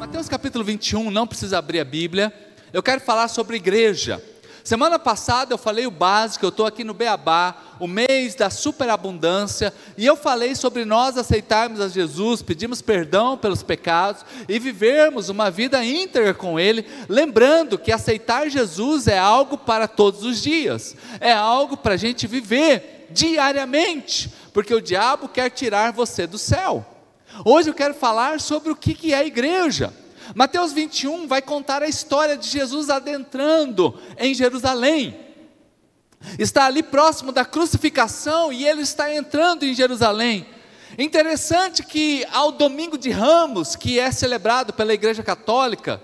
Mateus 0.00 0.30
capítulo 0.30 0.64
21, 0.64 1.10
não 1.10 1.26
precisa 1.26 1.58
abrir 1.58 1.78
a 1.78 1.84
Bíblia. 1.84 2.32
Eu 2.72 2.82
quero 2.82 3.02
falar 3.02 3.28
sobre 3.28 3.56
igreja. 3.56 4.18
Semana 4.64 4.98
passada 4.98 5.52
eu 5.52 5.58
falei 5.58 5.86
o 5.86 5.90
básico, 5.90 6.42
eu 6.42 6.48
estou 6.48 6.64
aqui 6.64 6.82
no 6.82 6.94
Beabá, 6.94 7.54
o 7.78 7.86
mês 7.86 8.34
da 8.34 8.48
superabundância, 8.48 9.74
e 9.98 10.06
eu 10.06 10.16
falei 10.16 10.54
sobre 10.54 10.86
nós 10.86 11.18
aceitarmos 11.18 11.82
a 11.82 11.88
Jesus, 11.88 12.40
pedimos 12.40 12.80
perdão 12.80 13.36
pelos 13.36 13.62
pecados 13.62 14.24
e 14.48 14.58
vivermos 14.58 15.28
uma 15.28 15.50
vida 15.50 15.84
íntegra 15.84 16.32
com 16.32 16.58
Ele, 16.58 16.86
lembrando 17.06 17.76
que 17.76 17.92
aceitar 17.92 18.48
Jesus 18.48 19.06
é 19.06 19.18
algo 19.18 19.58
para 19.58 19.86
todos 19.86 20.24
os 20.24 20.42
dias, 20.42 20.96
é 21.20 21.32
algo 21.32 21.76
para 21.76 21.92
a 21.92 21.98
gente 21.98 22.26
viver 22.26 23.06
diariamente, 23.10 24.32
porque 24.54 24.74
o 24.74 24.80
diabo 24.80 25.28
quer 25.28 25.50
tirar 25.50 25.92
você 25.92 26.26
do 26.26 26.38
céu. 26.38 26.86
Hoje 27.44 27.70
eu 27.70 27.74
quero 27.74 27.94
falar 27.94 28.38
sobre 28.38 28.70
o 28.70 28.76
que 28.76 29.14
é 29.14 29.16
a 29.16 29.24
igreja. 29.24 29.92
Mateus 30.34 30.72
21 30.72 31.26
vai 31.26 31.40
contar 31.40 31.82
a 31.82 31.88
história 31.88 32.36
de 32.36 32.46
Jesus 32.46 32.90
adentrando 32.90 33.98
em 34.18 34.34
Jerusalém. 34.34 35.18
Está 36.38 36.66
ali 36.66 36.82
próximo 36.82 37.32
da 37.32 37.44
crucificação 37.44 38.52
e 38.52 38.66
ele 38.66 38.82
está 38.82 39.14
entrando 39.14 39.64
em 39.64 39.74
Jerusalém. 39.74 40.46
Interessante 40.98 41.82
que 41.82 42.26
ao 42.30 42.52
domingo 42.52 42.98
de 42.98 43.10
Ramos, 43.10 43.74
que 43.74 43.98
é 43.98 44.12
celebrado 44.12 44.74
pela 44.74 44.92
Igreja 44.92 45.22
Católica, 45.22 46.02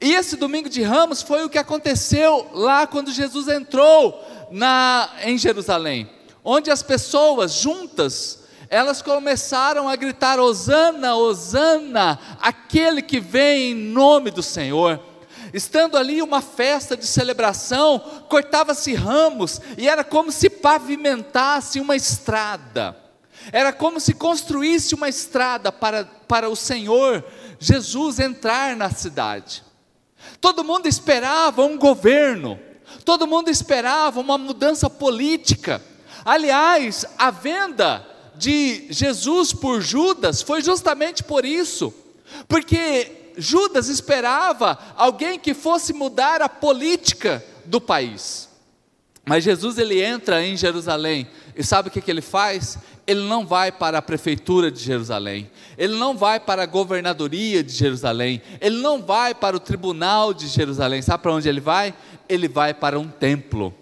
e 0.00 0.12
esse 0.12 0.36
domingo 0.36 0.68
de 0.68 0.82
Ramos 0.82 1.22
foi 1.22 1.44
o 1.44 1.48
que 1.48 1.56
aconteceu 1.56 2.50
lá 2.52 2.86
quando 2.86 3.10
Jesus 3.10 3.48
entrou 3.48 4.22
na, 4.50 5.08
em 5.22 5.38
Jerusalém, 5.38 6.10
onde 6.44 6.70
as 6.70 6.82
pessoas 6.82 7.54
juntas 7.54 8.43
elas 8.74 9.00
começaram 9.00 9.88
a 9.88 9.94
gritar: 9.94 10.40
Hosana, 10.40 11.14
Hosana, 11.14 12.18
aquele 12.40 13.00
que 13.00 13.20
vem 13.20 13.70
em 13.70 13.74
nome 13.74 14.32
do 14.32 14.42
Senhor. 14.42 15.00
Estando 15.52 15.96
ali 15.96 16.20
uma 16.20 16.42
festa 16.42 16.96
de 16.96 17.06
celebração, 17.06 18.00
cortava-se 18.28 18.92
ramos 18.92 19.60
e 19.78 19.88
era 19.88 20.02
como 20.02 20.32
se 20.32 20.50
pavimentasse 20.50 21.78
uma 21.78 21.94
estrada, 21.94 22.96
era 23.52 23.72
como 23.72 24.00
se 24.00 24.12
construísse 24.12 24.96
uma 24.96 25.08
estrada 25.08 25.70
para, 25.70 26.04
para 26.26 26.48
o 26.48 26.56
Senhor 26.56 27.24
Jesus 27.60 28.18
entrar 28.18 28.74
na 28.74 28.90
cidade. 28.90 29.62
Todo 30.40 30.64
mundo 30.64 30.88
esperava 30.88 31.64
um 31.64 31.78
governo, 31.78 32.58
todo 33.04 33.24
mundo 33.24 33.48
esperava 33.48 34.18
uma 34.18 34.36
mudança 34.36 34.90
política. 34.90 35.80
Aliás, 36.24 37.06
a 37.16 37.30
venda 37.30 38.13
de 38.36 38.86
Jesus 38.90 39.52
por 39.52 39.80
Judas 39.80 40.42
foi 40.42 40.62
justamente 40.62 41.22
por 41.22 41.44
isso, 41.44 41.92
porque 42.48 43.32
Judas 43.36 43.88
esperava 43.88 44.78
alguém 44.96 45.38
que 45.38 45.54
fosse 45.54 45.92
mudar 45.92 46.42
a 46.42 46.48
política 46.48 47.44
do 47.64 47.80
país. 47.80 48.48
Mas 49.26 49.42
Jesus 49.42 49.78
ele 49.78 50.02
entra 50.02 50.44
em 50.44 50.56
Jerusalém 50.56 51.26
e 51.56 51.64
sabe 51.64 51.88
o 51.88 51.90
que, 51.90 52.00
que 52.00 52.10
ele 52.10 52.20
faz? 52.20 52.78
Ele 53.06 53.22
não 53.22 53.46
vai 53.46 53.72
para 53.72 53.98
a 53.98 54.02
prefeitura 54.02 54.70
de 54.70 54.80
Jerusalém, 54.80 55.50
ele 55.78 55.96
não 55.96 56.16
vai 56.16 56.38
para 56.40 56.62
a 56.62 56.66
governadoria 56.66 57.62
de 57.62 57.72
Jerusalém, 57.72 58.42
ele 58.60 58.78
não 58.78 59.02
vai 59.02 59.34
para 59.34 59.56
o 59.56 59.60
tribunal 59.60 60.34
de 60.34 60.46
Jerusalém. 60.46 61.00
Sabe 61.02 61.22
para 61.22 61.32
onde 61.32 61.48
ele 61.48 61.60
vai? 61.60 61.94
Ele 62.28 62.48
vai 62.48 62.74
para 62.74 62.98
um 62.98 63.08
templo. 63.08 63.74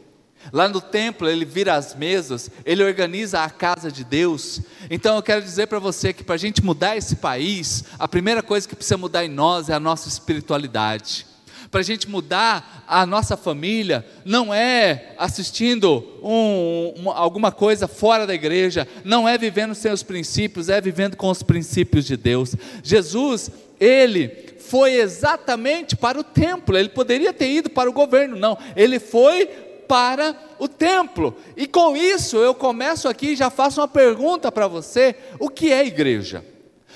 Lá 0.51 0.69
no 0.69 0.81
templo, 0.81 1.29
ele 1.29 1.45
vira 1.45 1.75
as 1.75 1.95
mesas, 1.95 2.51
ele 2.65 2.83
organiza 2.83 3.43
a 3.43 3.51
casa 3.51 3.93
de 3.93 4.03
Deus. 4.03 4.61
Então 4.91 5.17
eu 5.17 5.23
quero 5.23 5.43
dizer 5.43 5.67
para 5.67 5.79
você 5.79 6.13
que 6.13 6.25
para 6.25 6.35
a 6.35 6.39
gente 6.39 6.65
mudar 6.65 6.97
esse 6.97 7.17
país, 7.17 7.85
a 7.99 8.09
primeira 8.09 8.43
coisa 8.43 8.67
que 8.67 8.75
precisa 8.75 8.97
mudar 8.97 9.25
em 9.25 9.29
nós 9.29 9.69
é 9.69 9.75
a 9.75 9.81
nossa 9.81 10.09
espiritualidade. 10.09 11.27
Para 11.71 11.81
a 11.81 11.85
gente 11.85 12.07
mudar 12.07 12.85
a 12.87 13.07
nossa 13.07 13.35
família, 13.35 14.05
não 14.27 14.53
é 14.53 15.15
assistindo 15.17 16.05
um, 16.23 16.93
um, 16.99 17.11
alguma 17.11 17.51
coisa 17.51 17.89
fora 17.89 18.27
da 18.27 18.35
igreja, 18.35 18.87
não 19.05 19.27
é 19.27 19.39
vivendo 19.39 19.75
sem 19.75 19.91
os 19.91 20.03
princípios, 20.03 20.69
é 20.69 20.81
vivendo 20.83 21.17
com 21.17 21.31
os 21.31 21.43
princípios 21.43 22.05
de 22.05 22.15
Deus. 22.15 22.55
Jesus, 22.83 23.51
ele 23.81 24.29
foi 24.59 24.97
exatamente 24.97 25.97
para 25.97 26.21
o 26.21 26.25
templo, 26.25 26.77
ele 26.77 26.91
poderia 26.91 27.33
ter 27.33 27.51
ido 27.51 27.71
para 27.71 27.89
o 27.89 27.93
governo, 27.93 28.37
não, 28.37 28.59
ele 28.77 28.99
foi 28.99 29.49
para 29.93 30.35
o 30.59 30.67
templo. 30.67 31.37
E 31.55 31.67
com 31.67 31.95
isso 31.95 32.39
eu 32.39 32.55
começo 32.55 33.07
aqui 33.11 33.33
e 33.33 33.37
já 33.37 33.51
faço 33.51 33.79
uma 33.79 33.87
pergunta 33.87 34.51
para 34.51 34.67
você: 34.67 35.15
o 35.39 35.51
que 35.51 35.71
é 35.71 35.85
igreja? 35.85 36.43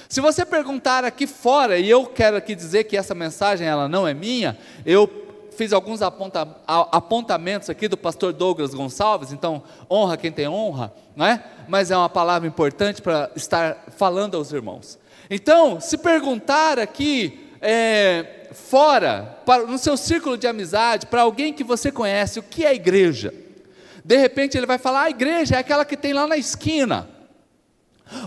Se 0.08 0.18
você 0.18 0.46
perguntar 0.46 1.04
aqui 1.04 1.26
fora, 1.26 1.78
e 1.78 1.90
eu 1.90 2.06
quero 2.06 2.38
aqui 2.38 2.54
dizer 2.54 2.84
que 2.84 2.96
essa 2.96 3.14
mensagem 3.14 3.66
ela 3.68 3.86
não 3.86 4.08
é 4.08 4.14
minha, 4.14 4.56
eu 4.86 5.10
fiz 5.54 5.74
alguns 5.74 6.00
aponta, 6.00 6.48
apontamentos 6.66 7.68
aqui 7.68 7.86
do 7.86 7.98
pastor 7.98 8.32
Douglas 8.32 8.72
Gonçalves, 8.72 9.30
então 9.30 9.62
honra 9.90 10.16
quem 10.16 10.32
tem 10.32 10.48
honra, 10.48 10.90
não 11.14 11.26
é? 11.26 11.44
Mas 11.68 11.90
é 11.90 11.96
uma 11.98 12.08
palavra 12.08 12.48
importante 12.48 13.02
para 13.02 13.30
estar 13.36 13.84
falando 13.94 14.38
aos 14.38 14.52
irmãos. 14.52 14.98
Então, 15.28 15.82
se 15.82 15.98
perguntar 15.98 16.78
aqui 16.78 17.50
é, 17.60 18.45
fora, 18.56 19.38
para, 19.44 19.64
no 19.64 19.78
seu 19.78 19.96
círculo 19.96 20.36
de 20.36 20.46
amizade, 20.46 21.06
para 21.06 21.22
alguém 21.22 21.52
que 21.52 21.62
você 21.62 21.92
conhece, 21.92 22.38
o 22.38 22.42
que 22.42 22.64
é 22.64 22.74
igreja? 22.74 23.32
De 24.04 24.16
repente 24.16 24.56
ele 24.56 24.66
vai 24.66 24.78
falar: 24.78 25.02
a 25.02 25.10
igreja 25.10 25.56
é 25.56 25.58
aquela 25.58 25.84
que 25.84 25.96
tem 25.96 26.12
lá 26.12 26.26
na 26.26 26.36
esquina. 26.36 27.08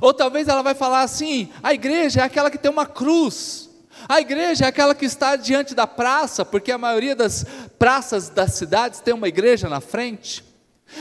Ou 0.01 0.13
talvez 0.13 0.47
ela 0.47 0.61
vai 0.61 0.75
falar 0.75 1.01
assim: 1.01 1.49
a 1.63 1.73
igreja 1.73 2.21
é 2.21 2.23
aquela 2.23 2.51
que 2.51 2.57
tem 2.57 2.69
uma 2.69 2.85
cruz. 2.85 3.69
A 4.07 4.21
igreja 4.21 4.65
é 4.65 4.67
aquela 4.67 4.95
que 4.95 5.05
está 5.05 5.35
diante 5.35 5.75
da 5.75 5.85
praça, 5.85 6.45
porque 6.45 6.71
a 6.71 6.77
maioria 6.77 7.15
das 7.15 7.45
praças 7.77 8.29
das 8.29 8.53
cidades 8.53 9.01
tem 9.01 9.13
uma 9.13 9.27
igreja 9.27 9.67
na 9.67 9.81
frente. 9.81 10.43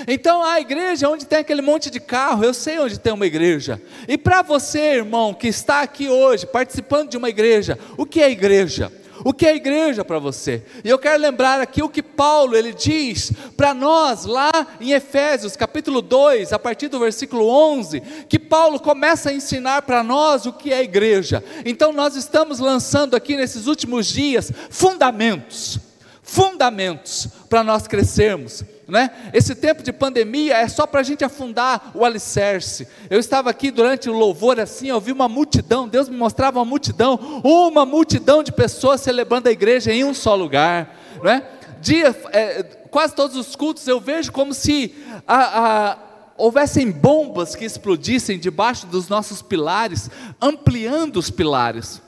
Então 0.06 0.42
a 0.42 0.60
igreja 0.60 1.06
é 1.06 1.08
onde 1.08 1.24
tem 1.24 1.38
aquele 1.38 1.62
monte 1.62 1.90
de 1.90 2.00
carro, 2.00 2.44
eu 2.44 2.52
sei 2.52 2.78
onde 2.78 2.98
tem 2.98 3.12
uma 3.12 3.26
igreja. 3.26 3.80
E 4.06 4.18
para 4.18 4.42
você, 4.42 4.96
irmão, 4.96 5.32
que 5.32 5.48
está 5.48 5.80
aqui 5.80 6.08
hoje 6.08 6.46
participando 6.46 7.10
de 7.10 7.16
uma 7.16 7.28
igreja, 7.28 7.78
o 7.96 8.04
que 8.04 8.20
é 8.20 8.30
igreja? 8.30 8.92
O 9.24 9.32
que 9.32 9.46
é 9.46 9.56
igreja 9.56 10.04
para 10.04 10.18
você? 10.18 10.62
E 10.84 10.88
eu 10.88 10.98
quero 10.98 11.20
lembrar 11.20 11.60
aqui 11.60 11.82
o 11.82 11.88
que 11.88 12.02
Paulo 12.02 12.56
ele 12.56 12.72
diz 12.72 13.32
para 13.56 13.74
nós 13.74 14.24
lá 14.24 14.50
em 14.80 14.92
Efésios, 14.92 15.56
capítulo 15.56 16.00
2, 16.00 16.52
a 16.52 16.58
partir 16.58 16.88
do 16.88 16.98
versículo 16.98 17.48
11, 17.48 18.00
que 18.28 18.38
Paulo 18.38 18.78
começa 18.78 19.30
a 19.30 19.34
ensinar 19.34 19.82
para 19.82 20.02
nós 20.02 20.46
o 20.46 20.52
que 20.52 20.72
é 20.72 20.82
igreja. 20.82 21.42
Então 21.64 21.92
nós 21.92 22.14
estamos 22.16 22.58
lançando 22.58 23.16
aqui 23.16 23.36
nesses 23.36 23.66
últimos 23.66 24.06
dias 24.06 24.52
fundamentos, 24.70 25.78
fundamentos 26.22 27.28
para 27.48 27.64
nós 27.64 27.86
crescermos 27.86 28.64
né? 28.88 29.10
Esse 29.34 29.54
tempo 29.54 29.82
de 29.82 29.92
pandemia 29.92 30.56
é 30.56 30.66
só 30.66 30.86
para 30.86 31.00
a 31.00 31.02
gente 31.02 31.22
afundar 31.22 31.90
o 31.94 32.06
alicerce. 32.06 32.88
Eu 33.10 33.20
estava 33.20 33.50
aqui 33.50 33.70
durante 33.70 34.08
o 34.08 34.14
louvor 34.14 34.58
assim, 34.58 34.88
eu 34.88 34.98
vi 34.98 35.12
uma 35.12 35.28
multidão, 35.28 35.86
Deus 35.86 36.08
me 36.08 36.16
mostrava 36.16 36.58
uma 36.58 36.64
multidão, 36.64 37.42
uma 37.44 37.84
multidão 37.84 38.42
de 38.42 38.50
pessoas 38.50 39.02
celebrando 39.02 39.48
a 39.48 39.52
igreja 39.52 39.92
em 39.92 40.04
um 40.04 40.14
só 40.14 40.34
lugar, 40.34 40.96
né? 41.22 41.42
Dia, 41.82 42.16
é, 42.32 42.62
quase 42.90 43.14
todos 43.14 43.36
os 43.36 43.54
cultos 43.54 43.86
eu 43.86 44.00
vejo 44.00 44.32
como 44.32 44.54
se 44.54 44.94
a, 45.26 45.90
a 45.90 45.98
houvessem 46.38 46.90
bombas 46.90 47.54
que 47.54 47.64
explodissem 47.64 48.38
debaixo 48.38 48.86
dos 48.86 49.08
nossos 49.08 49.42
pilares, 49.42 50.08
ampliando 50.40 51.18
os 51.18 51.30
pilares. 51.30 52.00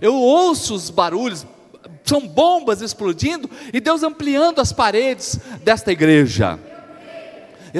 Eu 0.00 0.14
ouço 0.14 0.74
os 0.74 0.90
barulhos, 0.90 1.46
são 2.06 2.26
bombas 2.26 2.80
explodindo 2.80 3.50
e 3.72 3.80
Deus 3.80 4.02
ampliando 4.02 4.60
as 4.60 4.72
paredes 4.72 5.38
desta 5.62 5.90
igreja. 5.90 6.58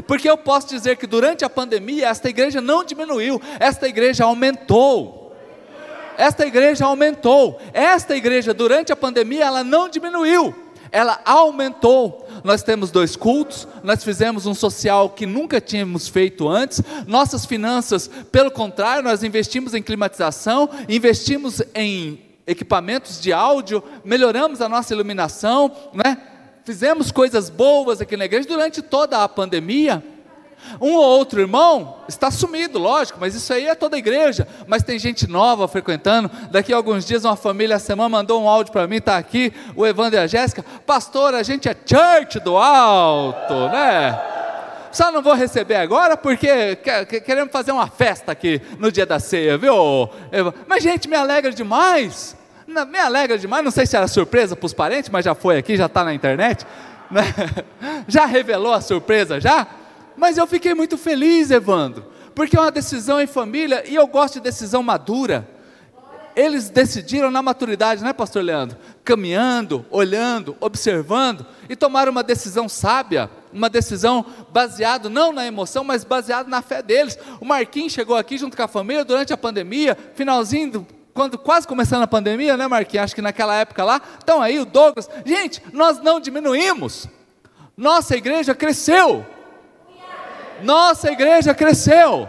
Porque 0.06 0.28
eu 0.28 0.36
posso 0.36 0.68
dizer 0.68 0.96
que 0.96 1.06
durante 1.06 1.44
a 1.44 1.50
pandemia 1.50 2.08
esta 2.08 2.28
igreja 2.28 2.60
não 2.60 2.84
diminuiu, 2.84 3.40
esta 3.58 3.88
igreja 3.88 4.24
aumentou. 4.24 5.34
Esta 6.18 6.46
igreja 6.46 6.84
aumentou. 6.84 7.60
Esta 7.72 8.16
igreja 8.16 8.52
durante 8.52 8.92
a 8.92 8.96
pandemia 8.96 9.44
ela 9.44 9.62
não 9.62 9.88
diminuiu, 9.88 10.54
ela 10.90 11.20
aumentou. 11.24 12.26
Nós 12.42 12.62
temos 12.62 12.90
dois 12.90 13.16
cultos, 13.16 13.66
nós 13.82 14.02
fizemos 14.02 14.44
um 14.44 14.54
social 14.54 15.10
que 15.10 15.24
nunca 15.24 15.60
tínhamos 15.60 16.08
feito 16.08 16.48
antes. 16.48 16.82
Nossas 17.06 17.46
finanças, 17.46 18.10
pelo 18.30 18.50
contrário, 18.50 19.02
nós 19.02 19.22
investimos 19.22 19.72
em 19.72 19.82
climatização, 19.82 20.68
investimos 20.88 21.62
em 21.74 22.25
equipamentos 22.46 23.20
de 23.20 23.32
áudio, 23.32 23.82
melhoramos 24.04 24.60
a 24.60 24.68
nossa 24.68 24.94
iluminação, 24.94 25.70
né? 25.92 26.18
fizemos 26.66 27.12
coisas 27.12 27.48
boas 27.48 28.00
aqui 28.00 28.16
na 28.16 28.24
igreja 28.24 28.48
durante 28.48 28.82
toda 28.82 29.22
a 29.22 29.28
pandemia. 29.28 30.02
Um 30.80 30.94
ou 30.94 31.04
outro 31.04 31.40
irmão 31.40 31.98
está 32.08 32.28
sumido, 32.28 32.76
lógico, 32.78 33.18
mas 33.20 33.36
isso 33.36 33.52
aí 33.52 33.66
é 33.66 33.74
toda 33.76 33.94
a 33.94 33.98
igreja. 34.00 34.48
Mas 34.66 34.82
tem 34.82 34.98
gente 34.98 35.28
nova 35.28 35.68
frequentando. 35.68 36.28
Daqui 36.50 36.72
a 36.72 36.76
alguns 36.76 37.04
dias, 37.04 37.24
uma 37.24 37.36
família, 37.36 37.76
a 37.76 37.78
semana, 37.78 38.08
mandou 38.08 38.42
um 38.42 38.48
áudio 38.48 38.72
para 38.72 38.86
mim, 38.88 38.96
está 38.96 39.16
aqui, 39.16 39.52
o 39.76 39.86
Evandro 39.86 40.18
e 40.18 40.22
a 40.22 40.26
Jéssica. 40.26 40.64
Pastor, 40.84 41.34
a 41.34 41.42
gente 41.44 41.68
é 41.68 41.76
church 41.86 42.40
do 42.40 42.56
alto, 42.56 43.54
né? 43.68 44.18
Só 44.96 45.12
não 45.12 45.20
vou 45.20 45.34
receber 45.34 45.74
agora 45.74 46.16
porque 46.16 46.74
queremos 47.26 47.52
fazer 47.52 47.70
uma 47.70 47.86
festa 47.86 48.32
aqui 48.32 48.62
no 48.78 48.90
dia 48.90 49.04
da 49.04 49.20
ceia, 49.20 49.58
viu? 49.58 50.08
Mas, 50.66 50.82
gente, 50.82 51.06
me 51.06 51.14
alegra 51.14 51.52
demais 51.52 52.34
Me 52.66 52.98
alegra 52.98 53.36
demais, 53.36 53.62
não 53.62 53.70
sei 53.70 53.84
se 53.84 53.94
era 53.94 54.08
surpresa 54.08 54.56
para 54.56 54.64
os 54.64 54.72
parentes, 54.72 55.10
mas 55.10 55.26
já 55.26 55.34
foi 55.34 55.58
aqui, 55.58 55.76
já 55.76 55.84
está 55.84 56.02
na 56.02 56.14
internet. 56.14 56.66
Né? 57.10 57.22
Já 58.08 58.24
revelou 58.24 58.72
a 58.72 58.80
surpresa 58.80 59.38
já? 59.38 59.66
Mas 60.16 60.38
eu 60.38 60.46
fiquei 60.46 60.74
muito 60.74 60.96
feliz, 60.96 61.50
Evandro, 61.50 62.06
porque 62.34 62.56
é 62.56 62.60
uma 62.60 62.70
decisão 62.70 63.20
em 63.20 63.26
família 63.26 63.84
e 63.86 63.94
eu 63.94 64.06
gosto 64.06 64.34
de 64.34 64.40
decisão 64.40 64.82
madura. 64.82 65.46
Eles 66.36 66.68
decidiram 66.68 67.30
na 67.30 67.40
maturidade, 67.40 68.04
né, 68.04 68.12
Pastor 68.12 68.44
Leandro? 68.44 68.76
Caminhando, 69.02 69.86
olhando, 69.90 70.54
observando 70.60 71.46
e 71.66 71.74
tomaram 71.74 72.12
uma 72.12 72.22
decisão 72.22 72.68
sábia, 72.68 73.30
uma 73.50 73.70
decisão 73.70 74.22
baseada 74.52 75.08
não 75.08 75.32
na 75.32 75.46
emoção, 75.46 75.82
mas 75.82 76.04
baseada 76.04 76.46
na 76.46 76.60
fé 76.60 76.82
deles. 76.82 77.18
O 77.40 77.44
Marquinhos 77.46 77.94
chegou 77.94 78.14
aqui 78.14 78.36
junto 78.36 78.54
com 78.54 78.62
a 78.62 78.68
família 78.68 79.02
durante 79.02 79.32
a 79.32 79.36
pandemia, 79.36 79.96
finalzinho 80.14 80.72
do 80.72 80.86
quando 81.14 81.38
quase 81.38 81.66
começando 81.66 82.02
a 82.02 82.06
pandemia, 82.06 82.58
né, 82.58 82.68
Marquinhos? 82.68 83.04
Acho 83.04 83.14
que 83.14 83.22
naquela 83.22 83.54
época 83.54 83.82
lá, 83.82 84.02
estão 84.18 84.42
aí 84.42 84.58
o 84.58 84.66
Douglas. 84.66 85.08
Gente, 85.24 85.62
nós 85.72 85.98
não 85.98 86.20
diminuímos. 86.20 87.08
Nossa 87.74 88.14
igreja 88.14 88.54
cresceu. 88.54 89.24
Nossa 90.62 91.10
igreja 91.10 91.54
cresceu. 91.54 92.28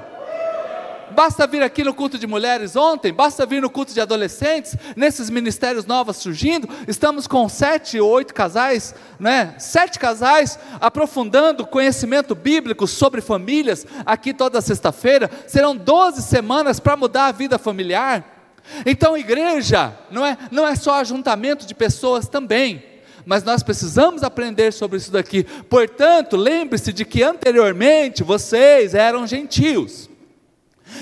Basta 1.16 1.48
vir 1.48 1.64
aqui 1.64 1.84
no 1.84 1.94
culto 1.94 2.18
de 2.18 2.28
mulheres 2.28 2.76
ontem, 2.76 3.14
basta 3.14 3.46
vir 3.46 3.62
no 3.62 3.70
culto 3.70 3.94
de 3.94 4.02
adolescentes, 4.02 4.76
nesses 4.96 5.30
ministérios 5.30 5.86
novos 5.86 6.18
surgindo. 6.18 6.68
Estamos 6.88 7.28
com 7.28 7.48
sete 7.50 8.00
ou 8.00 8.10
oito 8.10 8.34
casais, 8.34 8.94
né? 9.20 9.56
Sete 9.58 10.00
casais 10.00 10.60
aprofundando 10.80 11.66
conhecimento 11.66 12.36
bíblico 12.36 12.88
sobre 12.88 13.22
famílias 13.22 13.86
aqui 14.06 14.34
toda 14.34 14.62
sexta-feira. 14.62 15.30
Serão 15.48 15.76
doze 15.76 16.22
semanas 16.22 16.80
para 16.80 16.98
mudar 16.98 17.28
a 17.28 17.32
vida 17.32 17.58
familiar. 17.58 18.38
Então, 18.86 19.18
igreja 19.18 19.98
não 20.12 20.26
é, 20.26 20.38
não 20.52 20.68
é 20.68 20.76
só 20.76 20.96
ajuntamento 20.96 21.66
de 21.66 21.74
pessoas 21.74 22.28
também, 22.28 22.84
mas 23.26 23.44
nós 23.44 23.64
precisamos 23.64 24.24
aprender 24.24 24.72
sobre 24.72 24.98
isso 24.98 25.12
daqui. 25.12 25.44
Portanto, 25.70 26.36
lembre-se 26.36 26.92
de 26.94 27.06
que 27.06 27.24
anteriormente 27.24 28.24
vocês 28.24 28.94
eram 28.94 29.26
gentios, 29.26 30.07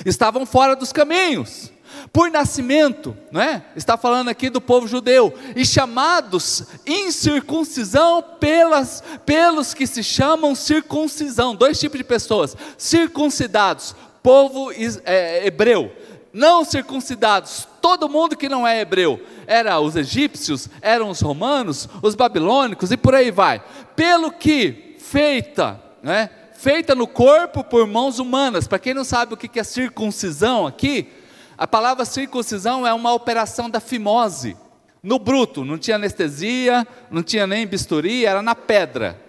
estavam 0.06 0.46
fora 0.46 0.76
dos 0.76 0.92
caminhos, 0.92 1.72
por 2.12 2.30
nascimento, 2.30 3.16
não 3.32 3.42
é? 3.42 3.64
Está 3.76 3.98
falando 3.98 4.30
aqui 4.30 4.50
do 4.50 4.62
povo 4.62 4.88
judeu, 4.88 5.34
e 5.56 5.66
chamados 5.66 6.64
incircuncisão 6.86 8.24
pelas, 8.40 9.04
pelos 9.26 9.74
que 9.74 9.88
se 9.88 10.04
chamam 10.04 10.56
circuncisão, 10.56 11.56
dois 11.56 11.80
tipos 11.80 11.98
de 11.98 12.04
pessoas: 12.04 12.56
circuncidados, 12.78 13.96
povo 14.22 14.72
é, 15.06 15.46
hebreu 15.46 15.92
não 16.36 16.66
circuncidados, 16.66 17.66
todo 17.82 18.10
mundo 18.10 18.36
que 18.36 18.50
não 18.50 18.68
é 18.68 18.82
hebreu, 18.82 19.22
era 19.48 19.80
os 19.80 19.96
egípcios, 19.96 20.68
eram 20.82 21.10
os 21.10 21.22
romanos, 21.22 21.88
os 22.02 22.14
babilônicos 22.14 22.92
e 22.92 22.98
por 22.98 23.16
aí 23.16 23.32
vai. 23.32 23.64
Pelo 23.96 24.30
que 24.30 24.98
feita, 25.00 25.82
né? 26.04 26.30
Feita 26.56 26.96
no 26.96 27.06
corpo 27.06 27.64
por 27.64 27.86
mãos 27.86 28.18
humanas. 28.18 28.68
Para 28.68 28.80
quem 28.80 28.94
não 28.94 29.04
sabe 29.04 29.34
o 29.34 29.38
que 29.38 29.60
é 29.60 29.64
circuncisão 29.64 30.66
aqui, 30.66 31.12
a 31.58 31.68
palavra 31.68 32.04
circuncisão 32.06 32.86
é 32.88 32.94
uma 32.94 33.14
operação 33.14 33.70
da 33.70 33.80
fimose. 33.80 34.58
No 35.04 35.20
bruto, 35.20 35.64
não 35.64 35.78
tinha 35.78 35.98
anestesia, 35.98 36.88
não 37.12 37.22
tinha 37.22 37.46
nem 37.46 37.68
bisturi, 37.68 38.26
era 38.26 38.42
na 38.42 38.56
pedra. 38.56 39.20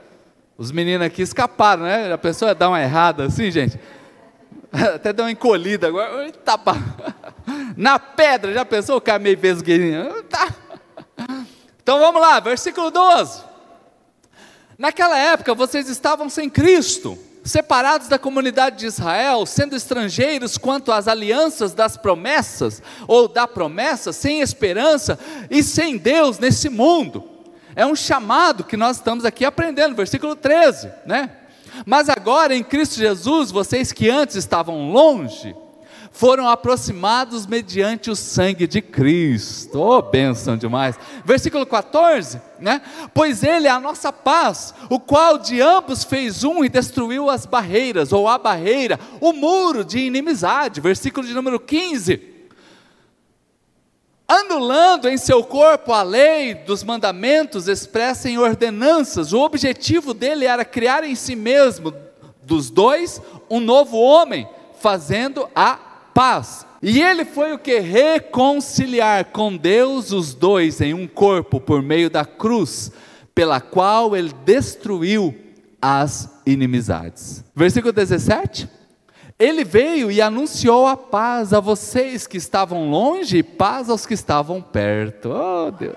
Os 0.56 0.72
meninos 0.72 1.06
aqui 1.06 1.20
escaparam, 1.20 1.82
né? 1.82 2.10
A 2.12 2.16
pessoa 2.16 2.54
dá 2.54 2.68
uma 2.68 2.80
errada 2.80 3.24
assim, 3.24 3.50
gente. 3.50 3.78
Até 4.94 5.12
deu 5.12 5.26
uma 5.26 5.30
encolhida 5.30 5.88
agora. 5.88 6.32
Tá, 6.32 6.58
na 7.76 7.98
pedra, 7.98 8.54
já 8.54 8.64
pensou 8.64 8.96
o 8.96 9.00
cara 9.00 9.18
meio 9.18 9.36
vesgueirinho? 9.36 10.22
Tá. 10.24 10.48
Então 11.82 11.98
vamos 11.98 12.20
lá, 12.20 12.40
versículo 12.40 12.90
12. 12.90 13.55
Naquela 14.78 15.18
época 15.18 15.54
vocês 15.54 15.88
estavam 15.88 16.28
sem 16.28 16.50
Cristo, 16.50 17.18
separados 17.42 18.08
da 18.08 18.18
comunidade 18.18 18.76
de 18.76 18.86
Israel, 18.86 19.46
sendo 19.46 19.74
estrangeiros 19.74 20.58
quanto 20.58 20.92
às 20.92 21.08
alianças 21.08 21.72
das 21.72 21.96
promessas, 21.96 22.82
ou 23.08 23.26
da 23.26 23.46
promessa, 23.48 24.12
sem 24.12 24.40
esperança 24.40 25.18
e 25.50 25.62
sem 25.62 25.96
Deus 25.96 26.38
nesse 26.38 26.68
mundo. 26.68 27.24
É 27.74 27.86
um 27.86 27.96
chamado 27.96 28.64
que 28.64 28.76
nós 28.76 28.96
estamos 28.96 29.24
aqui 29.24 29.44
aprendendo, 29.44 29.94
versículo 29.94 30.36
13, 30.36 30.90
né? 31.06 31.30
Mas 31.84 32.08
agora 32.08 32.54
em 32.54 32.64
Cristo 32.64 32.96
Jesus, 32.96 33.50
vocês 33.50 33.92
que 33.92 34.10
antes 34.10 34.36
estavam 34.36 34.90
longe, 34.90 35.54
foram 36.16 36.48
aproximados 36.48 37.46
mediante 37.46 38.10
o 38.10 38.16
sangue 38.16 38.66
de 38.66 38.80
Cristo. 38.80 39.78
Oh, 39.78 40.00
bênção 40.00 40.56
demais. 40.56 40.98
Versículo 41.26 41.66
14, 41.66 42.40
né? 42.58 42.80
Pois 43.12 43.42
ele 43.42 43.68
é 43.68 43.70
a 43.70 43.78
nossa 43.78 44.10
paz, 44.10 44.74
o 44.88 44.98
qual 44.98 45.36
de 45.36 45.60
ambos 45.60 46.04
fez 46.04 46.42
um 46.42 46.64
e 46.64 46.70
destruiu 46.70 47.28
as 47.28 47.44
barreiras, 47.44 48.14
ou 48.14 48.26
a 48.26 48.38
barreira, 48.38 48.98
o 49.20 49.34
muro 49.34 49.84
de 49.84 49.98
inimizade. 49.98 50.80
Versículo 50.80 51.26
de 51.26 51.34
número 51.34 51.60
15 51.60 52.34
anulando 54.28 55.08
em 55.08 55.16
seu 55.16 55.44
corpo 55.44 55.92
a 55.92 56.02
lei 56.02 56.52
dos 56.52 56.82
mandamentos 56.82 57.68
expressa 57.68 58.28
em 58.28 58.38
ordenanças. 58.38 59.32
O 59.32 59.40
objetivo 59.40 60.12
dele 60.12 60.46
era 60.46 60.64
criar 60.64 61.04
em 61.04 61.14
si 61.14 61.36
mesmo, 61.36 61.94
dos 62.42 62.68
dois, 62.68 63.22
um 63.48 63.60
novo 63.60 63.96
homem, 63.96 64.48
fazendo 64.80 65.48
a 65.54 65.78
paz. 66.16 66.66
E 66.80 67.02
ele 67.02 67.26
foi 67.26 67.52
o 67.52 67.58
que? 67.58 67.78
Reconciliar 67.78 69.26
com 69.26 69.54
Deus 69.54 70.12
os 70.12 70.32
dois 70.32 70.80
em 70.80 70.94
um 70.94 71.06
corpo 71.06 71.60
por 71.60 71.82
meio 71.82 72.08
da 72.08 72.24
cruz, 72.24 72.90
pela 73.34 73.60
qual 73.60 74.16
ele 74.16 74.32
destruiu 74.46 75.36
as 75.80 76.40
inimizades. 76.46 77.44
Versículo 77.54 77.92
17. 77.92 78.66
Ele 79.38 79.62
veio 79.62 80.10
e 80.10 80.22
anunciou 80.22 80.86
a 80.86 80.96
paz 80.96 81.52
a 81.52 81.60
vocês 81.60 82.26
que 82.26 82.38
estavam 82.38 82.90
longe 82.90 83.36
e 83.36 83.42
paz 83.42 83.90
aos 83.90 84.06
que 84.06 84.14
estavam 84.14 84.62
perto. 84.62 85.28
Oh, 85.28 85.70
Deus. 85.70 85.96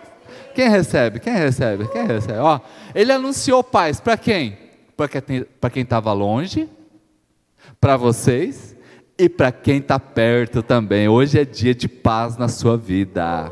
Quem 0.54 0.68
recebe? 0.68 1.22
Quem 1.22 1.34
recebe? 1.34 1.88
Quem 1.88 2.06
recebe? 2.06 2.40
Ó, 2.40 2.60
ele 2.94 3.14
anunciou 3.14 3.64
paz 3.64 4.02
para 4.02 4.18
quem? 4.18 4.58
Para 4.98 5.70
quem 5.70 5.84
estava 5.84 6.12
longe, 6.12 6.68
para 7.80 7.96
vocês 7.96 8.76
e 9.20 9.28
para 9.28 9.52
quem 9.52 9.80
está 9.80 10.00
perto 10.00 10.64
também. 10.64 11.10
Hoje 11.10 11.38
é 11.38 11.44
dia 11.44 11.76
de 11.76 11.90
paz 11.90 12.38
na 12.38 12.48
sua 12.48 12.78
vida. 12.78 13.52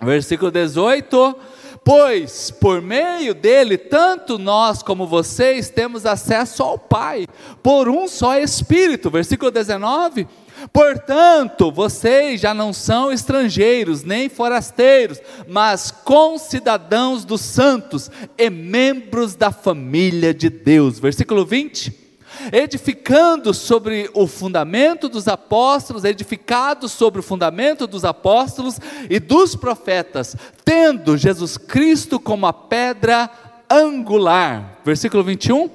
Versículo 0.00 0.50
18 0.50 1.36
pois 1.84 2.50
por 2.50 2.82
meio 2.82 3.34
dele, 3.34 3.78
tanto 3.78 4.36
nós 4.36 4.82
como 4.82 5.06
vocês 5.06 5.70
temos 5.70 6.04
acesso 6.04 6.62
ao 6.62 6.78
Pai, 6.78 7.26
por 7.62 7.88
um 7.88 8.06
só 8.06 8.38
Espírito. 8.38 9.08
Versículo 9.08 9.50
19. 9.50 10.26
Portanto, 10.70 11.72
vocês 11.72 12.42
já 12.42 12.52
não 12.52 12.74
são 12.74 13.10
estrangeiros 13.10 14.04
nem 14.04 14.28
forasteiros, 14.28 15.18
mas 15.46 15.90
concidadãos 15.90 17.24
dos 17.24 17.40
santos 17.40 18.10
e 18.36 18.50
membros 18.50 19.34
da 19.34 19.50
família 19.50 20.34
de 20.34 20.50
Deus. 20.50 20.98
Versículo 20.98 21.46
20 21.46 22.07
edificando 22.52 23.52
sobre 23.52 24.10
o 24.14 24.26
fundamento 24.26 25.08
dos 25.08 25.28
apóstolos, 25.28 26.04
edificado 26.04 26.88
sobre 26.88 27.20
o 27.20 27.22
fundamento 27.22 27.86
dos 27.86 28.04
apóstolos 28.04 28.78
e 29.08 29.18
dos 29.18 29.54
profetas, 29.56 30.36
tendo 30.64 31.16
Jesus 31.16 31.56
Cristo 31.56 32.18
como 32.18 32.46
a 32.46 32.52
pedra 32.52 33.30
angular. 33.70 34.78
Versículo 34.84 35.22
21. 35.24 35.70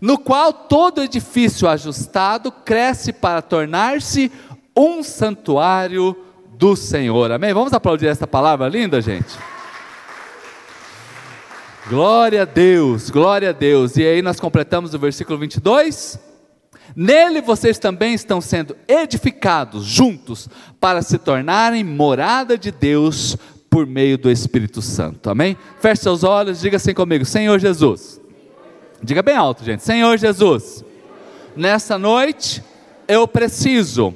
No 0.00 0.18
qual 0.18 0.52
todo 0.52 1.02
edifício 1.02 1.68
ajustado 1.68 2.52
cresce 2.52 3.12
para 3.12 3.40
tornar-se 3.40 4.30
um 4.76 5.02
santuário 5.02 6.14
do 6.50 6.76
Senhor. 6.76 7.32
Amém? 7.32 7.54
Vamos 7.54 7.72
aplaudir 7.72 8.06
essa 8.06 8.26
palavra 8.26 8.68
linda, 8.68 9.00
gente? 9.00 9.55
Glória 11.88 12.42
a 12.42 12.44
Deus, 12.44 13.10
glória 13.10 13.50
a 13.50 13.52
Deus. 13.52 13.96
E 13.96 14.04
aí 14.04 14.20
nós 14.20 14.40
completamos 14.40 14.92
o 14.92 14.98
versículo 14.98 15.38
22. 15.38 16.18
Nele 16.96 17.40
vocês 17.40 17.78
também 17.78 18.12
estão 18.12 18.40
sendo 18.40 18.76
edificados 18.88 19.84
juntos 19.84 20.48
para 20.80 21.00
se 21.00 21.16
tornarem 21.16 21.84
morada 21.84 22.58
de 22.58 22.72
Deus 22.72 23.36
por 23.70 23.86
meio 23.86 24.18
do 24.18 24.28
Espírito 24.28 24.82
Santo. 24.82 25.30
Amém? 25.30 25.56
Feche 25.78 26.02
seus 26.02 26.24
olhos, 26.24 26.60
diga 26.60 26.76
assim 26.76 26.92
comigo: 26.92 27.24
Senhor 27.24 27.56
Jesus. 27.60 28.20
Diga 29.00 29.22
bem 29.22 29.36
alto, 29.36 29.62
gente. 29.62 29.84
Senhor 29.84 30.18
Jesus. 30.18 30.84
Nessa 31.54 31.96
noite 31.96 32.64
eu 33.06 33.28
preciso 33.28 34.12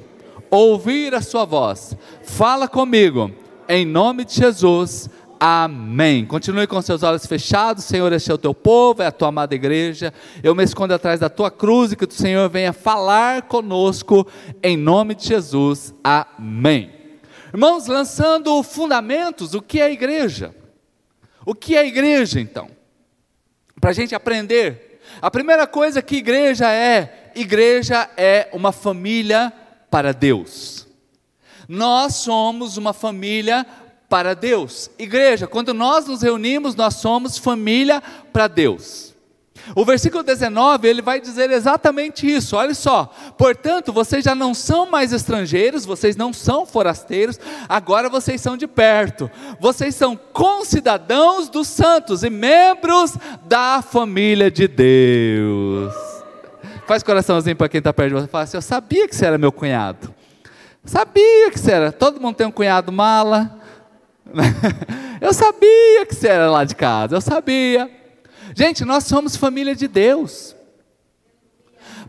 ouvir 0.49 1.15
a 1.15 1.21
sua 1.21 1.45
voz. 1.45 1.95
Fala 2.23 2.67
comigo 2.67 3.31
em 3.69 3.85
nome 3.85 4.25
de 4.25 4.35
Jesus. 4.35 5.09
Amém. 5.43 6.23
Continue 6.23 6.67
com 6.67 6.79
seus 6.83 7.01
olhos 7.01 7.25
fechados, 7.25 7.85
Senhor, 7.85 8.13
este 8.13 8.29
é 8.29 8.33
o 8.35 8.37
teu 8.37 8.53
povo, 8.53 9.01
é 9.01 9.07
a 9.07 9.11
tua 9.11 9.29
amada 9.29 9.55
igreja. 9.55 10.13
Eu 10.43 10.53
me 10.53 10.63
escondo 10.63 10.93
atrás 10.93 11.19
da 11.19 11.31
tua 11.31 11.49
cruz 11.49 11.91
e 11.91 11.95
que 11.95 12.05
o 12.05 12.11
Senhor 12.11 12.47
venha 12.47 12.71
falar 12.71 13.41
conosco, 13.41 14.27
em 14.61 14.77
nome 14.77 15.15
de 15.15 15.25
Jesus. 15.25 15.95
Amém. 16.03 16.91
Irmãos, 17.51 17.87
lançando 17.87 18.61
fundamentos, 18.61 19.55
o 19.55 19.63
que 19.63 19.79
é 19.79 19.85
a 19.85 19.89
igreja? 19.89 20.53
O 21.43 21.55
que 21.55 21.75
é 21.75 21.79
a 21.79 21.85
igreja, 21.85 22.39
então? 22.39 22.69
Para 23.79 23.89
a 23.89 23.93
gente 23.93 24.13
aprender. 24.13 25.01
A 25.19 25.31
primeira 25.31 25.65
coisa 25.65 26.03
que 26.03 26.17
igreja 26.17 26.71
é: 26.71 27.31
igreja 27.33 28.07
é 28.15 28.47
uma 28.53 28.71
família 28.71 29.51
para 29.89 30.13
Deus. 30.13 30.87
Nós 31.67 32.15
somos 32.15 32.77
uma 32.77 32.93
família 32.93 33.63
para 33.63 33.80
Deus. 34.39 34.89
Igreja, 34.99 35.47
quando 35.47 35.73
nós 35.73 36.05
nos 36.05 36.21
reunimos, 36.21 36.75
nós 36.75 36.95
somos 36.95 37.37
família 37.37 38.01
para 38.33 38.47
Deus. 38.47 39.11
O 39.75 39.85
versículo 39.85 40.23
19, 40.23 40.87
ele 40.87 41.01
vai 41.01 41.21
dizer 41.21 41.49
exatamente 41.51 42.29
isso. 42.29 42.55
Olha 42.55 42.73
só. 42.73 43.13
Portanto, 43.37 43.93
vocês 43.93 44.23
já 44.23 44.33
não 44.33 44.53
são 44.53 44.89
mais 44.89 45.13
estrangeiros, 45.13 45.85
vocês 45.85 46.15
não 46.15 46.33
são 46.33 46.65
forasteiros, 46.65 47.39
agora 47.69 48.09
vocês 48.09 48.41
são 48.41 48.57
de 48.57 48.67
perto. 48.67 49.29
Vocês 49.59 49.95
são 49.95 50.15
concidadãos 50.15 51.49
dos 51.49 51.67
santos 51.67 52.23
e 52.23 52.29
membros 52.29 53.15
da 53.45 53.81
família 53.81 54.49
de 54.49 54.67
Deus. 54.67 55.93
Faz 56.87 57.03
coraçãozinho 57.03 57.55
para 57.55 57.69
quem 57.69 57.77
está 57.77 57.93
perto 57.93 58.09
de 58.09 58.21
você. 58.21 58.27
Fala 58.27 58.43
assim: 58.43 58.57
Eu 58.57 58.61
sabia 58.61 59.07
que 59.07 59.15
você 59.15 59.25
era 59.25 59.37
meu 59.37 59.51
cunhado. 59.51 60.13
Sabia 60.83 61.51
que 61.51 61.59
você 61.59 61.71
era. 61.71 61.91
Todo 61.91 62.19
mundo 62.19 62.35
tem 62.35 62.47
um 62.47 62.51
cunhado 62.51 62.91
mala. 62.91 63.60
Eu 65.21 65.33
sabia 65.33 66.05
que 66.05 66.15
você 66.15 66.27
era 66.27 66.49
lá 66.49 66.63
de 66.63 66.75
casa. 66.75 67.15
Eu 67.15 67.21
sabia. 67.21 67.89
Gente, 68.55 68.83
nós 68.83 69.03
somos 69.05 69.35
família 69.35 69.75
de 69.75 69.87
Deus. 69.87 70.55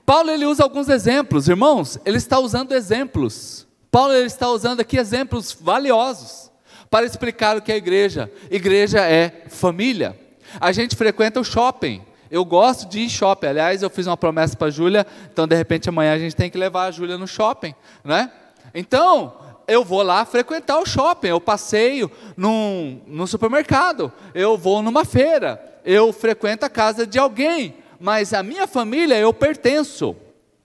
Paulo 0.04 0.30
ele 0.30 0.44
usa 0.44 0.64
alguns 0.64 0.88
exemplos, 0.88 1.48
irmãos, 1.48 1.98
ele 2.04 2.16
está 2.16 2.38
usando 2.38 2.72
exemplos. 2.72 3.66
Paulo 3.90 4.12
ele 4.12 4.26
está 4.26 4.48
usando 4.48 4.80
aqui 4.80 4.96
exemplos 4.96 5.52
valiosos 5.52 6.50
para 6.90 7.06
explicar 7.06 7.56
o 7.56 7.62
que 7.62 7.70
é 7.70 7.76
igreja. 7.76 8.30
Igreja 8.50 9.00
é 9.00 9.44
família. 9.48 10.18
A 10.60 10.72
gente 10.72 10.96
frequenta 10.96 11.38
o 11.40 11.44
shopping. 11.44 12.02
Eu 12.30 12.44
gosto 12.44 12.88
de 12.88 13.00
ir 13.00 13.10
shopping. 13.10 13.46
Aliás, 13.46 13.82
eu 13.82 13.90
fiz 13.90 14.06
uma 14.06 14.16
promessa 14.16 14.56
para 14.56 14.68
a 14.68 14.70
Júlia, 14.70 15.06
então 15.30 15.46
de 15.46 15.54
repente 15.54 15.88
amanhã 15.88 16.14
a 16.14 16.18
gente 16.18 16.34
tem 16.34 16.50
que 16.50 16.58
levar 16.58 16.86
a 16.86 16.90
Júlia 16.90 17.16
no 17.16 17.28
shopping, 17.28 17.74
né? 18.02 18.30
Então, 18.74 19.34
eu 19.66 19.84
vou 19.84 20.02
lá 20.02 20.24
frequentar 20.24 20.78
o 20.78 20.86
shopping, 20.86 21.28
eu 21.28 21.40
passeio 21.40 22.10
num, 22.36 23.00
num 23.06 23.26
supermercado, 23.26 24.12
eu 24.34 24.56
vou 24.56 24.82
numa 24.82 25.04
feira, 25.04 25.80
eu 25.84 26.12
frequento 26.12 26.64
a 26.64 26.70
casa 26.70 27.06
de 27.06 27.18
alguém, 27.18 27.74
mas 27.98 28.32
a 28.32 28.42
minha 28.42 28.66
família 28.66 29.18
eu 29.18 29.32
pertenço. 29.32 30.16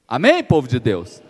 Amém, 0.08 0.44
povo 0.44 0.68
de 0.68 0.80
Deus? 0.80 1.22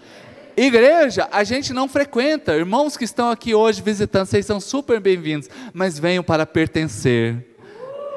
Igreja, 0.55 1.27
a 1.31 1.43
gente 1.43 1.71
não 1.71 1.87
frequenta. 1.87 2.55
Irmãos 2.55 2.97
que 2.97 3.03
estão 3.03 3.29
aqui 3.29 3.53
hoje 3.53 3.79
visitando, 3.79 4.25
vocês 4.25 4.43
são 4.43 4.59
super 4.59 4.99
bem-vindos, 4.99 5.47
mas 5.71 5.99
venham 5.99 6.23
para 6.23 6.47
pertencer. 6.47 7.45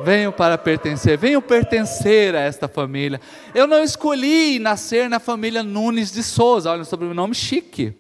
Venham 0.02 0.32
para 0.32 0.56
pertencer, 0.56 1.18
venham 1.18 1.42
pertencer 1.42 2.34
a 2.34 2.40
esta 2.40 2.66
família. 2.66 3.20
Eu 3.54 3.66
não 3.66 3.84
escolhi 3.84 4.58
nascer 4.58 5.10
na 5.10 5.20
família 5.20 5.62
Nunes 5.62 6.10
de 6.10 6.22
Souza, 6.22 6.70
olha, 6.70 6.80
um 6.80 6.84
sobrenome 6.86 7.34
chique. 7.34 7.99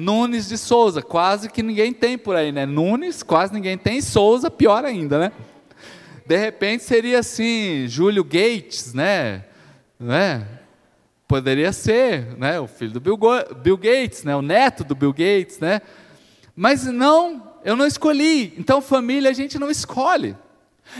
Nunes 0.00 0.48
de 0.48 0.56
Souza, 0.56 1.02
quase 1.02 1.50
que 1.50 1.62
ninguém 1.62 1.92
tem 1.92 2.16
por 2.16 2.34
aí, 2.34 2.50
né? 2.50 2.64
Nunes, 2.64 3.22
quase 3.22 3.52
ninguém 3.52 3.76
tem, 3.76 4.00
Souza, 4.00 4.50
pior 4.50 4.84
ainda, 4.84 5.18
né? 5.18 5.32
De 6.26 6.36
repente 6.36 6.84
seria 6.84 7.18
assim, 7.18 7.86
Júlio 7.86 8.24
Gates, 8.24 8.94
né? 8.94 9.44
né? 9.98 10.46
Poderia 11.28 11.72
ser, 11.72 12.36
né? 12.38 12.58
O 12.58 12.66
filho 12.66 12.92
do 12.92 13.00
Bill, 13.00 13.18
Bill 13.62 13.76
Gates, 13.76 14.24
né? 14.24 14.34
O 14.34 14.42
neto 14.42 14.82
do 14.82 14.94
Bill 14.94 15.12
Gates, 15.12 15.58
né? 15.58 15.82
Mas 16.56 16.84
não, 16.86 17.52
eu 17.64 17.76
não 17.76 17.86
escolhi. 17.86 18.54
Então 18.56 18.80
família 18.80 19.30
a 19.30 19.34
gente 19.34 19.58
não 19.58 19.70
escolhe. 19.70 20.34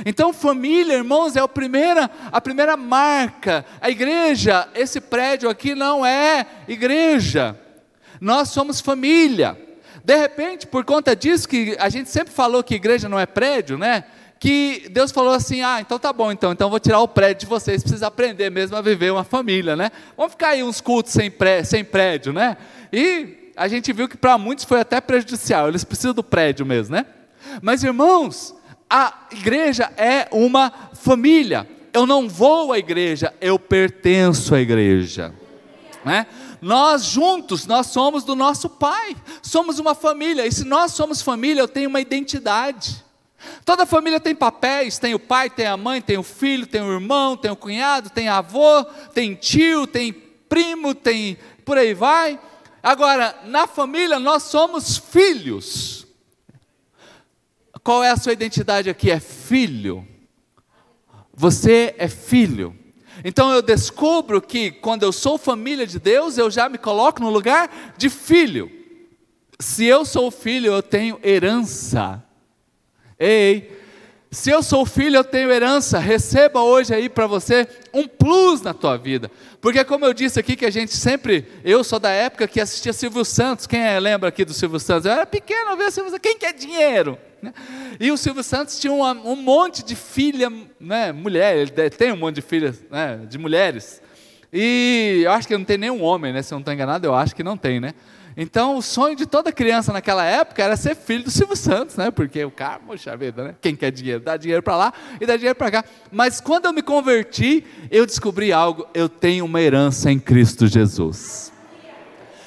Então, 0.07 0.33
família, 0.33 0.95
irmãos, 0.95 1.35
é 1.35 1.40
a 1.40 1.49
primeira, 1.49 2.09
a 2.30 2.40
primeira 2.40 2.76
marca. 2.76 3.64
A 3.80 3.90
igreja, 3.90 4.69
esse 4.75 5.00
prédio 5.00 5.49
aqui 5.49 5.75
não 5.75 6.07
é 6.07 6.47
igreja. 6.69 7.59
Nós 8.21 8.50
somos 8.50 8.81
família. 8.81 9.59
De 10.05 10.17
repente, 10.17 10.67
por 10.67 10.85
conta 10.85 11.15
disso 11.15 11.49
que 11.49 11.77
a 11.79 11.89
gente 11.89 12.11
sempre 12.11 12.33
falou 12.33 12.62
que 12.62 12.75
igreja 12.75 13.09
não 13.09 13.19
é 13.19 13.27
prédio, 13.27 13.79
né? 13.79 14.05
que 14.41 14.89
Deus 14.91 15.12
falou 15.12 15.35
assim: 15.35 15.61
ah, 15.61 15.81
então 15.81 15.99
tá 15.99 16.12
bom, 16.12 16.33
então, 16.33 16.50
então 16.50 16.71
vou 16.71 16.81
tirar 16.81 17.00
o 17.00 17.07
prédio 17.07 17.41
de 17.41 17.47
vocês, 17.47 17.83
precisa 17.83 18.07
aprender 18.07 18.50
mesmo 18.50 18.75
a 18.75 18.81
viver 18.81 19.12
uma 19.12 19.23
família, 19.23 19.77
né? 19.77 19.91
Vamos 20.17 20.33
ficar 20.33 20.49
aí 20.49 20.62
uns 20.62 20.81
cultos 20.81 21.12
sem, 21.12 21.31
pré, 21.31 21.62
sem 21.62 21.85
prédio, 21.85 22.33
né? 22.33 22.57
E 22.91 23.53
a 23.55 23.69
gente 23.69 23.93
viu 23.93 24.09
que 24.09 24.17
para 24.17 24.39
muitos 24.39 24.65
foi 24.65 24.81
até 24.81 24.99
prejudicial, 25.00 25.69
eles 25.69 25.85
precisam 25.85 26.15
do 26.15 26.25
prédio 26.25 26.65
mesmo, 26.65 26.97
né? 26.97 27.05
Mas 27.61 27.85
irmãos, 27.85 28.55
a 28.89 29.27
igreja 29.31 29.93
é 29.97 30.27
uma 30.33 30.73
família. 30.95 31.69
Eu 31.93 32.07
não 32.07 32.29
vou 32.29 32.73
à 32.73 32.79
igreja, 32.79 33.35
eu 33.41 33.59
pertenço 33.59 34.55
à 34.55 34.61
igreja. 34.61 35.35
Né? 36.05 36.27
Nós 36.61 37.05
juntos, 37.05 37.67
nós 37.67 37.87
somos 37.87 38.25
do 38.25 38.35
nosso 38.35 38.69
Pai, 38.69 39.17
somos 39.43 39.79
uma 39.79 39.95
família, 39.95 40.47
e 40.47 40.52
se 40.52 40.64
nós 40.64 40.93
somos 40.93 41.23
família, 41.23 41.61
eu 41.62 41.69
tenho 41.69 41.88
uma 41.88 42.00
identidade. 42.00 43.05
Toda 43.64 43.87
família 43.87 44.21
tem 44.21 44.35
papéis, 44.35 44.99
tem 44.99 45.14
o 45.14 45.19
pai, 45.19 45.49
tem 45.49 45.67
a 45.67 45.76
mãe, 45.76 46.02
tem 46.02 46.19
o 46.19 46.23
filho, 46.23 46.67
tem 46.67 46.83
o 46.83 46.93
irmão, 46.93 47.37
tem 47.37 47.50
o 47.50 47.57
cunhado, 47.57 48.11
tem 48.11 48.29
avô, 48.29 48.85
tem 49.14 49.35
tio, 49.35 49.87
tem 49.87 50.12
primo, 50.12 50.95
tem 50.95 51.38
por 51.64 51.79
aí 51.79 51.95
vai. 51.95 52.38
Agora, 52.83 53.38
na 53.45 53.67
família 53.67 54.19
nós 54.19 54.45
somos 54.45 54.97
filhos. 54.99 56.07
Qual 57.83 58.05
é 58.05 58.11
a 58.11 58.17
sua 58.17 58.33
identidade 58.33 58.90
aqui? 58.90 59.11
É 59.11 59.21
filho. 59.21 60.07
Você 61.33 61.95
é 61.97 62.09
filho. 62.09 62.76
Então 63.25 63.53
eu 63.53 63.62
descubro 63.62 64.41
que 64.41 64.71
quando 64.71 65.03
eu 65.03 65.12
sou 65.12 65.39
família 65.39 65.87
de 65.87 65.99
Deus, 65.99 66.39
eu 66.39 66.50
já 66.50 66.69
me 66.69 66.79
coloco 66.79 67.21
no 67.21 67.31
lugar 67.31 67.95
de 67.97 68.09
filho. 68.09 68.71
Se 69.59 69.85
eu 69.85 70.05
sou 70.05 70.31
filho, 70.31 70.73
eu 70.73 70.83
tenho 70.83 71.19
herança. 71.23 72.25
Ei, 73.19 73.79
se 74.30 74.49
eu 74.49 74.62
sou 74.62 74.87
filho, 74.87 75.16
eu 75.16 75.25
tenho 75.25 75.50
herança. 75.50 75.99
Receba 75.99 76.60
hoje 76.60 76.94
aí 76.94 77.08
para 77.08 77.26
você 77.26 77.66
um 77.92 78.06
plus 78.06 78.62
na 78.62 78.72
tua 78.72 78.96
vida. 78.96 79.28
Porque 79.60 79.82
como 79.84 80.04
eu 80.04 80.14
disse 80.14 80.38
aqui 80.38 80.54
que 80.54 80.64
a 80.64 80.70
gente 80.70 80.96
sempre, 80.96 81.46
eu 81.64 81.82
sou 81.82 81.99
da 81.99 82.10
época 82.10 82.46
que 82.46 82.60
assistia 82.60 82.92
Silvio 82.92 83.25
Santos. 83.25 83.66
Quem 83.66 83.80
é, 83.80 83.99
lembra 83.99 84.28
aqui 84.28 84.44
do 84.44 84.54
Silvio 84.54 84.78
Santos? 84.78 85.06
Eu 85.06 85.12
era 85.12 85.26
pequeno, 85.26 85.70
eu 85.70 85.76
via 85.76 85.90
Silvio 85.90 86.12
Santos. 86.12 86.22
Quem 86.22 86.38
quer 86.38 86.52
dinheiro? 86.52 87.18
Né? 87.42 87.52
E 87.99 88.12
o 88.12 88.16
Silvio 88.16 88.44
Santos 88.44 88.78
tinha 88.78 88.92
uma, 88.92 89.12
um 89.12 89.34
monte 89.34 89.84
de 89.84 89.96
filha, 89.96 90.49
né, 90.78 91.10
mulher. 91.10 91.56
Ele 91.56 91.90
tem 91.90 92.12
um 92.12 92.16
monte 92.16 92.37
de 92.37 92.42
filhas, 92.42 92.84
né, 92.88 93.20
de 93.28 93.37
mulheres. 93.37 94.00
E 94.52 95.22
eu 95.25 95.32
acho 95.32 95.49
que 95.49 95.56
não 95.56 95.64
tem 95.64 95.76
nenhum 95.76 96.02
homem, 96.02 96.32
né? 96.32 96.42
Se 96.42 96.52
eu 96.54 96.56
não 96.56 96.60
estou 96.60 96.75
enganado, 96.75 97.06
eu 97.06 97.14
acho 97.14 97.34
que 97.34 97.42
não 97.42 97.56
tem, 97.56 97.80
né? 97.80 97.94
Então, 98.37 98.76
o 98.76 98.82
sonho 98.82 99.16
de 99.16 99.26
toda 99.26 99.52
criança 99.52 99.92
naquela 99.92 100.25
época 100.25 100.62
era 100.62 100.76
ser 100.76 100.94
filho 100.94 101.25
do 101.25 101.30
Silvio 101.30 101.56
Santos, 101.56 101.96
né? 101.96 102.10
Porque 102.10 102.44
o 102.44 102.50
cara, 102.50 102.78
poxa 102.78 103.16
vida, 103.16 103.44
né? 103.44 103.54
Quem 103.60 103.75
quer 103.75 103.90
dinheiro? 103.90 104.20
Dá 104.20 104.37
dinheiro 104.37 104.62
para 104.62 104.76
lá 104.76 104.92
e 105.20 105.26
dá 105.26 105.37
dinheiro 105.37 105.56
para 105.56 105.70
cá. 105.70 105.84
Mas 106.12 106.40
quando 106.40 106.66
eu 106.66 106.72
me 106.72 106.82
converti, 106.82 107.64
eu 107.90 108.06
descobri 108.06 108.52
algo: 108.52 108.87
eu 108.94 109.08
tenho 109.08 109.44
uma 109.44 109.60
herança 109.60 110.10
em 110.10 110.18
Cristo 110.18 110.66
Jesus. 110.66 111.52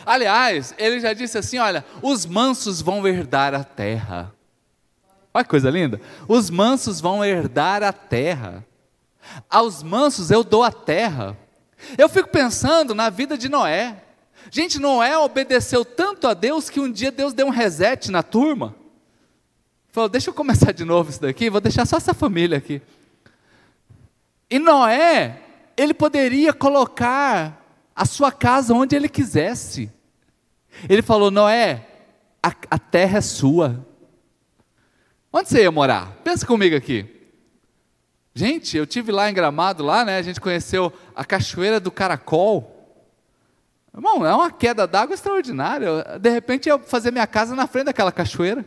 Aliás, 0.06 0.74
ele 0.78 1.00
já 1.00 1.14
disse 1.14 1.38
assim: 1.38 1.58
olha, 1.58 1.86
os 2.02 2.26
mansos 2.26 2.82
vão 2.82 3.06
herdar 3.06 3.54
a 3.54 3.64
terra. 3.64 4.34
Olha 5.34 5.44
que 5.44 5.50
coisa 5.50 5.70
linda! 5.70 6.00
Os 6.28 6.50
mansos 6.50 7.02
vão 7.02 7.26
herdar 7.26 7.84
a 7.84 7.92
terra. 7.92 8.66
Aos 9.50 9.82
mansos 9.82 10.32
eu 10.32 10.44
dou 10.44 10.64
a 10.64 10.72
terra. 10.72 11.38
Eu 11.98 12.08
fico 12.08 12.30
pensando 12.30 12.94
na 12.94 13.10
vida 13.10 13.38
de 13.38 13.50
Noé. 13.50 14.03
Gente, 14.52 14.80
Noé 14.80 15.18
obedeceu 15.18 15.84
tanto 15.84 16.28
a 16.28 16.34
Deus 16.34 16.70
que 16.70 16.80
um 16.80 16.92
dia 16.92 17.12
Deus 17.12 17.34
deu 17.34 17.48
um 17.48 17.52
reset 17.52 18.12
na 18.12 18.24
turma. 18.24 18.76
Falou: 19.92 20.10
deixa 20.10 20.30
eu 20.30 20.34
começar 20.34 20.72
de 20.72 20.84
novo 20.84 21.10
isso 21.10 21.22
daqui, 21.22 21.50
vou 21.50 21.62
deixar 21.62 21.86
só 21.86 21.98
essa 21.98 22.14
família 22.14 22.58
aqui. 22.58 22.82
E 24.50 24.60
Noé, 24.60 25.40
ele 25.78 25.94
poderia 25.94 26.54
colocar 26.54 27.60
a 27.96 28.06
sua 28.06 28.32
casa 28.32 28.74
onde 28.74 28.96
ele 28.96 29.10
quisesse. 29.10 29.92
Ele 30.90 31.02
falou: 31.02 31.30
Noé, 31.30 31.88
a, 32.42 32.52
a 32.72 32.80
terra 32.80 33.20
é 33.20 33.22
sua. 33.22 33.86
Onde 35.32 35.50
você 35.50 35.62
ia 35.62 35.72
morar? 35.72 36.12
Pensa 36.24 36.46
comigo 36.46 36.76
aqui. 36.76 37.08
Gente, 38.36 38.76
eu 38.76 38.86
tive 38.88 39.12
lá 39.12 39.30
em 39.30 39.34
Gramado, 39.34 39.84
lá, 39.84 40.04
né? 40.04 40.18
A 40.18 40.22
gente 40.22 40.42
conheceu 40.42 40.92
a 41.16 41.24
Cachoeira 41.24 41.80
do 41.80 41.92
Caracol. 41.92 42.73
Irmão, 43.94 44.26
é 44.26 44.34
uma 44.34 44.52
queda 44.52 44.88
d'água 44.88 45.14
extraordinária. 45.14 46.18
De 46.20 46.30
repente 46.30 46.68
eu 46.68 46.80
fazer 46.80 47.12
minha 47.12 47.28
casa 47.28 47.56
na 47.56 47.68
frente 47.68 47.86
daquela 47.86 48.12
cachoeira. 48.12 48.66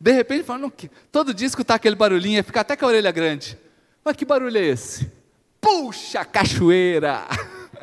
De 0.00 0.12
repente, 0.12 0.44
falando, 0.44 0.72
todo 1.12 1.34
dia 1.34 1.46
escutar 1.46 1.74
aquele 1.74 1.94
barulhinho, 1.94 2.36
ia 2.36 2.42
ficar 2.42 2.62
até 2.62 2.74
com 2.74 2.86
a 2.86 2.88
orelha 2.88 3.12
grande. 3.12 3.56
Mas 4.04 4.16
que 4.16 4.24
barulho 4.24 4.56
é 4.56 4.62
esse? 4.62 5.12
Puxa, 5.60 6.24
cachoeira! 6.24 7.26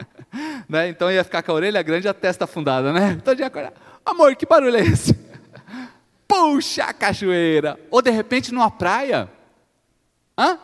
né? 0.68 0.90
Então 0.90 1.12
ia 1.12 1.24
ficar 1.24 1.44
com 1.44 1.52
a 1.52 1.56
orelha 1.56 1.82
grande 1.84 2.08
e 2.08 2.10
a 2.10 2.14
testa 2.14 2.46
afundada, 2.46 2.92
né? 2.92 3.22
Todo 3.24 3.38
dia 3.38 3.46
acordar. 3.46 3.74
Amor, 4.04 4.36
que 4.36 4.46
barulho 4.46 4.76
é 4.76 4.82
esse? 4.82 5.14
Puxa 6.28 6.92
cachoeira. 6.92 7.80
Ou 7.92 8.02
de 8.02 8.10
repente 8.10 8.52
numa 8.52 8.72
praia. 8.72 9.30
Hã? 10.38 10.58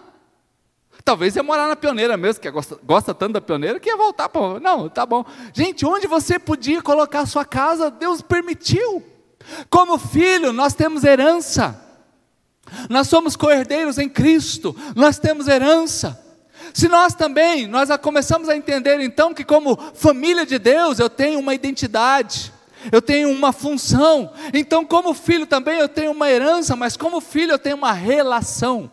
Talvez 1.05 1.35
ia 1.35 1.43
morar 1.43 1.67
na 1.67 1.75
pioneira 1.75 2.15
mesmo, 2.15 2.41
que 2.41 2.49
gosta, 2.49 2.79
gosta 2.81 3.13
tanto 3.13 3.33
da 3.33 3.41
pioneira, 3.41 3.79
que 3.79 3.89
ia 3.89 3.97
voltar 3.97 4.29
para. 4.29 4.59
Não, 4.59 4.87
tá 4.87 5.05
bom. 5.05 5.25
Gente, 5.53 5.85
onde 5.85 6.07
você 6.07 6.39
podia 6.39 6.81
colocar 6.81 7.21
a 7.21 7.25
sua 7.25 7.43
casa, 7.43 7.91
Deus 7.91 8.21
permitiu. 8.21 9.03
Como 9.69 9.97
filho, 9.97 10.53
nós 10.53 10.73
temos 10.73 11.03
herança. 11.03 11.79
Nós 12.89 13.09
somos 13.09 13.35
coerdeiros 13.35 13.97
em 13.97 14.07
Cristo, 14.07 14.75
nós 14.95 15.19
temos 15.19 15.47
herança. 15.47 16.19
Se 16.73 16.87
nós 16.87 17.13
também, 17.13 17.67
nós 17.67 17.89
começamos 18.01 18.47
a 18.47 18.55
entender 18.55 18.99
então 19.01 19.33
que 19.33 19.43
como 19.43 19.77
família 19.93 20.45
de 20.45 20.57
Deus, 20.57 20.97
eu 20.99 21.09
tenho 21.09 21.39
uma 21.39 21.53
identidade, 21.53 22.53
eu 22.91 23.01
tenho 23.01 23.29
uma 23.29 23.51
função. 23.51 24.31
Então, 24.53 24.85
como 24.85 25.13
filho 25.13 25.45
também 25.45 25.79
eu 25.79 25.89
tenho 25.89 26.11
uma 26.11 26.29
herança, 26.29 26.75
mas 26.75 26.95
como 26.95 27.19
filho 27.19 27.51
eu 27.51 27.59
tenho 27.59 27.75
uma 27.75 27.91
relação. 27.91 28.89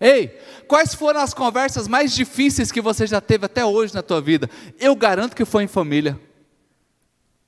Ei, 0.00 0.28
quais 0.66 0.94
foram 0.94 1.20
as 1.20 1.34
conversas 1.34 1.86
mais 1.86 2.14
difíceis 2.14 2.72
que 2.72 2.80
você 2.80 3.06
já 3.06 3.20
teve 3.20 3.44
até 3.44 3.64
hoje 3.64 3.94
na 3.94 4.02
tua 4.02 4.20
vida? 4.20 4.48
Eu 4.78 4.96
garanto 4.96 5.36
que 5.36 5.44
foi 5.44 5.64
em 5.64 5.68
família. 5.68 6.18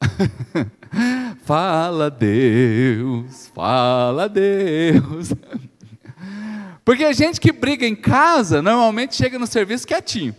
fala 1.45 2.11
Deus, 2.11 3.51
fala 3.55 4.29
Deus. 4.29 5.33
Porque 6.85 7.05
a 7.05 7.13
gente 7.13 7.41
que 7.41 7.53
briga 7.53 7.87
em 7.87 7.97
casa, 7.97 8.61
normalmente 8.61 9.15
chega 9.15 9.39
no 9.39 9.47
serviço 9.47 9.87
quietinho. 9.87 10.37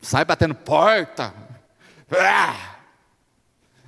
Sai 0.00 0.24
batendo 0.24 0.54
porta. 0.56 1.32
Ah! 2.10 2.74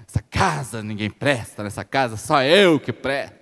Essa 0.06 0.22
casa 0.22 0.82
ninguém 0.82 1.10
presta, 1.10 1.64
nessa 1.64 1.84
casa 1.84 2.16
só 2.16 2.42
eu 2.42 2.78
que 2.78 2.92
presto. 2.92 3.34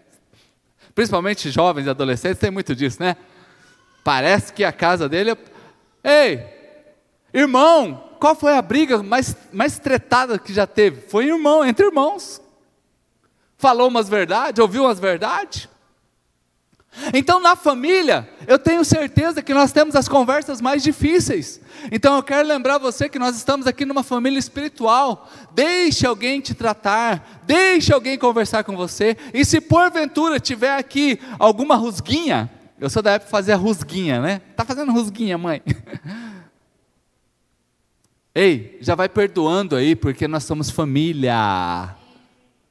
Principalmente 0.94 1.50
jovens 1.50 1.86
e 1.86 1.90
adolescentes 1.90 2.38
tem 2.38 2.50
muito 2.50 2.74
disso, 2.74 3.02
né? 3.02 3.16
Parece 4.04 4.52
que 4.52 4.62
a 4.62 4.70
casa 4.70 5.08
dele 5.08 5.30
é... 5.32 5.38
Ei, 6.06 6.46
irmão, 7.32 8.10
qual 8.20 8.34
foi 8.36 8.54
a 8.54 8.60
briga 8.60 9.02
mais, 9.02 9.34
mais 9.50 9.78
tretada 9.78 10.38
que 10.38 10.52
já 10.52 10.66
teve? 10.66 11.00
Foi 11.08 11.26
irmão, 11.26 11.64
entre 11.64 11.86
irmãos. 11.86 12.40
Falou 13.56 13.88
umas 13.88 14.08
verdades, 14.08 14.60
ouviu 14.60 14.84
umas 14.84 15.00
verdades. 15.00 15.68
Então, 17.12 17.40
na 17.40 17.56
família, 17.56 18.28
eu 18.46 18.58
tenho 18.58 18.84
certeza 18.84 19.42
que 19.42 19.52
nós 19.52 19.72
temos 19.72 19.96
as 19.96 20.08
conversas 20.08 20.60
mais 20.60 20.82
difíceis. 20.82 21.60
Então, 21.90 22.16
eu 22.16 22.22
quero 22.22 22.46
lembrar 22.46 22.78
você 22.78 23.08
que 23.08 23.18
nós 23.18 23.36
estamos 23.36 23.66
aqui 23.66 23.84
numa 23.84 24.02
família 24.02 24.38
espiritual. 24.38 25.28
Deixe 25.52 26.06
alguém 26.06 26.40
te 26.40 26.54
tratar, 26.54 27.40
deixe 27.44 27.92
alguém 27.92 28.16
conversar 28.16 28.62
com 28.62 28.76
você. 28.76 29.16
E 29.32 29.44
se 29.44 29.60
porventura 29.60 30.38
tiver 30.38 30.76
aqui 30.76 31.18
alguma 31.38 31.74
rusguinha, 31.74 32.50
eu 32.80 32.90
sou 32.90 33.02
da 33.02 33.12
época 33.12 33.26
de 33.26 33.30
fazer 33.30 33.52
a 33.52 33.56
rusguinha, 33.56 34.20
né? 34.20 34.40
Tá 34.56 34.64
fazendo 34.64 34.92
rusguinha, 34.92 35.38
mãe? 35.38 35.62
Ei, 38.34 38.76
já 38.80 38.94
vai 38.96 39.08
perdoando 39.08 39.76
aí, 39.76 39.94
porque 39.94 40.26
nós 40.26 40.42
somos 40.44 40.68
família. 40.68 41.94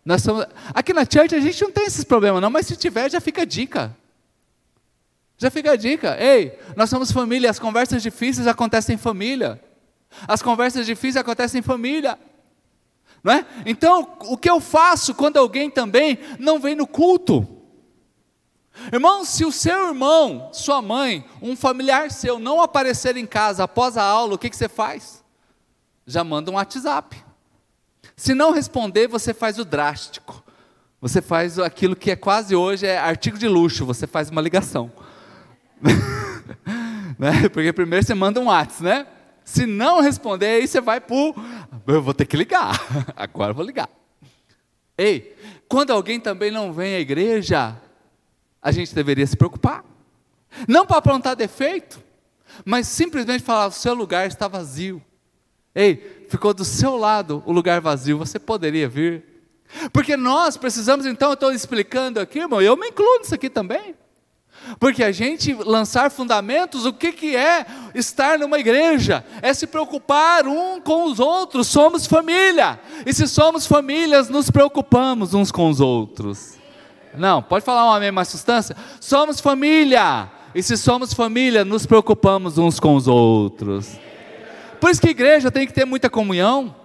Nós 0.04 0.22
somos... 0.22 0.46
Aqui 0.74 0.92
na 0.92 1.06
church 1.06 1.34
a 1.34 1.40
gente 1.40 1.62
não 1.62 1.72
tem 1.72 1.86
esses 1.86 2.04
problemas, 2.04 2.42
não, 2.42 2.50
mas 2.50 2.68
se 2.68 2.76
tiver, 2.76 3.10
já 3.10 3.22
fica 3.22 3.44
a 3.44 3.46
dica. 3.46 3.96
Já 5.38 5.50
fica 5.50 5.72
a 5.72 5.76
dica. 5.78 6.18
Ei, 6.22 6.60
nós 6.76 6.90
somos 6.90 7.12
família, 7.12 7.50
as 7.50 7.60
conversas 7.60 8.04
difíceis 8.04 8.46
acontecem 8.46 8.96
em 8.96 8.98
família. 8.98 9.62
As 10.28 10.42
conversas 10.42 10.86
difíceis 10.86 11.18
acontecem 11.18 11.60
em 11.60 11.64
família. 11.64 12.20
Não 13.24 13.32
é? 13.32 13.46
Então, 13.66 14.18
o 14.22 14.38
que 14.38 14.50
eu 14.50 14.60
faço 14.60 15.16
quando 15.16 15.38
alguém 15.38 15.70
também 15.70 16.20
não 16.38 16.60
vem 16.60 16.76
no 16.76 16.86
culto? 16.86 17.48
Irmão, 18.92 19.24
se 19.24 19.46
o 19.46 19.52
seu 19.52 19.90
irmão, 19.90 20.50
sua 20.52 20.82
mãe, 20.82 21.26
um 21.42 21.56
familiar 21.56 22.12
seu 22.12 22.40
não 22.40 22.62
aparecer 22.62 23.16
em 23.16 23.26
casa 23.26 23.64
após 23.64 23.98
a 23.98 24.04
aula, 24.04 24.34
o 24.34 24.38
que, 24.38 24.50
que 24.50 24.56
você 24.56 24.68
faz? 24.68 25.24
Já 26.06 26.24
manda 26.24 26.52
um 26.52 26.56
WhatsApp. 26.56 27.24
Se 28.16 28.34
não 28.34 28.52
responder, 28.52 29.08
você 29.08 29.34
faz 29.34 29.58
o 29.60 29.66
drástico. 29.66 30.44
Você 31.00 31.22
faz 31.22 31.60
aquilo 31.60 31.96
que 31.96 32.12
é 32.12 32.16
quase 32.16 32.56
hoje 32.56 32.86
é 32.86 32.98
artigo 32.98 33.38
de 33.38 33.48
luxo, 33.48 33.86
você 33.86 34.08
faz 34.08 34.30
uma 34.30 34.42
ligação. 34.42 34.92
né? 37.20 37.50
Porque 37.50 37.74
primeiro 37.74 38.06
você 38.06 38.14
manda 38.14 38.40
um 38.40 38.46
WhatsApp, 38.46 38.84
né? 38.84 39.08
Se 39.44 39.66
não 39.66 40.02
responder, 40.02 40.48
aí 40.48 40.68
você 40.68 40.80
vai 40.80 41.02
para 41.02 41.16
Eu 41.88 42.02
vou 42.02 42.14
ter 42.14 42.26
que 42.26 42.38
ligar. 42.38 42.80
Agora 43.16 43.52
eu 43.52 43.56
vou 43.56 43.66
ligar. 43.66 43.90
Ei, 44.98 45.36
quando 45.68 45.92
alguém 45.92 46.20
também 46.20 46.52
não 46.52 46.72
vem 46.72 46.96
à 46.96 47.00
igreja, 47.00 47.76
a 48.64 48.72
gente 48.72 48.96
deveria 48.96 49.28
se 49.28 49.36
preocupar. 49.36 49.84
Não 50.68 50.86
para 50.86 50.98
aprontar 50.98 51.36
defeito, 51.36 52.02
mas 52.64 52.88
simplesmente 52.88 53.44
falar: 53.44 53.68
o 53.68 53.72
seu 53.72 53.94
lugar 53.94 54.28
está 54.28 54.48
vazio. 54.48 55.04
Ei, 55.76 56.26
ficou 56.30 56.54
do 56.54 56.64
seu 56.64 56.96
lado 56.96 57.44
o 57.46 57.52
lugar 57.52 57.82
vazio, 57.82 58.18
você 58.18 58.40
poderia 58.40 58.88
vir. 58.88 59.24
Porque 59.92 60.16
nós 60.16 60.56
precisamos, 60.56 61.06
então, 61.06 61.30
eu 61.30 61.34
estou 61.34 61.52
explicando 61.52 62.20
aqui, 62.20 62.40
irmão, 62.40 62.62
eu 62.62 62.78
me 62.78 62.90
incluo 62.90 63.20
nisso 63.20 63.34
aqui 63.34 63.50
também. 63.50 63.96
Porque 64.80 65.04
a 65.04 65.12
gente 65.12 65.52
lançar 65.54 66.12
fundamentos, 66.12 66.86
o 66.86 66.94
que, 66.94 67.12
que 67.12 67.36
é 67.36 67.66
estar 67.96 68.38
numa 68.38 68.60
igreja? 68.60 69.26
É 69.42 69.52
se 69.52 69.66
preocupar 69.66 70.48
um 70.48 70.80
com 70.80 71.06
os 71.06 71.20
outros, 71.20 71.68
somos 71.68 72.06
família. 72.06 72.80
E 73.04 73.14
se 73.14 73.28
somos 73.28 73.66
famílias, 73.66 74.30
nos 74.30 74.52
preocupamos 74.52 75.34
uns 75.34 75.52
com 75.52 75.70
os 75.70 75.82
outros. 75.82 76.54
Não, 77.16 77.42
pode 77.42 77.64
falar 77.64 77.90
um 77.90 77.94
amém 77.94 78.12
mais 78.12 78.28
substância? 78.28 78.76
Somos 79.00 79.40
família. 79.40 80.30
E 80.56 80.62
se 80.62 80.78
somos 80.78 81.14
família, 81.14 81.66
nos 81.66 81.86
preocupamos 81.86 82.58
uns 82.58 82.80
com 82.80 82.96
os 82.96 83.08
outros. 83.08 83.98
Por 84.80 84.92
isso 84.92 85.02
que 85.02 85.10
igreja 85.10 85.50
tem 85.50 85.66
que 85.66 85.74
ter 85.74 85.86
muita 85.86 86.10
comunhão. 86.10 86.76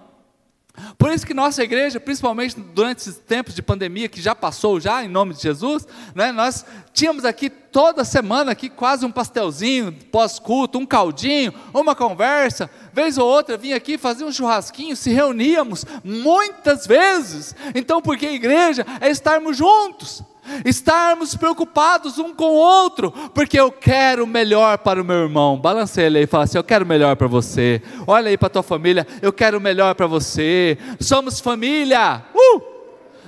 Por 0.97 1.11
isso 1.11 1.25
que 1.25 1.33
nossa 1.33 1.63
igreja, 1.63 1.99
principalmente 1.99 2.59
durante 2.59 2.99
esses 2.99 3.17
tempos 3.17 3.53
de 3.55 3.61
pandemia 3.61 4.09
que 4.09 4.21
já 4.21 4.35
passou 4.35 4.79
já, 4.79 5.03
em 5.03 5.07
nome 5.07 5.33
de 5.33 5.41
Jesus, 5.41 5.87
né, 6.13 6.31
nós 6.31 6.65
tínhamos 6.93 7.25
aqui 7.25 7.49
toda 7.49 8.03
semana 8.03 8.51
aqui 8.51 8.69
quase 8.69 9.05
um 9.05 9.11
pastelzinho 9.11 9.91
pós-culto, 10.11 10.79
um 10.79 10.85
caldinho, 10.85 11.53
uma 11.73 11.95
conversa, 11.95 12.69
vez 12.93 13.17
ou 13.17 13.27
outra 13.27 13.57
vinha 13.57 13.75
aqui 13.75 13.97
fazer 13.97 14.23
um 14.23 14.31
churrasquinho, 14.31 14.95
se 14.95 15.11
reuníamos 15.11 15.85
muitas 16.03 16.85
vezes. 16.85 17.55
Então, 17.75 18.01
porque 18.01 18.27
igreja 18.27 18.85
é 18.99 19.09
estarmos 19.09 19.57
juntos 19.57 20.23
estarmos 20.65 21.35
preocupados 21.35 22.17
um 22.17 22.33
com 22.33 22.45
o 22.45 22.55
outro, 22.55 23.11
porque 23.33 23.59
eu 23.59 23.71
quero 23.71 24.23
o 24.23 24.27
melhor 24.27 24.77
para 24.79 25.01
o 25.01 25.05
meu 25.05 25.17
irmão. 25.17 25.57
Balanceia 25.57 26.07
ele 26.07 26.19
aí 26.19 26.23
e 26.23 26.27
fala 26.27 26.43
assim: 26.43 26.57
Eu 26.57 26.63
quero 26.63 26.85
o 26.85 26.87
melhor 26.87 27.15
para 27.15 27.27
você. 27.27 27.81
Olha 28.07 28.29
aí 28.29 28.37
para 28.37 28.47
a 28.47 28.51
tua 28.51 28.63
família, 28.63 29.05
eu 29.21 29.31
quero 29.31 29.57
o 29.57 29.61
melhor 29.61 29.95
para 29.95 30.07
você. 30.07 30.77
Somos 30.99 31.39
família. 31.39 32.23
Uh! 32.33 32.61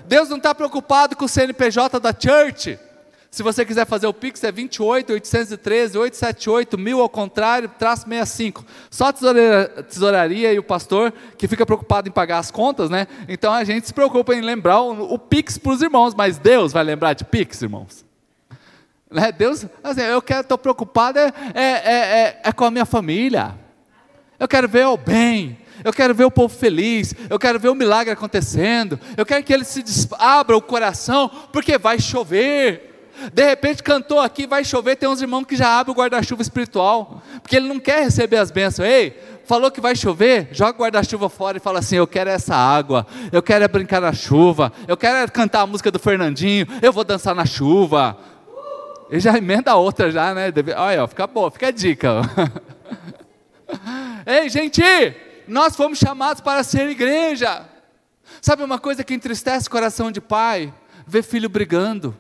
Deus 0.05 0.29
não 0.29 0.37
está 0.37 0.53
preocupado 0.53 1.15
com 1.15 1.25
o 1.25 1.29
CNPJ 1.29 1.99
da 1.99 2.13
church. 2.13 2.77
Se 3.33 3.43
você 3.43 3.63
quiser 3.63 3.85
fazer 3.85 4.07
o 4.07 4.13
Pix, 4.13 4.43
é 4.43 4.51
28 4.51 5.13
813 5.13 5.97
878 5.97 6.77
mil 6.77 6.99
ao 6.99 7.07
contrário, 7.07 7.71
traço 7.79 8.03
65. 8.03 8.65
Só 8.89 9.05
a 9.05 9.13
tesouraria, 9.13 10.51
e 10.51 10.59
o 10.59 10.63
pastor 10.63 11.13
que 11.37 11.47
fica 11.47 11.65
preocupado 11.65 12.09
em 12.09 12.11
pagar 12.11 12.39
as 12.39 12.51
contas, 12.51 12.89
né? 12.89 13.07
Então 13.29 13.53
a 13.53 13.63
gente 13.63 13.87
se 13.87 13.93
preocupa 13.93 14.35
em 14.35 14.41
lembrar 14.41 14.81
o, 14.81 15.13
o 15.13 15.17
Pix 15.17 15.57
para 15.57 15.71
os 15.71 15.81
irmãos, 15.81 16.13
mas 16.13 16.37
Deus 16.37 16.73
vai 16.73 16.83
lembrar 16.83 17.13
de 17.13 17.23
Pix, 17.23 17.61
irmãos. 17.61 18.03
Né? 19.09 19.31
Deus, 19.31 19.65
assim, 19.81 20.01
eu 20.01 20.21
quero, 20.21 20.41
estou 20.41 20.57
preocupado 20.57 21.17
é, 21.17 21.31
é, 21.53 21.63
é, 21.63 21.93
é, 21.93 22.41
é 22.43 22.51
com 22.51 22.65
a 22.65 22.71
minha 22.71 22.85
família. 22.85 23.55
Eu 24.37 24.47
quero 24.47 24.67
ver 24.67 24.87
o 24.87 24.97
bem, 24.97 25.57
eu 25.85 25.93
quero 25.93 26.13
ver 26.13 26.25
o 26.25 26.31
povo 26.31 26.53
feliz, 26.53 27.15
eu 27.29 27.39
quero 27.39 27.57
ver 27.57 27.69
o 27.69 27.75
milagre 27.75 28.11
acontecendo, 28.11 28.99
eu 29.15 29.25
quero 29.25 29.41
que 29.41 29.53
ele 29.53 29.63
se 29.63 29.81
abra 30.19 30.57
o 30.57 30.61
coração, 30.61 31.31
porque 31.53 31.77
vai 31.77 31.97
chover. 31.97 32.90
De 33.33 33.45
repente 33.45 33.83
cantou 33.83 34.19
aqui, 34.19 34.47
vai 34.47 34.63
chover, 34.63 34.95
tem 34.95 35.07
uns 35.07 35.21
irmãos 35.21 35.45
que 35.45 35.55
já 35.55 35.79
abrem 35.79 35.93
o 35.93 35.97
guarda-chuva 35.97 36.41
espiritual, 36.41 37.21
porque 37.41 37.55
ele 37.55 37.67
não 37.67 37.79
quer 37.79 38.03
receber 38.03 38.37
as 38.37 38.49
bênçãos. 38.49 38.87
Ei, 38.87 39.19
falou 39.45 39.69
que 39.69 39.81
vai 39.81 39.95
chover, 39.95 40.49
joga 40.51 40.77
o 40.77 40.81
guarda-chuva 40.81 41.29
fora 41.29 41.57
e 41.57 41.59
fala 41.59 41.79
assim: 41.79 41.97
Eu 41.97 42.07
quero 42.07 42.29
essa 42.29 42.55
água, 42.55 43.05
eu 43.31 43.43
quero 43.43 43.63
é 43.63 43.67
brincar 43.67 44.01
na 44.01 44.13
chuva, 44.13 44.71
eu 44.87 44.97
quero 44.97 45.17
é 45.17 45.27
cantar 45.27 45.61
a 45.61 45.67
música 45.67 45.91
do 45.91 45.99
Fernandinho, 45.99 46.67
eu 46.81 46.91
vou 46.91 47.03
dançar 47.03 47.35
na 47.35 47.45
chuva. 47.45 48.17
Ele 49.09 49.19
já 49.19 49.37
emenda 49.37 49.75
outra 49.75 50.09
já, 50.09 50.33
né? 50.33 50.51
Olha, 50.77 51.05
fica 51.07 51.27
boa, 51.27 51.51
fica 51.51 51.67
a 51.67 51.71
dica. 51.71 52.21
Ei, 54.25 54.49
gente, 54.49 54.81
nós 55.47 55.75
fomos 55.75 55.99
chamados 55.99 56.41
para 56.41 56.63
ser 56.63 56.89
igreja. 56.89 57.65
Sabe 58.41 58.63
uma 58.63 58.79
coisa 58.79 59.03
que 59.03 59.13
entristece 59.13 59.67
o 59.67 59.71
coração 59.71 60.11
de 60.11 60.21
pai? 60.21 60.73
Ver 61.05 61.23
filho 61.23 61.49
brigando. 61.49 62.15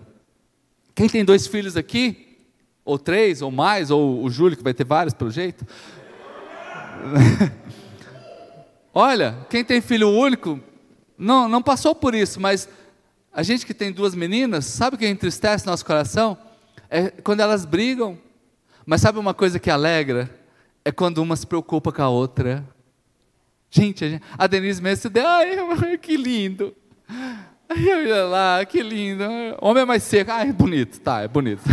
Quem 0.93 1.07
tem 1.09 1.23
dois 1.25 1.47
filhos 1.47 1.77
aqui? 1.77 2.37
Ou 2.83 2.97
três, 2.97 3.41
ou 3.41 3.51
mais, 3.51 3.91
ou 3.91 4.23
o 4.23 4.29
Júlio, 4.29 4.57
que 4.57 4.63
vai 4.63 4.73
ter 4.73 4.83
vários 4.83 5.13
pelo 5.13 5.31
jeito. 5.31 5.65
Olha, 8.93 9.45
quem 9.49 9.63
tem 9.63 9.79
filho 9.79 10.09
único, 10.09 10.59
não, 11.17 11.47
não 11.47 11.61
passou 11.61 11.95
por 11.95 12.13
isso, 12.13 12.39
mas 12.39 12.67
a 13.31 13.43
gente 13.43 13.65
que 13.65 13.73
tem 13.73 13.91
duas 13.91 14.13
meninas, 14.13 14.65
sabe 14.65 14.95
o 14.95 14.99
que 14.99 15.07
entristece 15.07 15.65
nosso 15.65 15.85
coração? 15.85 16.37
É 16.89 17.09
quando 17.09 17.39
elas 17.39 17.63
brigam. 17.63 18.17
Mas 18.85 19.01
sabe 19.01 19.19
uma 19.19 19.33
coisa 19.33 19.59
que 19.59 19.69
alegra? 19.69 20.29
É 20.83 20.91
quando 20.91 21.19
uma 21.19 21.35
se 21.35 21.47
preocupa 21.47 21.91
com 21.91 22.01
a 22.01 22.09
outra. 22.09 22.67
Gente, 23.69 24.03
a, 24.03 24.09
gente, 24.09 24.23
a 24.37 24.47
Denise 24.47 24.81
mesmo 24.81 25.03
se 25.03 25.09
deu, 25.09 25.25
ai, 25.25 25.97
que 26.01 26.17
lindo. 26.17 26.75
Ai, 27.73 27.89
olha 27.89 28.25
lá, 28.25 28.65
que 28.65 28.83
lindo. 28.83 29.23
Homem 29.61 29.83
é 29.83 29.85
mais 29.85 30.03
seco. 30.03 30.29
Ai, 30.29 30.49
é 30.49 30.53
bonito, 30.53 30.99
tá, 30.99 31.21
é 31.21 31.27
bonito. 31.27 31.63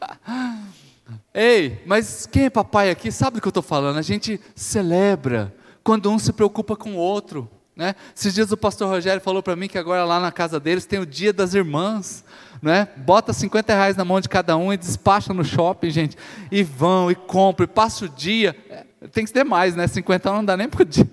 Ei, 1.34 1.82
mas 1.84 2.24
quem 2.24 2.46
é 2.46 2.50
papai 2.50 2.88
aqui 2.90 3.12
sabe 3.12 3.36
do 3.36 3.42
que 3.42 3.48
eu 3.48 3.50
estou 3.50 3.62
falando. 3.62 3.98
A 3.98 4.02
gente 4.02 4.40
celebra 4.54 5.54
quando 5.84 6.10
um 6.10 6.18
se 6.18 6.32
preocupa 6.32 6.74
com 6.74 6.94
o 6.94 6.96
outro. 6.96 7.50
Né? 7.76 7.94
Esses 8.16 8.32
dias 8.32 8.50
o 8.50 8.56
pastor 8.56 8.88
Rogério 8.88 9.20
falou 9.20 9.42
para 9.42 9.54
mim 9.56 9.68
que 9.68 9.76
agora 9.76 10.04
lá 10.04 10.18
na 10.18 10.32
casa 10.32 10.58
deles 10.58 10.86
tem 10.86 10.98
o 10.98 11.06
dia 11.06 11.34
das 11.34 11.52
irmãs. 11.52 12.24
Né? 12.62 12.88
Bota 12.96 13.34
50 13.34 13.74
reais 13.74 13.94
na 13.94 14.06
mão 14.06 14.22
de 14.22 14.28
cada 14.28 14.56
um 14.56 14.72
e 14.72 14.78
despacha 14.78 15.34
no 15.34 15.44
shopping, 15.44 15.90
gente. 15.90 16.16
E 16.50 16.62
vão, 16.62 17.10
e 17.10 17.14
compram, 17.14 17.64
e 17.64 17.68
passa 17.68 18.06
o 18.06 18.08
dia. 18.08 18.56
É, 18.70 18.84
tem 19.08 19.24
que 19.24 19.30
ser 19.30 19.44
mais, 19.44 19.76
né? 19.76 19.86
50 19.86 20.32
não 20.32 20.42
dá 20.42 20.56
nem 20.56 20.68
por 20.68 20.86
dia. 20.86 21.08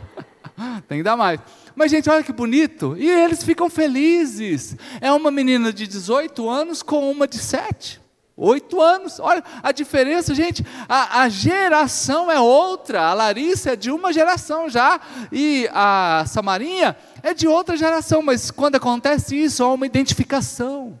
tem 0.86 0.98
que 0.98 1.04
dar 1.04 1.16
mais. 1.16 1.40
Mas, 1.78 1.92
gente, 1.92 2.10
olha 2.10 2.24
que 2.24 2.32
bonito. 2.32 2.96
E 2.98 3.08
eles 3.08 3.44
ficam 3.44 3.70
felizes. 3.70 4.76
É 5.00 5.12
uma 5.12 5.30
menina 5.30 5.72
de 5.72 5.86
18 5.86 6.50
anos 6.50 6.82
com 6.82 7.08
uma 7.08 7.28
de 7.28 7.38
7. 7.38 8.00
Oito 8.36 8.80
anos, 8.80 9.20
olha 9.20 9.44
a 9.62 9.70
diferença, 9.70 10.34
gente. 10.34 10.66
A, 10.88 11.20
a, 11.20 11.28
geração 11.28 12.32
é 12.32 12.40
outra. 12.40 13.02
A 13.02 13.14
Larissa 13.14 13.74
é 13.74 13.76
de 13.76 13.92
uma 13.92 14.12
geração 14.12 14.68
já, 14.68 15.00
e 15.30 15.68
a 15.72 16.24
Samarinha 16.26 16.96
é 17.22 17.32
de 17.32 17.46
outra 17.46 17.76
geração. 17.76 18.22
Mas 18.22 18.50
quando 18.50 18.74
acontece 18.74 19.36
isso, 19.36 19.62
há 19.62 19.72
uma 19.72 19.86
identificação. 19.86 21.00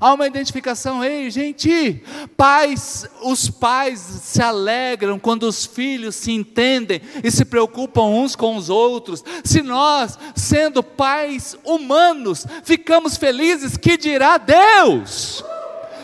Há 0.00 0.14
uma 0.14 0.26
identificação, 0.26 1.04
ei, 1.04 1.30
gente, 1.30 2.02
pais, 2.36 3.06
os 3.22 3.50
pais 3.50 3.98
se 3.98 4.42
alegram 4.42 5.18
quando 5.18 5.44
os 5.44 5.66
filhos 5.66 6.14
se 6.14 6.32
entendem 6.32 7.00
e 7.22 7.30
se 7.30 7.44
preocupam 7.44 8.02
uns 8.02 8.36
com 8.36 8.56
os 8.56 8.70
outros. 8.70 9.24
Se 9.44 9.62
nós, 9.62 10.18
sendo 10.34 10.82
pais 10.82 11.56
humanos, 11.64 12.46
ficamos 12.62 13.16
felizes, 13.16 13.76
que 13.76 13.96
dirá 13.96 14.38
Deus? 14.38 15.44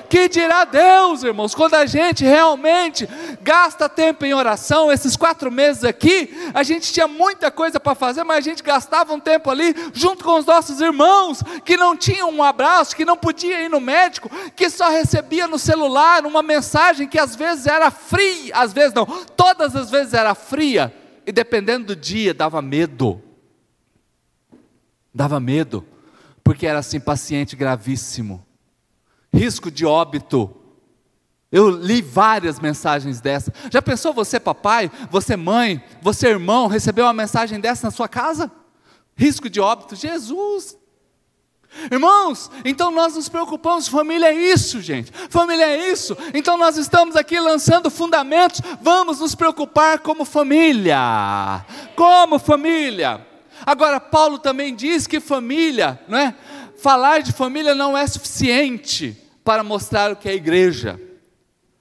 Que 0.08 0.28
dirá 0.28 0.64
Deus, 0.64 1.24
irmãos, 1.24 1.54
quando 1.54 1.74
a 1.74 1.84
gente 1.84 2.24
realmente 2.24 3.08
gasta 3.42 3.88
tempo 3.88 4.24
em 4.24 4.32
oração, 4.32 4.92
esses 4.92 5.16
quatro 5.16 5.50
meses 5.50 5.82
aqui, 5.84 6.30
a 6.54 6.62
gente 6.62 6.92
tinha 6.92 7.08
muita 7.08 7.50
coisa 7.50 7.80
para 7.80 7.94
fazer, 7.94 8.22
mas 8.22 8.38
a 8.38 8.40
gente 8.40 8.62
gastava 8.62 9.12
um 9.12 9.20
tempo 9.20 9.50
ali 9.50 9.74
junto 9.92 10.22
com 10.22 10.38
os 10.38 10.46
nossos 10.46 10.80
irmãos, 10.80 11.42
que 11.64 11.76
não 11.76 11.96
tinham 11.96 12.30
um 12.30 12.42
abraço, 12.42 12.94
que 12.94 13.04
não 13.04 13.16
podia 13.16 13.60
ir 13.62 13.68
no 13.68 13.80
médico, 13.80 14.30
que 14.54 14.70
só 14.70 14.88
recebia 14.88 15.48
no 15.48 15.58
celular 15.58 16.24
uma 16.24 16.42
mensagem 16.42 17.08
que 17.08 17.18
às 17.18 17.34
vezes 17.34 17.66
era 17.66 17.90
fria, 17.90 18.54
às 18.54 18.72
vezes 18.72 18.94
não, 18.94 19.06
todas 19.36 19.74
as 19.74 19.90
vezes 19.90 20.14
era 20.14 20.34
fria, 20.34 20.94
e 21.26 21.32
dependendo 21.32 21.86
do 21.86 21.96
dia 21.96 22.32
dava 22.32 22.62
medo. 22.62 23.20
Dava 25.12 25.40
medo, 25.40 25.84
porque 26.44 26.66
era 26.66 26.78
assim, 26.78 27.00
paciente 27.00 27.56
gravíssimo 27.56 28.45
risco 29.36 29.70
de 29.70 29.84
óbito. 29.84 30.50
Eu 31.52 31.70
li 31.70 32.02
várias 32.02 32.58
mensagens 32.58 33.20
dessas. 33.20 33.54
Já 33.70 33.80
pensou 33.80 34.12
você, 34.12 34.40
papai, 34.40 34.90
você, 35.10 35.36
mãe, 35.36 35.82
você, 36.02 36.28
irmão, 36.28 36.66
recebeu 36.66 37.04
uma 37.04 37.12
mensagem 37.12 37.60
dessa 37.60 37.86
na 37.86 37.90
sua 37.90 38.08
casa? 38.08 38.50
Risco 39.14 39.48
de 39.48 39.60
óbito, 39.60 39.94
Jesus. 39.94 40.76
Irmãos, 41.90 42.50
então 42.64 42.90
nós 42.90 43.14
nos 43.14 43.28
preocupamos, 43.28 43.86
família 43.86 44.28
é 44.28 44.34
isso, 44.34 44.80
gente. 44.80 45.12
Família 45.28 45.66
é 45.66 45.90
isso. 45.90 46.16
Então 46.34 46.56
nós 46.56 46.76
estamos 46.76 47.14
aqui 47.14 47.38
lançando 47.38 47.90
fundamentos. 47.90 48.60
Vamos 48.80 49.20
nos 49.20 49.34
preocupar 49.34 50.00
como 50.00 50.24
família. 50.24 51.64
Como 51.94 52.38
família. 52.38 53.24
Agora 53.64 54.00
Paulo 54.00 54.38
também 54.38 54.74
diz 54.74 55.06
que 55.06 55.20
família, 55.20 56.00
não 56.08 56.18
é? 56.18 56.34
Falar 56.78 57.20
de 57.20 57.32
família 57.32 57.74
não 57.74 57.96
é 57.96 58.06
suficiente 58.06 59.25
para 59.46 59.62
mostrar 59.62 60.10
o 60.10 60.16
que 60.16 60.28
é 60.28 60.32
a 60.32 60.34
igreja. 60.34 61.00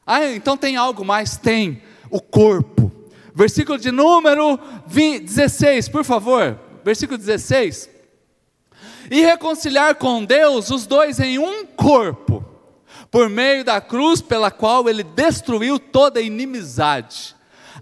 Ah, 0.05 0.23
então 0.27 0.55
tem 0.55 0.77
algo 0.77 1.03
mais? 1.03 1.35
Tem 1.35 1.81
o 2.11 2.21
corpo. 2.21 2.91
Versículo 3.33 3.79
de 3.79 3.91
número 3.91 4.59
20, 4.85 5.23
16, 5.23 5.89
por 5.89 6.03
favor. 6.03 6.59
Versículo 6.83 7.17
16. 7.17 7.89
E 9.09 9.21
reconciliar 9.21 9.95
com 9.95 10.23
Deus 10.23 10.69
os 10.69 10.85
dois 10.85 11.19
em 11.19 11.39
um 11.39 11.65
corpo, 11.65 12.45
por 13.09 13.29
meio 13.29 13.65
da 13.65 13.81
cruz 13.81 14.21
pela 14.21 14.51
qual 14.51 14.87
ele 14.87 15.03
destruiu 15.03 15.79
toda 15.79 16.21
inimizade. 16.21 17.35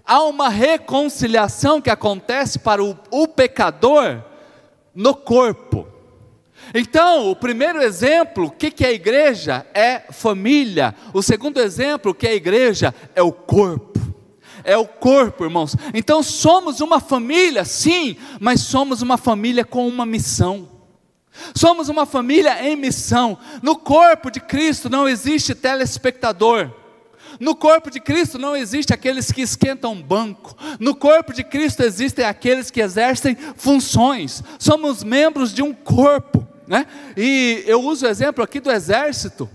Há 0.06 0.22
uma 0.22 0.48
reconciliação 0.48 1.82
que 1.82 1.90
acontece 1.90 2.58
para 2.58 2.82
o, 2.82 2.98
o 3.10 3.28
pecador 3.28 4.22
no 4.94 5.14
corpo. 5.14 5.93
Então, 6.76 7.30
o 7.30 7.36
primeiro 7.36 7.80
exemplo, 7.80 8.46
o 8.46 8.50
que, 8.50 8.68
que 8.68 8.84
é 8.84 8.88
a 8.88 8.92
igreja? 8.92 9.64
É 9.72 10.00
família. 10.10 10.92
O 11.12 11.22
segundo 11.22 11.60
exemplo, 11.60 12.10
o 12.10 12.14
que 12.14 12.26
é 12.26 12.30
a 12.30 12.34
igreja? 12.34 12.92
É 13.14 13.22
o 13.22 13.30
corpo. 13.30 14.00
É 14.64 14.76
o 14.76 14.84
corpo, 14.84 15.44
irmãos. 15.44 15.76
Então, 15.94 16.20
somos 16.20 16.80
uma 16.80 16.98
família, 16.98 17.64
sim, 17.64 18.16
mas 18.40 18.60
somos 18.62 19.02
uma 19.02 19.16
família 19.16 19.64
com 19.64 19.86
uma 19.86 20.04
missão. 20.04 20.68
Somos 21.54 21.88
uma 21.88 22.06
família 22.06 22.66
em 22.68 22.74
missão. 22.74 23.38
No 23.62 23.76
corpo 23.76 24.28
de 24.28 24.40
Cristo 24.40 24.90
não 24.90 25.08
existe 25.08 25.54
telespectador. 25.54 26.72
No 27.38 27.54
corpo 27.54 27.90
de 27.90 28.00
Cristo 28.00 28.38
não 28.38 28.56
existe 28.56 28.92
aqueles 28.92 29.30
que 29.30 29.42
esquentam 29.42 30.00
banco. 30.00 30.56
No 30.80 30.94
corpo 30.94 31.32
de 31.32 31.44
Cristo 31.44 31.82
existem 31.82 32.24
aqueles 32.24 32.68
que 32.70 32.80
exercem 32.80 33.36
funções. 33.56 34.42
Somos 34.58 35.04
membros 35.04 35.52
de 35.52 35.62
um 35.62 35.72
corpo. 35.72 36.53
Né? 36.66 36.86
E 37.16 37.62
eu 37.66 37.80
uso 37.82 38.06
o 38.06 38.08
exemplo 38.08 38.42
aqui 38.42 38.60
do 38.60 38.70
exército. 38.70 39.48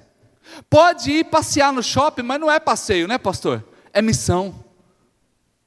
Pode 0.69 1.11
ir 1.11 1.25
passear 1.25 1.71
no 1.71 1.81
shopping, 1.81 2.23
mas 2.23 2.39
não 2.39 2.51
é 2.51 2.59
passeio, 2.59 3.07
né, 3.07 3.17
pastor? 3.17 3.63
É 3.93 4.01
missão. 4.01 4.63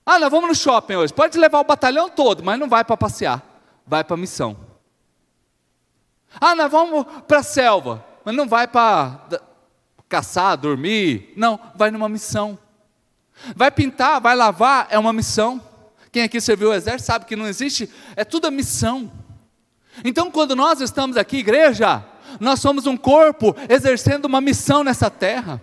Ah, 0.05 0.19
nós 0.19 0.31
vamos 0.31 0.49
no 0.49 0.55
shopping 0.55 0.97
hoje. 0.97 1.13
Pode 1.13 1.39
levar 1.39 1.61
o 1.61 1.65
batalhão 1.65 2.09
todo, 2.09 2.43
mas 2.43 2.59
não 2.59 2.69
vai 2.69 2.85
para 2.85 2.97
passear. 2.97 3.43
Vai 3.87 4.03
para 4.03 4.17
missão. 4.17 4.57
Ah, 6.41 6.55
nós 6.55 6.71
vamos 6.71 7.07
para 7.27 7.39
a 7.39 7.43
selva, 7.43 8.05
mas 8.25 8.35
não 8.35 8.49
vai 8.49 8.67
para 8.67 9.21
caçar, 10.09 10.57
dormir. 10.57 11.33
Não, 11.37 11.59
vai 11.75 11.91
numa 11.91 12.09
missão. 12.09 12.59
Vai 13.57 13.71
pintar, 13.71 14.21
vai 14.21 14.35
lavar, 14.35 14.87
é 14.91 14.99
uma 14.99 15.13
missão. 15.13 15.61
Quem 16.11 16.23
aqui 16.23 16.41
serviu 16.41 16.71
o 16.71 16.75
exército 16.75 17.07
sabe 17.07 17.25
que 17.25 17.37
não 17.37 17.47
existe, 17.47 17.89
é 18.15 18.25
tudo 18.25 18.47
a 18.47 18.51
missão. 18.51 19.11
Então, 20.05 20.31
quando 20.31 20.57
nós 20.57 20.81
estamos 20.81 21.17
aqui, 21.17 21.39
igreja, 21.39 22.05
nós 22.41 22.61
somos 22.61 22.87
um 22.87 22.97
corpo 22.97 23.55
exercendo 23.69 24.25
uma 24.25 24.41
missão 24.41 24.83
nessa 24.83 25.11
terra. 25.11 25.61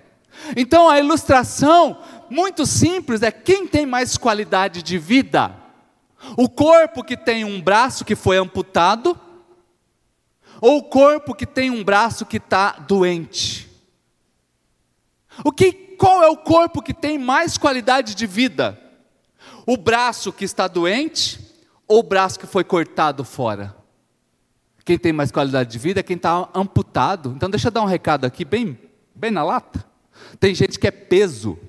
Então, 0.56 0.88
a 0.90 1.00
ilustração, 1.00 1.98
muito 2.30 2.66
simples, 2.66 3.22
é 3.22 3.32
quem 3.32 3.68
tem 3.68 3.86
mais 3.86 4.18
qualidade 4.18 4.84
de 4.84 4.98
vida? 4.98 5.54
O 6.38 6.50
corpo 6.50 7.04
que 7.04 7.18
tem 7.18 7.44
um 7.44 7.62
braço 7.62 8.06
que 8.06 8.16
foi 8.16 8.38
amputado, 8.38 9.20
ou 10.62 10.78
o 10.78 10.84
corpo 10.84 11.34
que 11.34 11.46
tem 11.46 11.70
um 11.70 11.84
braço 11.84 12.26
que 12.26 12.38
está 12.38 12.72
doente? 12.72 13.70
O 15.44 15.52
que, 15.52 15.72
qual 15.72 16.22
é 16.22 16.28
o 16.28 16.38
corpo 16.38 16.82
que 16.82 16.94
tem 16.94 17.18
mais 17.18 17.58
qualidade 17.58 18.14
de 18.14 18.28
vida? 18.28 18.80
O 19.66 19.78
braço 19.78 20.34
que 20.34 20.44
está 20.44 20.68
doente 20.68 21.40
ou 21.88 22.00
o 22.00 22.04
braço 22.04 22.40
que 22.40 22.48
foi 22.48 22.64
cortado 22.64 23.24
fora? 23.24 23.79
Quem 24.90 24.98
tem 24.98 25.14
mais 25.14 25.32
qualidade 25.32 25.72
de 25.72 25.78
vida 25.78 26.00
é 26.00 26.04
quem 26.04 26.16
está 26.16 26.50
amputado. 26.52 27.34
Então, 27.36 27.48
deixa 27.48 27.68
eu 27.68 27.72
dar 27.72 27.84
um 27.84 27.86
recado 27.86 28.26
aqui, 28.26 28.44
bem, 28.44 28.76
bem 29.14 29.30
na 29.30 29.44
lata. 29.44 29.86
Tem 30.40 30.56
gente 30.56 30.80
que 30.80 30.88
é 30.88 30.90
peso, 30.90 31.60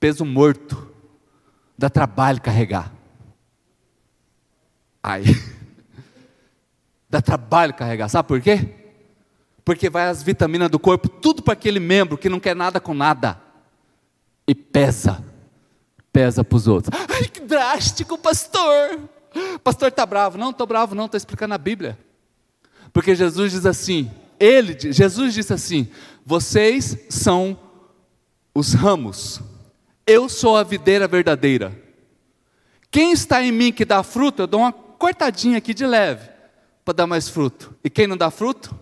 peso 0.00 0.24
morto, 0.24 0.90
dá 1.76 1.90
trabalho 1.90 2.40
carregar. 2.40 2.90
Ai, 5.02 5.24
dá 7.10 7.20
trabalho 7.20 7.74
carregar, 7.74 8.08
sabe 8.08 8.26
por 8.26 8.40
quê? 8.40 8.74
Porque 9.62 9.90
vai 9.90 10.08
as 10.08 10.22
vitaminas 10.22 10.70
do 10.70 10.78
corpo, 10.78 11.10
tudo 11.10 11.42
para 11.42 11.52
aquele 11.52 11.78
membro 11.78 12.16
que 12.16 12.30
não 12.30 12.40
quer 12.40 12.56
nada 12.56 12.80
com 12.80 12.94
nada, 12.94 13.38
e 14.48 14.54
pesa, 14.54 15.22
pesa 16.10 16.42
para 16.42 16.56
os 16.56 16.66
outros. 16.66 16.98
Ai, 17.10 17.28
que 17.28 17.40
drástico, 17.40 18.16
pastor! 18.16 19.10
Pastor 19.62 19.88
está 19.88 20.04
bravo. 20.06 20.38
Não 20.38 20.50
estou 20.50 20.66
bravo, 20.66 20.94
não, 20.94 21.06
estou 21.06 21.18
explicando 21.18 21.54
a 21.54 21.58
Bíblia. 21.58 21.98
Porque 22.92 23.14
Jesus 23.14 23.52
diz 23.52 23.66
assim, 23.66 24.10
ele, 24.38 24.76
Jesus 24.92 25.34
disse 25.34 25.52
assim: 25.52 25.88
vocês 26.24 26.96
são 27.08 27.58
os 28.54 28.72
ramos, 28.72 29.40
eu 30.06 30.28
sou 30.28 30.56
a 30.56 30.62
videira 30.62 31.06
verdadeira. 31.06 31.78
Quem 32.90 33.12
está 33.12 33.42
em 33.42 33.52
mim 33.52 33.72
que 33.72 33.84
dá 33.84 34.02
fruto, 34.02 34.42
eu 34.42 34.46
dou 34.46 34.60
uma 34.60 34.72
cortadinha 34.72 35.58
aqui 35.58 35.74
de 35.74 35.86
leve, 35.86 36.30
para 36.84 36.94
dar 36.94 37.06
mais 37.06 37.28
fruto. 37.28 37.74
E 37.84 37.90
quem 37.90 38.06
não 38.06 38.16
dá 38.16 38.30
fruto? 38.30 38.74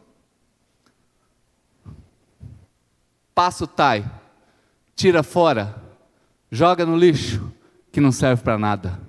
Passa 3.34 3.64
o 3.64 3.66
tai, 3.66 4.08
tira 4.94 5.24
fora, 5.24 5.82
joga 6.50 6.86
no 6.86 6.96
lixo, 6.96 7.52
que 7.90 8.00
não 8.00 8.12
serve 8.12 8.42
para 8.42 8.56
nada. 8.56 9.00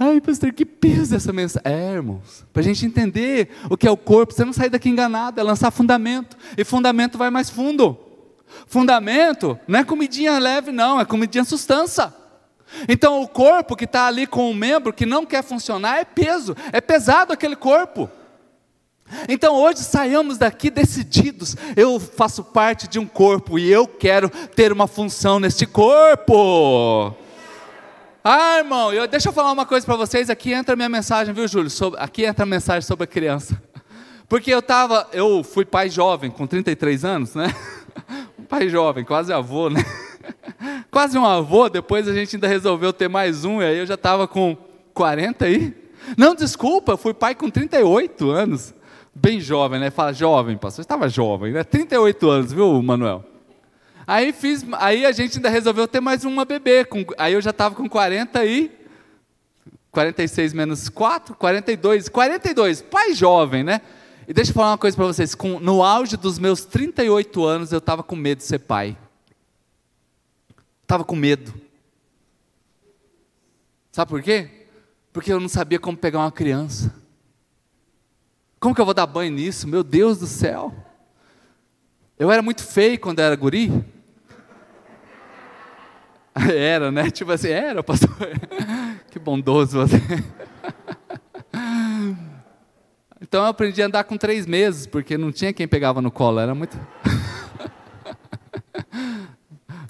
Ai, 0.00 0.20
pastor, 0.20 0.52
que 0.52 0.64
peso 0.64 1.16
essa 1.16 1.32
mensagem. 1.32 1.62
É, 1.64 1.94
irmãos, 1.94 2.44
para 2.52 2.60
a 2.60 2.64
gente 2.64 2.86
entender 2.86 3.50
o 3.68 3.76
que 3.76 3.86
é 3.86 3.90
o 3.90 3.96
corpo, 3.96 4.32
você 4.32 4.44
não 4.44 4.52
sair 4.52 4.70
daqui 4.70 4.88
enganado, 4.88 5.40
é 5.40 5.42
lançar 5.42 5.72
fundamento. 5.72 6.36
E 6.56 6.64
fundamento 6.64 7.18
vai 7.18 7.30
mais 7.30 7.50
fundo. 7.50 7.98
Fundamento 8.66 9.58
não 9.66 9.80
é 9.80 9.84
comidinha 9.84 10.38
leve, 10.38 10.70
não, 10.70 11.00
é 11.00 11.04
comidinha 11.04 11.44
sustância. 11.44 12.14
Então, 12.88 13.22
o 13.22 13.28
corpo 13.28 13.74
que 13.74 13.84
está 13.84 14.06
ali 14.06 14.26
com 14.26 14.50
um 14.50 14.54
membro 14.54 14.92
que 14.92 15.06
não 15.06 15.26
quer 15.26 15.42
funcionar 15.42 15.98
é 15.98 16.04
peso, 16.04 16.56
é 16.72 16.80
pesado 16.80 17.32
aquele 17.32 17.56
corpo. 17.56 18.08
Então, 19.28 19.54
hoje 19.56 19.80
saiamos 19.80 20.38
daqui 20.38 20.70
decididos. 20.70 21.56
Eu 21.74 21.98
faço 21.98 22.44
parte 22.44 22.86
de 22.86 22.98
um 22.98 23.06
corpo 23.06 23.58
e 23.58 23.68
eu 23.68 23.86
quero 23.86 24.30
ter 24.54 24.70
uma 24.70 24.86
função 24.86 25.40
neste 25.40 25.66
corpo. 25.66 27.16
Ah, 28.30 28.58
irmão, 28.58 28.92
eu, 28.92 29.08
deixa 29.08 29.30
eu 29.30 29.32
falar 29.32 29.50
uma 29.52 29.64
coisa 29.64 29.86
para 29.86 29.96
vocês. 29.96 30.28
Aqui 30.28 30.52
entra 30.52 30.74
a 30.74 30.76
minha 30.76 30.90
mensagem, 30.90 31.32
viu, 31.32 31.48
Júlio? 31.48 31.70
Sobre, 31.70 31.98
aqui 31.98 32.26
entra 32.26 32.42
a 32.42 32.46
mensagem 32.46 32.82
sobre 32.82 33.04
a 33.04 33.06
criança. 33.06 33.58
Porque 34.28 34.52
eu 34.52 34.60
tava, 34.60 35.08
eu 35.14 35.42
fui 35.42 35.64
pai 35.64 35.88
jovem, 35.88 36.30
com 36.30 36.46
33 36.46 37.06
anos, 37.06 37.34
né? 37.34 37.46
Um 38.38 38.42
pai 38.44 38.68
jovem, 38.68 39.02
quase 39.02 39.32
avô, 39.32 39.70
né? 39.70 39.82
Quase 40.90 41.16
um 41.16 41.24
avô, 41.24 41.70
depois 41.70 42.06
a 42.06 42.12
gente 42.12 42.36
ainda 42.36 42.46
resolveu 42.46 42.92
ter 42.92 43.08
mais 43.08 43.46
um, 43.46 43.62
e 43.62 43.64
aí 43.64 43.78
eu 43.78 43.86
já 43.86 43.94
estava 43.94 44.28
com 44.28 44.54
40 44.92 45.46
aí. 45.46 45.74
Não, 46.14 46.34
desculpa, 46.34 46.92
eu 46.92 46.98
fui 46.98 47.14
pai 47.14 47.34
com 47.34 47.48
38 47.48 48.30
anos. 48.30 48.74
Bem 49.14 49.40
jovem, 49.40 49.80
né? 49.80 49.90
Fala 49.90 50.12
jovem, 50.12 50.58
pastor. 50.58 50.82
Estava 50.82 51.08
jovem, 51.08 51.52
né? 51.52 51.64
38 51.64 52.28
anos, 52.28 52.52
viu, 52.52 52.82
Manuel? 52.82 53.24
Aí, 54.08 54.32
fiz, 54.32 54.64
aí 54.78 55.04
a 55.04 55.12
gente 55.12 55.36
ainda 55.36 55.50
resolveu 55.50 55.86
ter 55.86 56.00
mais 56.00 56.24
uma 56.24 56.42
bebê. 56.46 56.82
Com, 56.82 57.04
aí 57.18 57.34
eu 57.34 57.42
já 57.42 57.50
estava 57.50 57.74
com 57.74 57.86
40 57.86 58.42
e. 58.42 58.72
46 59.90 60.54
menos 60.54 60.88
4, 60.88 61.34
42. 61.34 62.08
42, 62.08 62.80
pai 62.80 63.12
jovem, 63.12 63.62
né? 63.62 63.82
E 64.26 64.32
deixa 64.32 64.50
eu 64.50 64.54
falar 64.54 64.70
uma 64.70 64.78
coisa 64.78 64.96
para 64.96 65.04
vocês. 65.04 65.34
Com, 65.34 65.60
no 65.60 65.84
auge 65.84 66.16
dos 66.16 66.38
meus 66.38 66.64
38 66.64 67.44
anos, 67.44 67.70
eu 67.70 67.76
estava 67.76 68.02
com 68.02 68.16
medo 68.16 68.38
de 68.38 68.44
ser 68.44 68.60
pai. 68.60 68.96
Estava 70.80 71.04
com 71.04 71.14
medo. 71.14 71.52
Sabe 73.92 74.08
por 74.08 74.22
quê? 74.22 74.48
Porque 75.12 75.30
eu 75.30 75.38
não 75.38 75.50
sabia 75.50 75.78
como 75.78 75.98
pegar 75.98 76.20
uma 76.20 76.32
criança. 76.32 76.94
Como 78.58 78.74
que 78.74 78.80
eu 78.80 78.86
vou 78.86 78.94
dar 78.94 79.06
banho 79.06 79.32
nisso? 79.32 79.68
Meu 79.68 79.84
Deus 79.84 80.18
do 80.18 80.26
céu. 80.26 80.74
Eu 82.18 82.32
era 82.32 82.40
muito 82.40 82.64
feio 82.64 82.98
quando 82.98 83.18
era 83.18 83.36
guri. 83.36 83.97
Era, 86.54 86.92
né? 86.92 87.10
Tipo 87.10 87.32
assim, 87.32 87.48
era, 87.48 87.82
pastor. 87.82 88.10
Que 89.10 89.18
bondoso 89.18 89.78
você. 89.78 89.96
Então 93.20 93.42
eu 93.42 93.48
aprendi 93.48 93.82
a 93.82 93.86
andar 93.86 94.04
com 94.04 94.16
três 94.16 94.46
meses, 94.46 94.86
porque 94.86 95.18
não 95.18 95.32
tinha 95.32 95.52
quem 95.52 95.66
pegava 95.66 96.00
no 96.00 96.08
colo, 96.08 96.38
era 96.38 96.54
muito. 96.54 96.78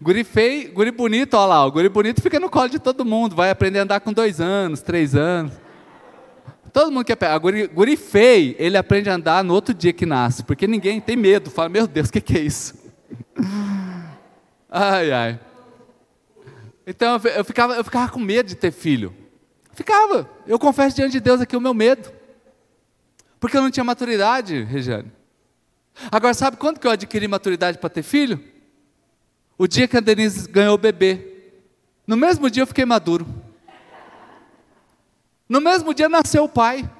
Guri 0.00 0.24
feio, 0.24 0.72
guri 0.72 0.90
bonito, 0.90 1.34
olha 1.34 1.46
lá, 1.46 1.66
o 1.66 1.70
guri 1.70 1.90
bonito 1.90 2.22
fica 2.22 2.40
no 2.40 2.48
colo 2.48 2.70
de 2.70 2.78
todo 2.78 3.04
mundo, 3.04 3.36
vai 3.36 3.50
aprender 3.50 3.80
a 3.80 3.82
andar 3.82 4.00
com 4.00 4.14
dois 4.14 4.40
anos, 4.40 4.80
três 4.80 5.14
anos. 5.14 5.52
Todo 6.72 6.90
mundo 6.90 7.04
quer 7.04 7.16
pegar. 7.16 7.36
Guri, 7.38 7.66
guri 7.66 7.96
feio, 7.96 8.56
ele 8.58 8.78
aprende 8.78 9.10
a 9.10 9.14
andar 9.14 9.44
no 9.44 9.52
outro 9.52 9.74
dia 9.74 9.92
que 9.92 10.06
nasce, 10.06 10.42
porque 10.42 10.66
ninguém 10.66 10.98
tem 10.98 11.14
medo, 11.14 11.50
fala, 11.50 11.68
meu 11.68 11.86
Deus, 11.86 12.08
o 12.08 12.12
que, 12.12 12.22
que 12.22 12.38
é 12.38 12.40
isso? 12.40 12.74
Ai, 14.70 15.12
ai. 15.12 15.40
Então 16.90 17.20
eu 17.36 17.44
ficava, 17.44 17.74
eu 17.74 17.84
ficava 17.84 18.10
com 18.10 18.18
medo 18.18 18.46
de 18.48 18.54
ter 18.54 18.72
filho. 18.72 19.14
Ficava. 19.74 20.26
Eu 20.46 20.58
confesso 20.58 20.96
diante 20.96 21.12
de 21.12 21.20
Deus 21.20 21.38
aqui 21.38 21.54
o 21.54 21.60
meu 21.60 21.74
medo. 21.74 22.10
Porque 23.38 23.58
eu 23.58 23.60
não 23.60 23.70
tinha 23.70 23.84
maturidade, 23.84 24.62
Regiane. 24.62 25.12
Agora, 26.10 26.32
sabe 26.32 26.56
quando 26.56 26.80
que 26.80 26.86
eu 26.86 26.90
adquiri 26.90 27.28
maturidade 27.28 27.76
para 27.76 27.90
ter 27.90 28.02
filho? 28.02 28.42
O 29.58 29.66
dia 29.66 29.86
que 29.86 29.98
a 29.98 30.00
Denise 30.00 30.48
ganhou 30.48 30.76
o 30.76 30.78
bebê. 30.78 31.52
No 32.06 32.16
mesmo 32.16 32.48
dia 32.48 32.62
eu 32.62 32.66
fiquei 32.66 32.86
maduro. 32.86 33.26
No 35.46 35.60
mesmo 35.60 35.92
dia 35.92 36.08
nasceu 36.08 36.44
o 36.44 36.48
pai. 36.48 36.90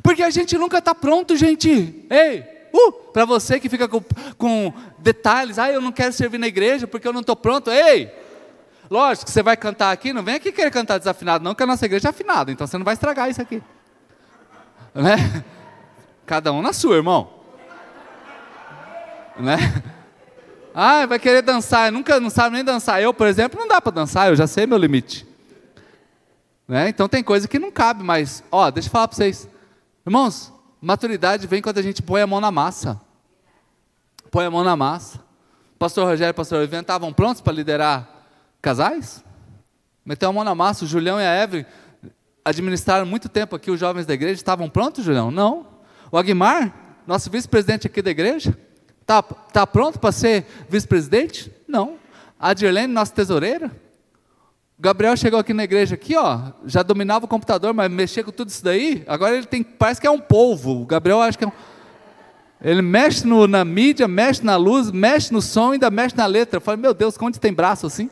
Porque 0.00 0.22
a 0.22 0.30
gente 0.30 0.56
nunca 0.56 0.78
está 0.78 0.94
pronto, 0.94 1.34
gente. 1.36 2.06
Ei, 2.08 2.44
Uh, 2.76 2.92
para 2.92 3.24
você 3.24 3.58
que 3.58 3.68
fica 3.68 3.88
com, 3.88 4.02
com 4.36 4.72
detalhes, 4.98 5.58
ah, 5.58 5.70
eu 5.70 5.80
não 5.80 5.90
quero 5.90 6.12
servir 6.12 6.36
na 6.36 6.46
igreja 6.46 6.86
porque 6.86 7.08
eu 7.08 7.12
não 7.12 7.22
estou 7.22 7.34
pronto. 7.34 7.70
Ei, 7.70 8.12
lógico 8.90 9.24
que 9.24 9.30
você 9.32 9.42
vai 9.42 9.56
cantar 9.56 9.92
aqui, 9.92 10.12
não 10.12 10.22
vem 10.22 10.34
aqui 10.34 10.52
querer 10.52 10.70
cantar 10.70 10.98
desafinado, 10.98 11.42
não, 11.42 11.54
que 11.54 11.62
a 11.62 11.66
nossa 11.66 11.86
igreja 11.86 12.08
é 12.08 12.10
afinada, 12.10 12.52
então 12.52 12.66
você 12.66 12.76
não 12.76 12.84
vai 12.84 12.94
estragar 12.94 13.30
isso 13.30 13.40
aqui. 13.40 13.62
Né? 14.94 15.44
Cada 16.26 16.52
um 16.52 16.60
na 16.60 16.72
sua, 16.74 16.96
irmão. 16.96 17.30
Né? 19.38 19.56
Ah, 20.74 21.06
vai 21.06 21.18
querer 21.18 21.40
dançar, 21.40 21.90
nunca 21.90 22.20
não 22.20 22.28
sabe 22.28 22.56
nem 22.56 22.62
dançar. 22.62 23.00
Eu, 23.00 23.14
por 23.14 23.26
exemplo, 23.26 23.58
não 23.58 23.66
dá 23.66 23.80
para 23.80 23.92
dançar, 23.92 24.28
eu 24.28 24.36
já 24.36 24.46
sei 24.46 24.66
meu 24.66 24.76
limite. 24.76 25.26
Né? 26.68 26.90
Então 26.90 27.08
tem 27.08 27.22
coisa 27.22 27.48
que 27.48 27.58
não 27.58 27.70
cabe, 27.70 28.02
mas, 28.02 28.44
ó, 28.52 28.70
deixa 28.70 28.88
eu 28.88 28.92
falar 28.92 29.08
para 29.08 29.16
vocês. 29.16 29.48
Irmãos, 30.04 30.52
Maturidade 30.80 31.46
vem 31.46 31.62
quando 31.62 31.78
a 31.78 31.82
gente 31.82 32.02
põe 32.02 32.20
a 32.22 32.26
mão 32.26 32.40
na 32.40 32.50
massa. 32.50 33.00
Põe 34.30 34.44
a 34.46 34.50
mão 34.50 34.62
na 34.62 34.76
massa. 34.76 35.20
Pastor 35.78 36.06
Rogério 36.06 36.30
e 36.30 36.34
pastor 36.34 36.62
Ivan 36.62 36.80
estavam 36.80 37.12
prontos 37.12 37.40
para 37.40 37.52
liderar 37.52 38.08
casais? 38.62 39.24
Meteu 40.04 40.28
a 40.28 40.32
mão 40.32 40.44
na 40.44 40.54
massa. 40.54 40.84
O 40.84 40.88
Julião 40.88 41.20
e 41.20 41.24
a 41.24 41.42
Evelyn 41.42 41.66
administraram 42.44 43.04
muito 43.04 43.28
tempo 43.28 43.56
aqui 43.56 43.70
os 43.70 43.80
jovens 43.80 44.06
da 44.06 44.14
igreja. 44.14 44.34
Estavam 44.34 44.70
prontos, 44.70 45.04
Julião? 45.04 45.30
Não. 45.30 45.66
O 46.10 46.16
Aguimar, 46.16 46.72
nosso 47.06 47.30
vice-presidente 47.30 47.86
aqui 47.86 48.00
da 48.00 48.10
igreja, 48.10 48.56
está 49.00 49.22
tá 49.22 49.66
pronto 49.66 49.98
para 49.98 50.12
ser 50.12 50.46
vice-presidente? 50.68 51.52
Não. 51.66 51.98
A 52.38 52.54
Dirlene, 52.54 52.92
nossa 52.92 53.12
tesoureira, 53.12 53.70
Gabriel 54.78 55.16
chegou 55.16 55.40
aqui 55.40 55.54
na 55.54 55.64
igreja 55.64 55.94
aqui, 55.94 56.14
ó, 56.16 56.52
já 56.66 56.82
dominava 56.82 57.24
o 57.24 57.28
computador, 57.28 57.72
mas 57.72 57.90
mexia 57.90 58.22
com 58.22 58.30
tudo 58.30 58.50
isso 58.50 58.62
daí. 58.62 59.02
Agora 59.06 59.34
ele 59.34 59.46
tem, 59.46 59.62
parece 59.62 60.00
que 60.00 60.06
é 60.06 60.10
um 60.10 60.20
polvo. 60.20 60.82
O 60.82 60.86
Gabriel 60.86 61.22
acho 61.22 61.38
que 61.38 61.44
é 61.44 61.46
um, 61.46 61.52
ele 62.60 62.82
mexe 62.82 63.26
no, 63.26 63.46
na 63.46 63.64
mídia, 63.64 64.06
mexe 64.06 64.44
na 64.44 64.56
luz, 64.56 64.90
mexe 64.90 65.32
no 65.32 65.40
som, 65.40 65.72
ainda 65.72 65.90
mexe 65.90 66.16
na 66.16 66.26
letra. 66.26 66.58
Eu 66.58 66.60
falei, 66.60 66.80
meu 66.80 66.92
Deus, 66.92 67.16
onde 67.20 67.40
tem 67.40 67.52
braço 67.52 67.86
assim? 67.86 68.10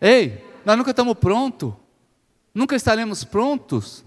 Ei, 0.00 0.44
nós 0.64 0.76
nunca 0.76 0.90
estamos 0.90 1.14
prontos. 1.14 1.72
Nunca 2.54 2.76
estaremos 2.76 3.24
prontos. 3.24 4.04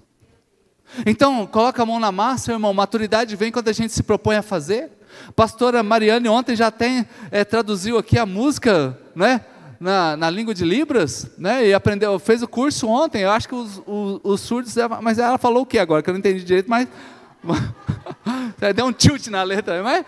Então, 1.06 1.48
coloca 1.48 1.82
a 1.82 1.86
mão 1.86 2.00
na 2.00 2.12
massa, 2.12 2.52
irmão. 2.52 2.74
Maturidade 2.74 3.36
vem 3.36 3.52
quando 3.52 3.70
a 3.70 3.74
gente 3.74 3.92
se 3.92 4.04
propõe 4.04 4.36
a 4.36 4.44
fazer. 4.44 4.92
Pastora 5.36 5.82
Mariane 5.82 6.28
ontem 6.28 6.56
já 6.56 6.70
tem 6.70 7.08
é, 7.32 7.44
traduziu 7.44 7.98
aqui 7.98 8.20
a 8.20 8.26
música, 8.26 9.00
né? 9.16 9.42
Na, 9.80 10.16
na 10.18 10.30
língua 10.30 10.54
de 10.54 10.64
Libras, 10.64 11.30
né? 11.38 11.68
E 11.68 11.74
aprendeu, 11.74 12.18
fez 12.20 12.42
o 12.42 12.48
curso 12.48 12.88
ontem. 12.88 13.22
Eu 13.22 13.32
acho 13.32 13.48
que 13.48 13.56
os, 13.56 13.82
os, 13.86 14.22
os 14.24 14.42
surdos, 14.42 14.76
mas 15.02 15.20
ela 15.20 15.38
falou 15.38 15.64
o 15.64 15.66
que 15.66 15.78
agora? 15.78 16.02
Que 16.02 16.10
eu 16.10 16.14
não 16.14 16.20
entendi 16.20 16.44
direito, 16.44 16.70
mas 16.70 16.88
deu 18.76 18.86
um 18.86 18.94
tilt 18.94 19.28
na 19.28 19.44
letra, 19.44 19.82
mas 19.84 20.06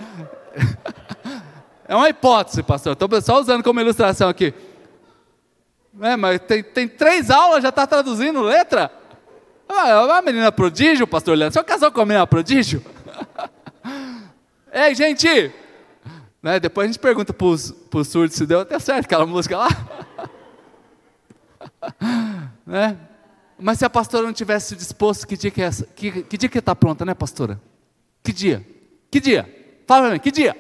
é 1.88 1.96
uma 1.96 2.10
hipótese, 2.10 2.64
pastor. 2.64 2.94
Estou 2.94 3.22
só 3.22 3.40
usando 3.40 3.64
como 3.64 3.80
ilustração 3.80 4.30
aqui. 4.30 4.54
É, 6.02 6.16
mas 6.16 6.40
tem, 6.42 6.64
tem 6.64 6.88
três 6.88 7.30
aulas, 7.32 7.64
já 7.64 7.70
está 7.70 7.88
traduzindo 7.88 8.42
letra? 8.42 8.92
Ah, 9.68 9.90
é 9.90 10.00
uma 10.00 10.22
menina 10.22 10.52
prodígio, 10.52 11.08
pastor 11.08 11.38
Leandro. 11.38 11.54
Senhor 11.54 11.66
casou 11.66 11.92
com 11.92 12.02
a 12.02 12.06
menina 12.06 12.28
prodígio? 12.28 12.84
Ei, 14.72 14.94
gente, 14.94 15.52
né? 16.48 16.62
Depois 16.62 16.86
a 16.86 16.88
gente 16.88 17.00
pergunta 17.00 17.34
para 17.34 17.46
os 17.46 18.08
surdos 18.08 18.38
se 18.38 18.46
deu 18.46 18.62
até 18.62 18.80
certo 18.80 19.04
aquela 19.04 19.26
música 19.26 19.58
lá. 19.58 19.68
né? 22.66 22.98
Mas 23.60 23.80
se 23.80 23.86
a 23.86 23.90
pastora 23.90 24.26
não 24.26 24.32
tivesse 24.32 24.74
disposto, 24.74 25.28
que 25.28 25.36
dia 25.36 25.52
que 25.52 25.62
é 25.62 25.66
essa? 25.66 25.86
Que, 25.88 26.24
que 26.24 26.38
dia 26.38 26.48
que 26.48 26.58
está 26.58 26.74
pronta, 26.74 27.04
né, 27.04 27.14
pastora? 27.14 27.60
Que 28.24 28.32
dia? 28.32 28.66
Que 29.12 29.20
dia? 29.20 29.44
Fala 29.86 30.04
para 30.04 30.14
mim, 30.14 30.20
que 30.22 30.32
dia? 30.32 30.56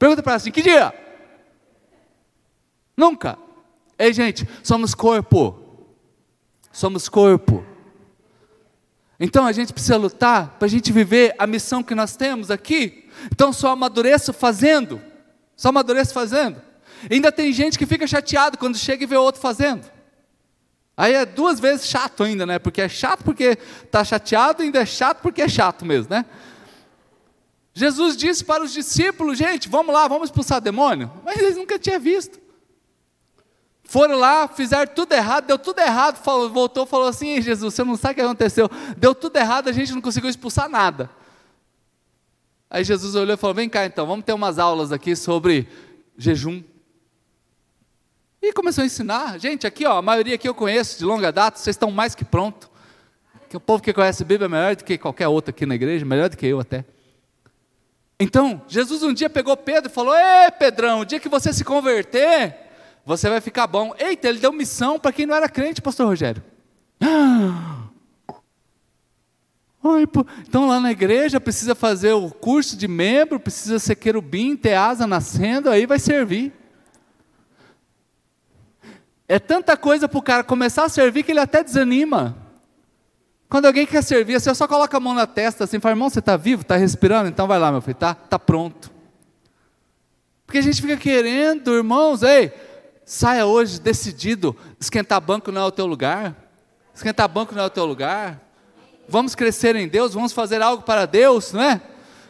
Pergunta 0.00 0.20
para 0.20 0.32
ela 0.32 0.36
assim, 0.36 0.50
que 0.50 0.62
dia? 0.62 0.92
Nunca. 2.96 3.38
Ei, 3.96 4.12
gente, 4.12 4.48
somos 4.64 4.96
corpo. 4.96 5.86
Somos 6.72 7.08
corpo. 7.08 7.64
Então 9.18 9.46
a 9.46 9.52
gente 9.52 9.72
precisa 9.72 9.96
lutar 9.96 10.56
para 10.58 10.66
a 10.66 10.68
gente 10.68 10.92
viver 10.92 11.34
a 11.38 11.46
missão 11.46 11.82
que 11.82 11.94
nós 11.94 12.16
temos 12.16 12.50
aqui. 12.50 13.08
Então 13.32 13.52
só 13.52 13.70
amadureço 13.70 14.32
fazendo. 14.32 15.00
Só 15.56 15.68
amadureço 15.68 16.12
fazendo. 16.12 16.60
Ainda 17.10 17.30
tem 17.30 17.52
gente 17.52 17.78
que 17.78 17.86
fica 17.86 18.06
chateado 18.06 18.58
quando 18.58 18.76
chega 18.76 19.04
e 19.04 19.06
vê 19.06 19.16
outro 19.16 19.40
fazendo. 19.40 19.84
Aí 20.96 21.12
é 21.12 21.26
duas 21.26 21.58
vezes 21.58 21.86
chato 21.86 22.22
ainda, 22.22 22.46
né? 22.46 22.58
Porque 22.58 22.80
é 22.80 22.88
chato 22.88 23.24
porque 23.24 23.58
está 23.84 24.04
chateado, 24.04 24.62
ainda 24.62 24.80
é 24.80 24.86
chato 24.86 25.20
porque 25.20 25.42
é 25.42 25.48
chato 25.48 25.84
mesmo, 25.84 26.14
né? 26.14 26.24
Jesus 27.72 28.16
disse 28.16 28.44
para 28.44 28.62
os 28.62 28.72
discípulos, 28.72 29.36
gente, 29.36 29.68
vamos 29.68 29.92
lá, 29.92 30.06
vamos 30.06 30.28
expulsar 30.28 30.60
demônio. 30.60 31.10
Mas 31.24 31.38
eles 31.38 31.56
nunca 31.56 31.78
tinham 31.78 31.98
visto. 31.98 32.38
Foram 33.84 34.16
lá, 34.18 34.48
fizeram 34.48 34.90
tudo 34.92 35.12
errado, 35.12 35.46
deu 35.46 35.58
tudo 35.58 35.78
errado, 35.78 36.16
falou, 36.16 36.50
voltou, 36.50 36.86
falou 36.86 37.06
assim, 37.06 37.40
Jesus, 37.40 37.74
você 37.74 37.84
não 37.84 37.96
sabe 37.96 38.12
o 38.12 38.14
que 38.16 38.20
aconteceu, 38.22 38.68
deu 38.96 39.14
tudo 39.14 39.36
errado, 39.36 39.68
a 39.68 39.72
gente 39.72 39.92
não 39.92 40.00
conseguiu 40.00 40.30
expulsar 40.30 40.68
nada. 40.68 41.10
Aí 42.74 42.82
Jesus 42.82 43.14
olhou 43.14 43.34
e 43.34 43.36
falou: 43.36 43.54
Vem 43.54 43.68
cá 43.68 43.86
então, 43.86 44.04
vamos 44.04 44.24
ter 44.24 44.32
umas 44.32 44.58
aulas 44.58 44.90
aqui 44.90 45.14
sobre 45.14 45.68
jejum. 46.18 46.60
E 48.42 48.52
começou 48.52 48.82
a 48.82 48.84
ensinar. 48.84 49.38
Gente, 49.38 49.64
aqui, 49.64 49.86
ó, 49.86 49.98
a 49.98 50.02
maioria 50.02 50.36
que 50.36 50.48
eu 50.48 50.54
conheço 50.54 50.98
de 50.98 51.04
longa 51.04 51.30
data, 51.30 51.56
vocês 51.56 51.74
estão 51.74 51.92
mais 51.92 52.16
que 52.16 52.24
pronto. 52.24 52.68
Que 53.48 53.56
o 53.56 53.60
povo 53.60 53.80
que 53.80 53.92
conhece 53.92 54.24
a 54.24 54.26
Bíblia 54.26 54.46
é 54.46 54.48
melhor 54.48 54.74
do 54.74 54.82
que 54.82 54.98
qualquer 54.98 55.28
outro 55.28 55.50
aqui 55.50 55.64
na 55.64 55.76
igreja, 55.76 56.04
melhor 56.04 56.28
do 56.28 56.36
que 56.36 56.46
eu 56.46 56.58
até. 56.58 56.84
Então, 58.18 58.60
Jesus 58.66 59.04
um 59.04 59.14
dia 59.14 59.30
pegou 59.30 59.56
Pedro 59.56 59.88
e 59.88 59.94
falou: 59.94 60.12
Ei, 60.12 60.50
Pedrão, 60.58 61.02
o 61.02 61.04
dia 61.04 61.20
que 61.20 61.28
você 61.28 61.52
se 61.52 61.64
converter, 61.64 62.63
você 63.04 63.28
vai 63.28 63.40
ficar 63.40 63.66
bom. 63.66 63.94
Eita, 63.98 64.28
ele 64.28 64.38
deu 64.38 64.52
missão 64.52 64.98
para 64.98 65.12
quem 65.12 65.26
não 65.26 65.34
era 65.34 65.48
crente, 65.48 65.82
Pastor 65.82 66.06
Rogério. 66.06 66.42
Então 70.48 70.66
lá 70.66 70.80
na 70.80 70.90
igreja 70.90 71.38
precisa 71.38 71.74
fazer 71.74 72.14
o 72.14 72.30
curso 72.30 72.74
de 72.74 72.88
membro, 72.88 73.38
precisa 73.38 73.78
ser 73.78 73.96
querubim, 73.96 74.56
ter 74.56 74.72
asa 74.72 75.06
nascendo, 75.06 75.68
aí 75.68 75.84
vai 75.84 75.98
servir. 75.98 76.54
É 79.28 79.38
tanta 79.38 79.76
coisa 79.76 80.08
para 80.08 80.18
o 80.18 80.22
cara 80.22 80.42
começar 80.42 80.84
a 80.84 80.88
servir 80.88 81.22
que 81.22 81.32
ele 81.32 81.40
até 81.40 81.62
desanima. 81.62 82.34
Quando 83.48 83.66
alguém 83.66 83.86
quer 83.86 84.02
servir, 84.02 84.40
você 84.40 84.54
só 84.54 84.66
coloca 84.66 84.96
a 84.96 85.00
mão 85.00 85.12
na 85.12 85.26
testa 85.26 85.64
assim, 85.64 85.78
fala, 85.78 85.92
irmão, 85.92 86.08
você 86.08 86.18
está 86.18 86.36
vivo, 86.36 86.62
está 86.62 86.76
respirando? 86.76 87.28
Então 87.28 87.46
vai 87.46 87.58
lá, 87.58 87.70
meu 87.70 87.82
filho, 87.82 87.94
tá, 87.94 88.14
tá 88.14 88.38
pronto. 88.38 88.90
Porque 90.46 90.58
a 90.58 90.62
gente 90.62 90.80
fica 90.80 90.96
querendo, 90.96 91.74
irmãos, 91.74 92.22
ei, 92.22 92.52
saia 93.04 93.46
hoje 93.46 93.80
decidido, 93.80 94.56
esquentar 94.80 95.20
banco 95.20 95.52
não 95.52 95.62
é 95.62 95.64
o 95.64 95.72
teu 95.72 95.86
lugar. 95.86 96.34
Esquentar 96.94 97.28
banco 97.28 97.54
não 97.54 97.62
é 97.62 97.66
o 97.66 97.70
teu 97.70 97.84
lugar 97.84 98.44
vamos 99.08 99.34
crescer 99.34 99.76
em 99.76 99.88
Deus, 99.88 100.14
vamos 100.14 100.32
fazer 100.32 100.62
algo 100.62 100.82
para 100.82 101.06
Deus, 101.06 101.52
não 101.52 101.62
é? 101.62 101.80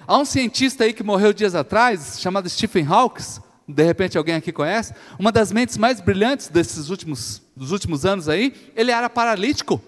Há 0.07 0.19
um 0.19 0.25
cientista 0.25 0.85
aí 0.85 0.93
que 0.93 1.03
morreu 1.03 1.33
dias 1.33 1.55
atrás, 1.55 2.19
chamado 2.21 2.49
Stephen 2.49 2.87
Hawking, 2.87 3.23
de 3.67 3.83
repente 3.83 4.19
alguém 4.19 4.35
aqui 4.35 4.53
conhece, 4.53 4.93
uma 5.19 5.33
das 5.33 5.51
mentes 5.51 5.79
mais 5.79 6.01
brilhantes 6.01 6.49
desses 6.49 6.91
últimos, 6.91 7.43
dos 7.57 7.73
últimos 7.73 8.05
anos 8.05 8.29
aí, 8.29 8.55
ele 8.77 8.91
era 8.91 9.09
paralítico. 9.09 9.81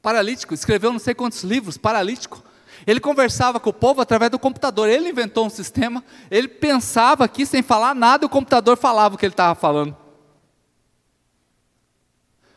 Paralítico, 0.00 0.52
escreveu 0.52 0.92
não 0.92 0.98
sei 0.98 1.14
quantos 1.14 1.44
livros, 1.44 1.78
paralítico. 1.78 2.42
Ele 2.86 3.00
conversava 3.00 3.60
com 3.60 3.70
o 3.70 3.72
povo 3.72 4.00
através 4.00 4.30
do 4.30 4.38
computador. 4.38 4.88
Ele 4.88 5.08
inventou 5.08 5.46
um 5.46 5.50
sistema, 5.50 6.02
ele 6.30 6.48
pensava 6.48 7.24
aqui 7.24 7.46
sem 7.46 7.62
falar 7.62 7.94
nada, 7.94 8.26
o 8.26 8.28
computador 8.28 8.76
falava 8.76 9.14
o 9.14 9.18
que 9.18 9.26
ele 9.26 9.32
estava 9.32 9.54
falando. 9.54 9.96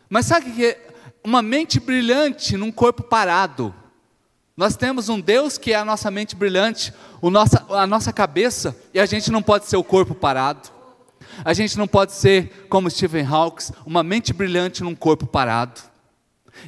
Mas 0.10 0.26
sabe 0.26 0.50
o 0.50 0.54
que 0.54 0.78
uma 1.24 1.42
mente 1.42 1.80
brilhante 1.80 2.56
num 2.56 2.72
corpo 2.72 3.04
parado. 3.04 3.74
Nós 4.56 4.78
temos 4.78 5.10
um 5.10 5.20
Deus 5.20 5.58
que 5.58 5.74
é 5.74 5.76
a 5.76 5.84
nossa 5.84 6.10
mente 6.10 6.36
brilhante, 6.36 6.94
nossa, 7.22 7.66
a 7.70 7.86
nossa 7.86 8.14
cabeça, 8.14 8.76
e 8.94 9.00
a 9.00 9.06
gente 9.06 9.32
não 9.32 9.42
pode 9.42 9.66
ser 9.66 9.76
o 9.76 9.84
corpo 9.84 10.16
parado. 10.16 10.70
A 11.44 11.54
gente 11.54 11.78
não 11.78 11.88
pode 11.88 12.14
ser 12.14 12.68
como 12.70 12.90
Stephen 12.90 13.26
Hawking, 13.26 13.74
uma 13.86 14.04
mente 14.04 14.32
brilhante 14.32 14.84
num 14.84 14.96
corpo 14.96 15.26
parado. 15.26 15.82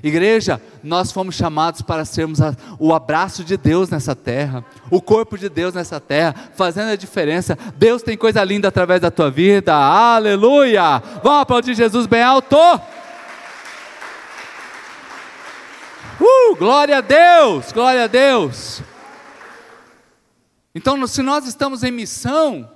Igreja, 0.04 0.62
nós 0.84 1.12
fomos 1.12 1.36
chamados 1.36 1.82
para 1.82 2.06
sermos 2.06 2.42
a, 2.42 2.56
o 2.80 2.94
abraço 2.94 3.44
de 3.44 3.58
Deus 3.58 3.90
nessa 3.90 4.16
terra, 4.16 4.64
o 4.92 5.02
corpo 5.02 5.38
de 5.38 5.50
Deus 5.50 5.74
nessa 5.74 6.00
terra, 6.00 6.36
fazendo 6.56 6.90
a 6.90 6.96
diferença. 6.96 7.58
Deus 7.76 8.04
tem 8.04 8.18
coisa 8.18 8.44
linda 8.44 8.68
através 8.68 9.02
da 9.02 9.10
tua 9.12 9.32
vida, 9.32 9.74
aleluia! 9.74 11.02
Vamos 11.24 11.42
aplaudir 11.42 11.74
Jesus 11.74 12.06
bem 12.06 12.22
alto! 12.22 12.58
Uh, 16.20 16.56
glória 16.56 16.98
a 16.98 17.02
Deus, 17.02 17.72
glória 17.72 18.04
a 18.06 18.08
Deus. 18.08 18.82
Então, 20.74 21.06
se 21.08 21.22
nós 21.22 21.48
estamos 21.48 21.84
em 21.84 21.92
missão, 21.92 22.70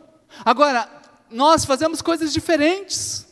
agora, 0.44 0.88
nós 1.30 1.66
fazemos 1.66 2.02
coisas 2.02 2.34
diferentes. 2.34 3.31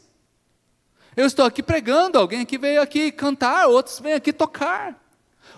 Eu 1.16 1.26
estou 1.26 1.46
aqui 1.46 1.62
pregando, 1.62 2.18
alguém 2.18 2.42
aqui 2.42 2.58
veio 2.58 2.82
aqui 2.82 3.12
cantar, 3.12 3.68
outros 3.68 4.00
vêm 4.00 4.14
aqui 4.14 4.32
tocar. 4.32 4.96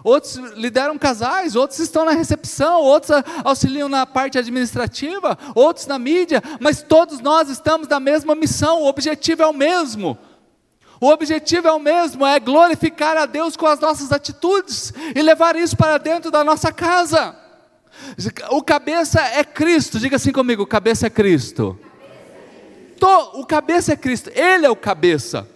Outros 0.04 0.36
lideram 0.56 0.98
casais, 0.98 1.56
outros 1.56 1.80
estão 1.80 2.06
na 2.06 2.12
recepção, 2.12 2.82
outros 2.82 3.12
auxiliam 3.44 3.88
na 3.88 4.06
parte 4.06 4.38
administrativa, 4.38 5.38
outros 5.54 5.86
na 5.86 6.00
mídia, 6.00 6.42
mas 6.60 6.82
todos 6.82 7.20
nós 7.20 7.50
estamos 7.50 7.88
na 7.88 8.00
mesma 8.00 8.34
missão, 8.34 8.82
o 8.82 8.88
objetivo 8.88 9.44
é 9.44 9.48
o 9.48 9.54
mesmo 9.54 10.18
o 11.02 11.08
objetivo 11.08 11.68
é 11.68 11.72
o 11.72 11.80
mesmo, 11.80 12.24
é 12.24 12.40
glorificar 12.40 13.18
a 13.18 13.26
Deus 13.26 13.58
com 13.58 13.66
as 13.66 13.80
nossas 13.80 14.12
atitudes 14.12 14.94
e 15.16 15.22
levar 15.24 15.56
isso 15.56 15.76
para 15.76 15.98
dentro 15.98 16.30
da 16.30 16.44
nossa 16.44 16.72
casa. 16.72 17.36
O 18.52 18.62
cabeça 18.62 19.20
é 19.20 19.44
Cristo, 19.44 19.98
diga 19.98 20.18
assim 20.18 20.32
comigo: 20.32 20.64
cabeça 20.68 21.08
é 21.08 21.10
Cristo. 21.10 21.78
O 23.08 23.46
cabeça 23.46 23.94
é 23.94 23.96
Cristo, 23.96 24.30
Ele 24.34 24.66
é 24.66 24.70
o 24.70 24.76
cabeça. 24.76 25.48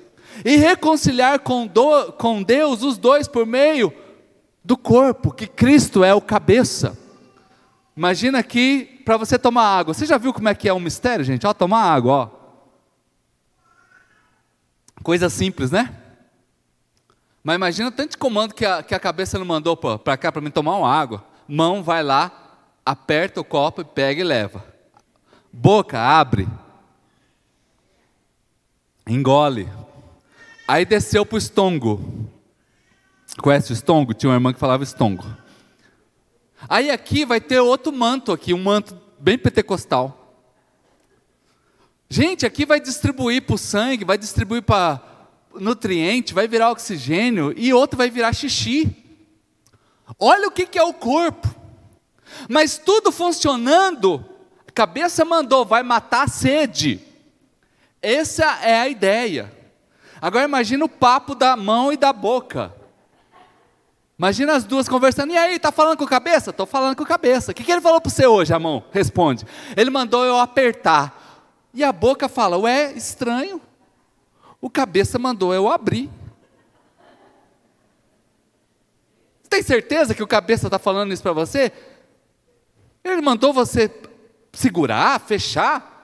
E 0.43 0.58
reconciliar 0.58 1.39
com, 1.39 1.65
do, 1.65 2.12
com 2.13 2.43
Deus 2.43 2.84
os 2.84 2.97
dois 2.97 3.27
por 3.27 3.45
meio 3.45 3.93
do 4.63 4.75
corpo, 4.75 5.31
que 5.31 5.47
Cristo 5.47 6.03
é 6.03 6.13
o 6.13 6.21
cabeça. 6.21 6.97
Imagina 7.95 8.39
aqui 8.39 9.01
para 9.05 9.15
você 9.15 9.38
tomar 9.38 9.63
água. 9.63 9.93
Você 9.93 10.05
já 10.05 10.17
viu 10.17 10.34
como 10.34 10.49
é 10.49 10.55
que 10.55 10.67
é 10.67 10.73
um 10.73 10.79
mistério, 10.79 11.23
gente? 11.23 11.45
Ó, 11.47 11.53
tomar 11.53 11.84
água, 11.84 12.13
ó. 12.13 12.29
Coisa 15.03 15.29
simples, 15.29 15.71
né? 15.71 15.95
Mas 17.43 17.55
imagina 17.55 17.91
tanto 17.91 18.17
comando 18.17 18.55
que 18.55 18.65
a, 18.65 18.81
que 18.81 18.95
a 18.95 18.99
cabeça 18.99 19.38
não 19.38 19.45
mandou 19.45 19.77
para 19.77 20.17
cá 20.17 20.31
para 20.31 20.41
mim 20.41 20.49
tomar 20.49 20.77
uma 20.77 20.91
água. 20.91 21.23
Mão 21.47 21.84
vai 21.84 22.01
lá, 22.01 22.31
aperta 22.84 23.39
o 23.39 23.45
copo 23.45 23.81
e 23.81 23.86
pega 23.86 24.19
e 24.19 24.23
leva. 24.23 24.65
Boca, 25.53 25.99
abre. 25.99 26.47
Engole. 29.08 29.70
Aí 30.68 30.84
desceu 30.86 31.26
para 31.26 31.36
o 31.36 31.38
estongo. 31.38 32.30
Conhece 33.41 33.72
o 33.72 33.74
estongo? 33.74 34.13
Tinha 34.13 34.30
uma 34.30 34.36
irmã 34.36 34.54
que 34.54 34.60
falava 34.60 34.84
estongo. 34.84 35.26
Aí 36.68 36.89
aqui 36.89 37.26
vai 37.26 37.39
ter 37.39 37.60
outro 37.60 37.91
manto 37.91 38.32
aqui, 38.32 38.54
um 38.54 38.63
manto 38.63 39.00
bem 39.20 39.38
pentecostal. 39.38 40.44
Gente, 42.10 42.46
aqui 42.46 42.65
vai 42.65 42.80
distribuir 42.80 43.44
para 43.44 43.56
o 43.56 43.58
sangue, 43.58 44.06
vai 44.06 44.18
distribuir 44.18 44.63
para 44.63 45.02
nutriente, 45.54 46.34
vai 46.34 46.48
virar 46.48 46.72
oxigênio 46.72 47.54
e 47.56 47.74
outro 47.74 47.98
vai 47.98 48.10
virar 48.10 48.34
xixi. 48.34 49.04
Olha 50.20 50.48
o 50.48 50.52
que, 50.52 50.65
que 50.65 50.80
é 50.80 50.84
o 50.84 50.94
corpo. 50.94 51.54
Mas 52.50 52.78
tudo 52.78 53.12
funcionando, 53.12 54.26
a 54.68 54.72
cabeça 54.72 55.24
mandou, 55.24 55.65
vai 55.65 55.84
matar 55.84 56.24
a 56.24 56.28
sede. 56.28 57.05
Essa 58.06 58.60
é 58.62 58.80
a 58.80 58.88
ideia. 58.88 59.52
Agora 60.22 60.46
imagina 60.46 60.86
o 60.86 60.89
papo 60.89 61.34
da 61.34 61.58
mão 61.58 61.91
e 61.91 61.98
da 61.98 62.13
boca. 62.13 62.72
Imagina 64.15 64.54
as 64.54 64.63
duas 64.63 64.88
conversando. 64.88 65.34
E 65.34 65.38
aí, 65.38 65.58
tá 65.58 65.72
falando 65.72 65.98
com 65.98 66.04
a 66.04 66.08
cabeça? 66.08 66.52
Estou 66.52 66.68
falando 66.68 66.96
com 66.96 67.02
a 67.02 67.08
cabeça. 67.08 67.52
O 67.52 67.56
que, 67.56 67.63
que 67.63 67.72
ele 67.72 67.82
falou 67.82 68.00
para 68.00 68.12
você 68.12 68.28
hoje, 68.28 68.54
a 68.54 68.60
mão? 68.60 68.84
Responde. 68.91 69.44
Ele 69.76 69.89
mandou 69.89 70.24
eu 70.24 70.38
apertar. 70.38 71.50
E 71.74 71.84
a 71.84 71.91
boca 71.91 72.30
fala: 72.30 72.60
Ué, 72.60 72.93
estranho. 72.93 73.60
O 74.62 74.70
cabeça 74.70 75.18
mandou 75.18 75.51
eu 75.51 75.68
abrir. 75.68 76.08
Você 79.41 79.49
tem 79.49 79.64
certeza 79.64 80.14
que 80.14 80.22
o 80.22 80.28
cabeça 80.28 80.68
está 80.68 80.78
falando 80.78 81.12
isso 81.12 81.24
para 81.24 81.34
você? 81.34 81.72
Ele 83.03 83.22
mandou 83.22 83.51
você 83.51 83.91
segurar, 84.53 85.20
fechar? 85.22 85.95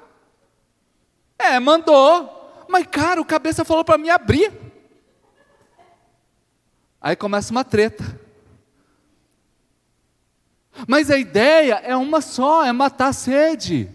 É, 1.43 1.59
mandou. 1.59 2.65
Mas, 2.67 2.85
cara, 2.87 3.19
o 3.19 3.25
cabeça 3.25 3.65
falou 3.65 3.83
para 3.83 3.97
mim 3.97 4.09
abrir. 4.09 4.51
Aí 7.01 7.15
começa 7.15 7.51
uma 7.51 7.63
treta. 7.63 8.19
Mas 10.87 11.09
a 11.11 11.17
ideia 11.17 11.81
é 11.83 11.95
uma 11.95 12.21
só: 12.21 12.63
é 12.63 12.71
matar 12.71 13.07
a 13.07 13.13
sede. 13.13 13.89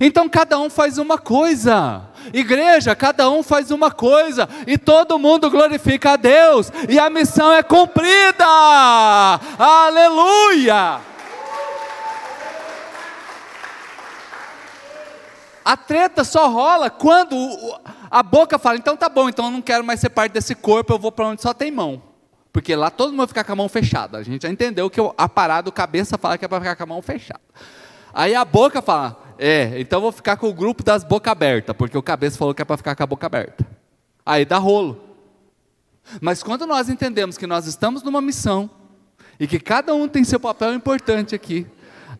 Então 0.00 0.28
cada 0.28 0.58
um 0.58 0.70
faz 0.70 0.98
uma 0.98 1.18
coisa. 1.18 2.08
Igreja, 2.32 2.94
cada 2.96 3.28
um 3.30 3.42
faz 3.42 3.70
uma 3.70 3.90
coisa 3.90 4.48
e 4.66 4.78
todo 4.78 5.18
mundo 5.18 5.50
glorifica 5.50 6.12
a 6.12 6.16
Deus 6.16 6.72
e 6.88 6.98
a 6.98 7.10
missão 7.10 7.52
é 7.52 7.62
cumprida. 7.62 8.46
Aleluia! 9.58 11.00
A 15.64 15.76
treta 15.76 16.24
só 16.24 16.48
rola 16.48 16.90
quando 16.90 17.36
a 18.10 18.22
boca 18.22 18.58
fala, 18.58 18.76
então 18.76 18.96
tá 18.96 19.08
bom, 19.08 19.28
então 19.28 19.46
eu 19.46 19.50
não 19.50 19.62
quero 19.62 19.82
mais 19.82 19.98
ser 19.98 20.10
parte 20.10 20.32
desse 20.32 20.54
corpo, 20.54 20.92
eu 20.92 20.98
vou 20.98 21.10
para 21.10 21.26
onde 21.26 21.40
só 21.40 21.54
tem 21.54 21.70
mão. 21.70 22.02
Porque 22.52 22.76
lá 22.76 22.90
todo 22.90 23.10
mundo 23.10 23.18
vai 23.18 23.26
ficar 23.28 23.44
com 23.44 23.52
a 23.52 23.56
mão 23.56 23.68
fechada. 23.68 24.18
A 24.18 24.22
gente 24.22 24.42
já 24.42 24.50
entendeu 24.50 24.88
que 24.90 25.00
a 25.16 25.28
parada, 25.28 25.68
o 25.68 25.72
cabeça 25.72 26.18
fala 26.18 26.36
que 26.36 26.44
é 26.44 26.48
para 26.48 26.60
ficar 26.60 26.76
com 26.76 26.82
a 26.82 26.86
mão 26.86 27.02
fechada. 27.02 27.40
Aí 28.12 28.34
a 28.34 28.44
boca 28.44 28.80
fala, 28.80 29.20
é, 29.38 29.80
então 29.80 30.00
vou 30.00 30.12
ficar 30.12 30.36
com 30.36 30.48
o 30.48 30.54
grupo 30.54 30.82
das 30.82 31.02
boca 31.02 31.32
aberta, 31.32 31.74
porque 31.74 31.96
o 31.96 32.02
cabeça 32.02 32.38
falou 32.38 32.54
que 32.54 32.62
é 32.62 32.64
para 32.64 32.76
ficar 32.76 32.94
com 32.94 33.02
a 33.02 33.06
boca 33.06 33.26
aberta. 33.26 33.66
Aí 34.24 34.44
dá 34.44 34.58
rolo. 34.58 35.00
Mas 36.20 36.42
quando 36.42 36.66
nós 36.66 36.88
entendemos 36.88 37.38
que 37.38 37.46
nós 37.46 37.66
estamos 37.66 38.02
numa 38.02 38.20
missão 38.20 38.70
e 39.40 39.46
que 39.46 39.58
cada 39.58 39.94
um 39.94 40.06
tem 40.06 40.22
seu 40.22 40.38
papel 40.38 40.74
importante 40.74 41.34
aqui, 41.34 41.66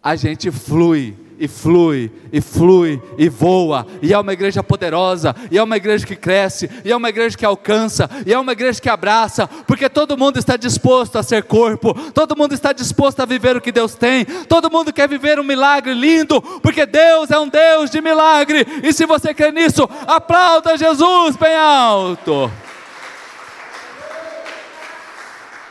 a 0.03 0.16
gente 0.16 0.51
flui 0.51 1.16
e 1.39 1.49
flui, 1.49 2.11
e 2.32 2.41
flui, 2.41 3.01
e 3.18 3.28
voa, 3.28 3.87
e 4.01 4.12
é 4.12 4.18
uma 4.18 4.32
igreja 4.32 4.62
poderosa, 4.62 5.35
e 5.51 5.59
é 5.59 5.62
uma 5.62 5.76
igreja 5.76 6.07
que 6.07 6.16
cresce, 6.16 6.70
e 6.85 6.93
é 6.93 6.97
uma 6.97 7.09
igreja 7.09 7.37
que 7.37 7.45
alcança, 7.45 8.09
e 8.26 8.32
é 8.32 8.39
uma 8.39 8.53
igreja 8.53 8.80
que 8.80 8.89
abraça, 8.89 9.47
porque 9.66 9.89
todo 9.89 10.16
mundo 10.16 10.39
está 10.39 10.57
disposto 10.57 11.16
a 11.16 11.22
ser 11.22 11.45
corpo, 11.45 11.95
todo 12.12 12.37
mundo 12.37 12.55
está 12.55 12.72
disposto 12.72 13.20
a 13.20 13.26
viver 13.26 13.57
o 13.57 13.61
que 13.61 13.72
Deus 13.72 13.95
tem, 13.95 14.24
todo 14.24 14.70
mundo 14.70 14.93
quer 14.93 15.09
viver 15.09 15.39
um 15.39 15.45
milagre 15.45 15.95
lindo, 15.95 16.41
porque 16.61 16.87
Deus 16.87 17.30
é 17.30 17.39
um 17.39 17.49
Deus 17.49 17.91
de 17.91 18.01
milagre, 18.01 18.66
e 18.82 18.93
se 18.93 19.07
você 19.07 19.35
crê 19.35 19.51
nisso, 19.51 19.89
aplauda 20.07 20.76
Jesus 20.76 21.37
bem 21.37 21.57
alto. 21.57 22.51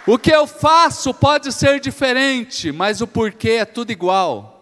O 0.06 0.18
que 0.18 0.32
eu 0.32 0.46
faço 0.46 1.14
pode 1.14 1.54
ser 1.54 1.80
diferente, 1.80 2.74
mas 2.74 3.00
o 3.00 3.08
porquê 3.08 3.52
é 3.52 3.66
tudo 3.66 3.92
igual. 3.92 4.53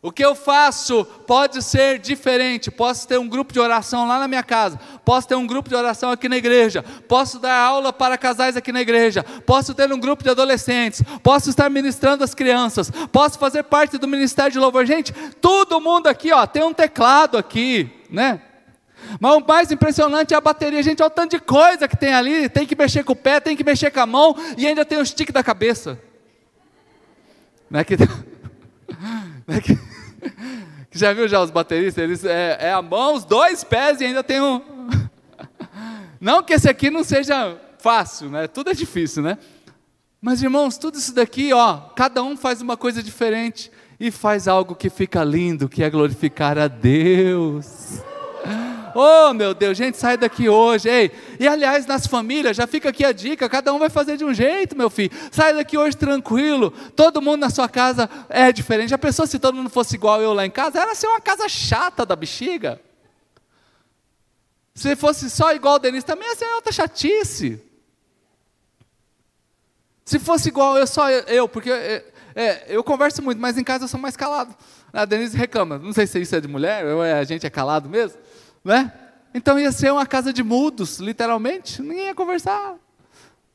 O 0.00 0.12
que 0.12 0.24
eu 0.24 0.36
faço 0.36 1.04
pode 1.26 1.60
ser 1.60 1.98
diferente. 1.98 2.70
Posso 2.70 3.06
ter 3.08 3.18
um 3.18 3.28
grupo 3.28 3.52
de 3.52 3.58
oração 3.58 4.06
lá 4.06 4.20
na 4.20 4.28
minha 4.28 4.44
casa, 4.44 4.78
posso 5.04 5.26
ter 5.26 5.34
um 5.34 5.46
grupo 5.46 5.68
de 5.68 5.74
oração 5.74 6.12
aqui 6.12 6.28
na 6.28 6.36
igreja, 6.36 6.84
posso 7.08 7.40
dar 7.40 7.56
aula 7.56 7.92
para 7.92 8.16
casais 8.16 8.56
aqui 8.56 8.70
na 8.70 8.80
igreja, 8.80 9.24
posso 9.44 9.74
ter 9.74 9.92
um 9.92 9.98
grupo 9.98 10.22
de 10.22 10.30
adolescentes, 10.30 11.02
posso 11.20 11.50
estar 11.50 11.68
ministrando 11.68 12.22
as 12.22 12.32
crianças, 12.32 12.92
posso 13.10 13.40
fazer 13.40 13.64
parte 13.64 13.98
do 13.98 14.06
ministério 14.06 14.52
de 14.52 14.58
louvor. 14.58 14.86
Gente, 14.86 15.12
todo 15.40 15.80
mundo 15.80 16.06
aqui, 16.06 16.32
ó, 16.32 16.46
tem 16.46 16.62
um 16.62 16.72
teclado 16.72 17.36
aqui, 17.36 17.90
né? 18.08 18.40
Mas 19.18 19.34
o 19.34 19.40
mais 19.40 19.72
impressionante 19.72 20.32
é 20.32 20.36
a 20.36 20.40
bateria. 20.40 20.82
Gente, 20.82 21.02
olha 21.02 21.08
o 21.08 21.10
tanto 21.10 21.30
de 21.32 21.40
coisa 21.40 21.88
que 21.88 21.96
tem 21.96 22.12
ali. 22.12 22.48
Tem 22.48 22.66
que 22.66 22.76
mexer 22.76 23.04
com 23.04 23.12
o 23.12 23.16
pé, 23.16 23.40
tem 23.40 23.56
que 23.56 23.64
mexer 23.64 23.90
com 23.90 24.00
a 24.00 24.06
mão 24.06 24.36
e 24.56 24.66
ainda 24.66 24.84
tem 24.84 24.98
o 24.98 25.06
stick 25.06 25.32
da 25.32 25.42
cabeça. 25.42 25.98
Não 27.70 27.80
é 27.80 27.84
que. 27.84 27.96
Não 29.46 29.56
é 29.56 29.60
que 29.60 29.87
já 30.90 31.12
viu 31.12 31.28
já 31.28 31.40
os 31.40 31.50
bateristas? 31.50 32.02
Eles, 32.02 32.24
é, 32.24 32.58
é 32.60 32.72
a 32.72 32.82
mão, 32.82 33.14
os 33.14 33.24
dois 33.24 33.64
pés 33.64 34.00
e 34.00 34.04
ainda 34.04 34.22
tem 34.22 34.40
um. 34.40 34.62
Não 36.20 36.42
que 36.42 36.52
esse 36.52 36.68
aqui 36.68 36.90
não 36.90 37.04
seja 37.04 37.56
fácil, 37.78 38.28
né? 38.28 38.48
Tudo 38.48 38.70
é 38.70 38.74
difícil, 38.74 39.22
né? 39.22 39.38
Mas 40.20 40.42
irmãos, 40.42 40.76
tudo 40.76 40.98
isso 40.98 41.14
daqui, 41.14 41.52
ó, 41.52 41.76
cada 41.94 42.24
um 42.24 42.36
faz 42.36 42.60
uma 42.60 42.76
coisa 42.76 43.00
diferente 43.00 43.70
e 44.00 44.10
faz 44.10 44.48
algo 44.48 44.74
que 44.74 44.90
fica 44.90 45.22
lindo, 45.22 45.68
que 45.68 45.82
é 45.82 45.88
glorificar 45.88 46.58
a 46.58 46.66
Deus. 46.66 48.02
Oh, 48.94 49.32
meu 49.32 49.54
Deus, 49.54 49.76
gente, 49.76 49.96
sai 49.96 50.16
daqui 50.16 50.48
hoje. 50.48 50.88
Ei, 50.88 51.10
e 51.38 51.46
aliás, 51.46 51.86
nas 51.86 52.06
famílias, 52.06 52.56
já 52.56 52.66
fica 52.66 52.88
aqui 52.88 53.04
a 53.04 53.12
dica: 53.12 53.48
cada 53.48 53.72
um 53.72 53.78
vai 53.78 53.88
fazer 53.88 54.16
de 54.16 54.24
um 54.24 54.32
jeito, 54.32 54.76
meu 54.76 54.90
filho. 54.90 55.10
Sai 55.30 55.54
daqui 55.54 55.76
hoje 55.76 55.96
tranquilo. 55.96 56.70
Todo 56.94 57.22
mundo 57.22 57.40
na 57.40 57.50
sua 57.50 57.68
casa 57.68 58.08
é 58.28 58.52
diferente. 58.52 58.94
A 58.94 58.98
pessoa, 58.98 59.26
se 59.26 59.38
todo 59.38 59.54
mundo 59.54 59.70
fosse 59.70 59.94
igual 59.94 60.20
eu 60.22 60.32
lá 60.32 60.44
em 60.46 60.50
casa, 60.50 60.80
era 60.80 60.94
ser 60.94 61.06
uma 61.06 61.20
casa 61.20 61.48
chata 61.48 62.04
da 62.04 62.16
bexiga. 62.16 62.80
Se 64.74 64.94
fosse 64.94 65.28
só 65.28 65.52
igual 65.52 65.74
o 65.74 65.78
Denise, 65.78 66.06
também 66.06 66.28
ia 66.28 66.36
ser 66.36 66.46
outra 66.54 66.72
chatice. 66.72 67.60
Se 70.04 70.18
fosse 70.18 70.48
igual 70.48 70.78
eu, 70.78 70.86
só 70.86 71.10
eu, 71.10 71.48
porque 71.48 71.70
é, 71.70 72.04
é, 72.34 72.64
eu 72.68 72.82
converso 72.84 73.20
muito, 73.20 73.40
mas 73.40 73.58
em 73.58 73.64
casa 73.64 73.84
eu 73.84 73.88
sou 73.88 74.00
mais 74.00 74.16
calado. 74.16 74.54
A 74.92 75.04
Denise 75.04 75.36
reclama, 75.36 75.78
não 75.78 75.92
sei 75.92 76.06
se 76.06 76.20
isso 76.20 76.34
é 76.34 76.40
de 76.40 76.48
mulher, 76.48 76.86
ou 76.86 77.04
é, 77.04 77.14
a 77.14 77.24
gente 77.24 77.44
é 77.44 77.50
calado 77.50 77.88
mesmo 77.88 78.16
né? 78.64 78.92
Então 79.34 79.58
ia 79.58 79.70
ser 79.72 79.92
uma 79.92 80.06
casa 80.06 80.32
de 80.32 80.42
mudos, 80.42 80.98
literalmente, 80.98 81.82
ninguém 81.82 82.06
ia 82.06 82.14
conversar. 82.14 82.76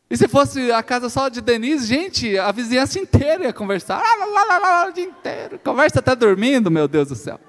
E 0.10 0.18
se 0.18 0.28
fosse 0.28 0.72
a 0.72 0.84
casa 0.84 1.10
só 1.10 1.28
de 1.28 1.42
Denise, 1.42 1.88
gente, 1.88 2.38
a 2.38 2.52
vizinhança 2.52 3.00
inteira 3.00 3.46
ia 3.46 3.54
conversar, 3.54 4.00
lá, 4.00 4.26
lá, 4.26 4.44
lá, 4.44 4.58
lá, 4.60 4.88
o 4.88 4.92
dia 4.92 5.06
inteiro. 5.06 5.60
Conversa 5.64 6.00
até 6.00 6.16
dormindo, 6.16 6.70
meu 6.70 6.88
Deus 6.88 7.08
do 7.08 7.16
céu. 7.16 7.40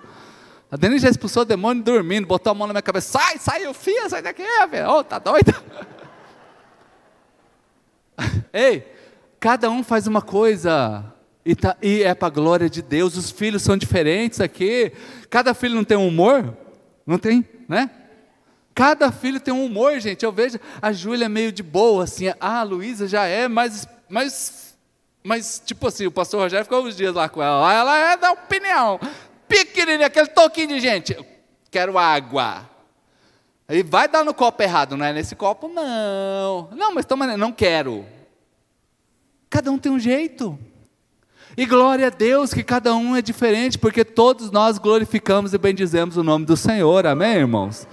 A 0.71 0.77
Denise 0.77 1.03
já 1.03 1.11
expulsou 1.11 1.43
o 1.43 1.45
demônio 1.45 1.83
dormindo, 1.83 2.27
botou 2.27 2.51
a 2.51 2.55
mão 2.55 2.67
na 2.67 2.73
minha 2.73 2.83
cabeça, 2.83 3.19
sai, 3.19 3.39
sai, 3.39 3.67
eu 3.67 3.75
filho, 3.75 4.09
sai 4.09 4.23
daqui, 4.23 4.43
velho. 4.71 4.89
Oh, 4.91 5.05
tá 5.05 5.19
doida? 5.19 5.55
Ei, 8.53 8.85
cada 9.39 9.71
um 9.71 9.85
faz 9.85 10.07
uma 10.07 10.23
coisa, 10.23 11.05
e, 11.45 11.55
tá, 11.55 11.77
e 11.83 12.03
é 12.03 12.15
para 12.15 12.29
a 12.29 12.31
glória 12.31 12.71
de 12.71 12.81
Deus, 12.81 13.17
os 13.17 13.31
filhos 13.31 13.63
são 13.63 13.77
diferentes 13.77 14.41
aqui, 14.41 14.91
cada 15.29 15.53
filho 15.53 15.75
não 15.75 15.85
tem 15.85 15.99
um 15.99 16.09
humor, 16.09 16.57
não 17.07 17.19
tem, 17.19 17.47
né? 17.69 17.91
Cada 18.75 19.13
filho 19.13 19.39
tem 19.39 19.55
um 19.55 19.65
humor, 19.65 20.01
gente. 20.01 20.25
Eu 20.25 20.33
vejo 20.33 20.59
a 20.83 20.93
Júlia 20.93 21.29
meio 21.29 21.53
de 21.53 21.63
boa, 21.63 22.05
assim. 22.05 22.29
Ah, 22.41 22.61
a 22.61 22.63
Luísa 22.63 23.07
já 23.07 23.25
é, 23.25 23.47
mas, 23.47 23.87
mas, 24.09 24.77
mas, 25.23 25.63
tipo 25.65 25.87
assim, 25.87 26.07
o 26.07 26.11
pastor 26.11 26.41
Rogério 26.41 26.65
ficou 26.65 26.85
uns 26.85 26.97
dias 26.97 27.15
lá 27.15 27.29
com 27.29 27.41
ela. 27.41 27.73
Ela 27.73 27.97
é 28.13 28.17
da 28.17 28.33
opinião. 28.33 28.99
Pequenininha, 29.47 30.09
aquele 30.09 30.27
toquinho 30.29 30.69
de 30.69 30.81
gente. 30.81 31.17
quero 31.71 31.97
água. 31.97 32.69
Aí 33.69 33.83
vai 33.83 34.09
dar 34.09 34.25
no 34.25 34.35
copo 34.35 34.63
errado, 34.63 34.97
não 34.97 35.07
é 35.07 35.13
nesse 35.13 35.37
copo? 35.37 35.69
Não. 35.69 36.69
Não, 36.73 36.93
mas 36.93 37.07
toma, 37.07 37.37
não 37.37 37.53
quero. 37.53 38.05
Cada 39.49 39.71
um 39.71 39.79
tem 39.79 39.93
um 39.93 40.01
jeito. 40.01 40.59
E 41.57 41.67
glória 41.67 42.09
a 42.09 42.11
Deus 42.11 42.53
que 42.53 42.65
cada 42.65 42.95
um 42.97 43.15
é 43.15 43.23
diferente, 43.23 43.79
porque 43.79 44.05
todos 44.05 44.51
nós 44.51 44.77
glorificamos 44.79 45.55
e 45.55 45.59
bendizemos 45.59 46.17
o 46.17 46.23
nome 46.23 46.45
do 46.45 46.57
Senhor, 46.57 47.07
amém, 47.07 47.35
irmãos? 47.35 47.87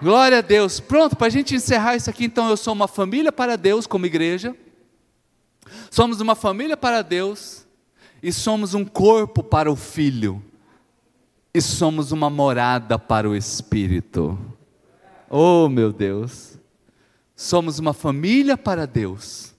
Glória 0.00 0.38
a 0.38 0.40
Deus. 0.40 0.78
Pronto, 0.78 1.16
para 1.16 1.26
a 1.26 1.30
gente 1.30 1.54
encerrar 1.54 1.96
isso 1.96 2.08
aqui, 2.08 2.24
então, 2.24 2.48
eu 2.48 2.56
sou 2.56 2.72
uma 2.72 2.86
família 2.86 3.32
para 3.32 3.56
Deus 3.56 3.86
como 3.86 4.06
igreja, 4.06 4.54
somos 5.90 6.20
uma 6.20 6.36
família 6.36 6.76
para 6.76 7.02
Deus, 7.02 7.66
e 8.22 8.32
somos 8.32 8.72
um 8.72 8.84
corpo 8.84 9.42
para 9.42 9.70
o 9.70 9.74
Filho, 9.74 10.40
e 11.52 11.60
somos 11.60 12.12
uma 12.12 12.30
morada 12.30 12.98
para 12.98 13.28
o 13.28 13.34
Espírito. 13.34 14.38
Oh, 15.28 15.68
meu 15.68 15.92
Deus! 15.92 16.56
Somos 17.34 17.80
uma 17.80 17.92
família 17.92 18.56
para 18.56 18.86
Deus 18.86 19.51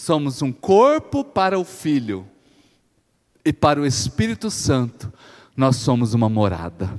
somos 0.00 0.40
um 0.40 0.50
corpo 0.50 1.22
para 1.22 1.58
o 1.58 1.64
Filho 1.64 2.26
e 3.44 3.52
para 3.52 3.78
o 3.78 3.84
Espírito 3.86 4.50
Santo, 4.50 5.12
nós 5.54 5.76
somos 5.76 6.14
uma 6.14 6.26
morada. 6.26 6.98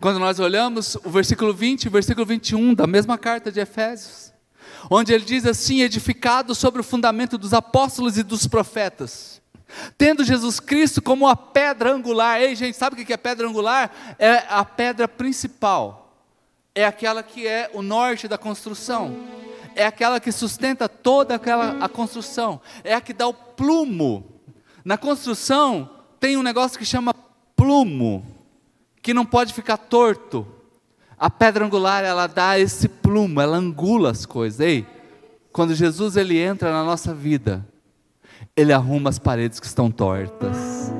Quando 0.00 0.18
nós 0.18 0.40
olhamos 0.40 0.94
o 1.04 1.10
versículo 1.10 1.52
20 1.52 1.84
e 1.84 1.88
o 1.88 1.90
versículo 1.90 2.24
21 2.24 2.72
da 2.72 2.86
mesma 2.86 3.18
carta 3.18 3.52
de 3.52 3.60
Efésios, 3.60 4.32
onde 4.90 5.12
ele 5.12 5.24
diz 5.24 5.44
assim: 5.44 5.82
edificado 5.82 6.54
sobre 6.54 6.80
o 6.80 6.84
fundamento 6.84 7.36
dos 7.36 7.52
apóstolos 7.52 8.16
e 8.16 8.22
dos 8.22 8.46
profetas, 8.46 9.42
tendo 9.98 10.24
Jesus 10.24 10.58
Cristo 10.58 11.02
como 11.02 11.28
a 11.28 11.36
pedra 11.36 11.92
angular. 11.92 12.40
Ei, 12.40 12.56
gente, 12.56 12.76
sabe 12.76 13.00
o 13.00 13.04
que 13.04 13.12
é 13.12 13.18
pedra 13.18 13.46
angular? 13.46 14.16
É 14.18 14.44
a 14.48 14.64
pedra 14.64 15.06
principal, 15.06 16.16
é 16.74 16.86
aquela 16.86 17.22
que 17.22 17.46
é 17.46 17.70
o 17.74 17.82
norte 17.82 18.26
da 18.26 18.38
construção, 18.38 19.47
é 19.78 19.86
aquela 19.86 20.20
que 20.20 20.30
sustenta 20.30 20.88
toda 20.88 21.36
aquela 21.36 21.82
a 21.82 21.88
construção, 21.88 22.60
é 22.84 22.92
a 22.94 23.00
que 23.00 23.12
dá 23.12 23.26
o 23.26 23.32
plumo 23.32 24.38
na 24.88 24.96
construção 24.96 25.86
tem 26.18 26.38
um 26.38 26.42
negócio 26.42 26.78
que 26.78 26.84
chama 26.86 27.14
plumo, 27.54 28.24
que 29.02 29.12
não 29.12 29.22
pode 29.22 29.52
ficar 29.52 29.76
torto. 29.76 30.46
A 31.18 31.28
pedra 31.28 31.66
angular, 31.66 32.04
ela 32.04 32.26
dá 32.26 32.58
esse 32.58 32.88
plumo, 32.88 33.38
ela 33.38 33.58
angula 33.58 34.10
as 34.10 34.24
coisas. 34.24 34.60
Ei, 34.60 34.86
quando 35.52 35.74
Jesus 35.74 36.16
ele 36.16 36.38
entra 36.38 36.72
na 36.72 36.82
nossa 36.82 37.12
vida, 37.12 37.66
ele 38.56 38.72
arruma 38.72 39.10
as 39.10 39.18
paredes 39.18 39.60
que 39.60 39.66
estão 39.66 39.90
tortas. 39.90 40.90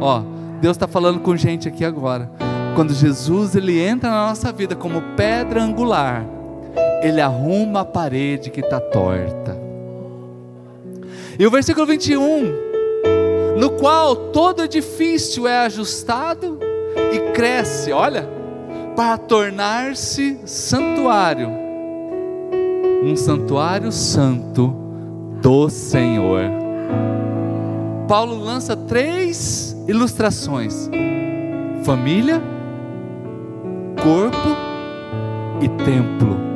Ó, 0.00 0.22
Deus 0.60 0.76
está 0.76 0.88
falando 0.88 1.20
com 1.20 1.36
gente 1.36 1.68
aqui 1.68 1.84
agora. 1.84 2.28
Quando 2.74 2.92
Jesus 2.92 3.54
ele 3.54 3.78
entra 3.78 4.10
na 4.10 4.26
nossa 4.26 4.50
vida 4.50 4.74
como 4.74 5.00
pedra 5.14 5.62
angular, 5.62 6.26
ele 7.06 7.20
arruma 7.20 7.80
a 7.80 7.84
parede 7.84 8.50
que 8.50 8.60
está 8.60 8.80
torta. 8.80 9.56
E 11.38 11.46
o 11.46 11.50
versículo 11.50 11.86
21 11.86 12.66
no 13.56 13.70
qual 13.70 14.14
todo 14.14 14.62
edifício 14.62 15.46
é 15.46 15.64
ajustado 15.64 16.58
e 17.12 17.32
cresce, 17.32 17.90
olha, 17.90 18.28
para 18.94 19.16
tornar-se 19.16 20.38
santuário, 20.44 21.48
um 23.02 23.16
santuário 23.16 23.90
santo 23.90 24.68
do 25.40 25.70
Senhor. 25.70 26.42
Paulo 28.06 28.38
lança 28.38 28.76
três 28.76 29.74
ilustrações: 29.88 30.90
família, 31.82 32.42
corpo 34.02 34.48
e 35.62 35.68
templo. 35.82 36.55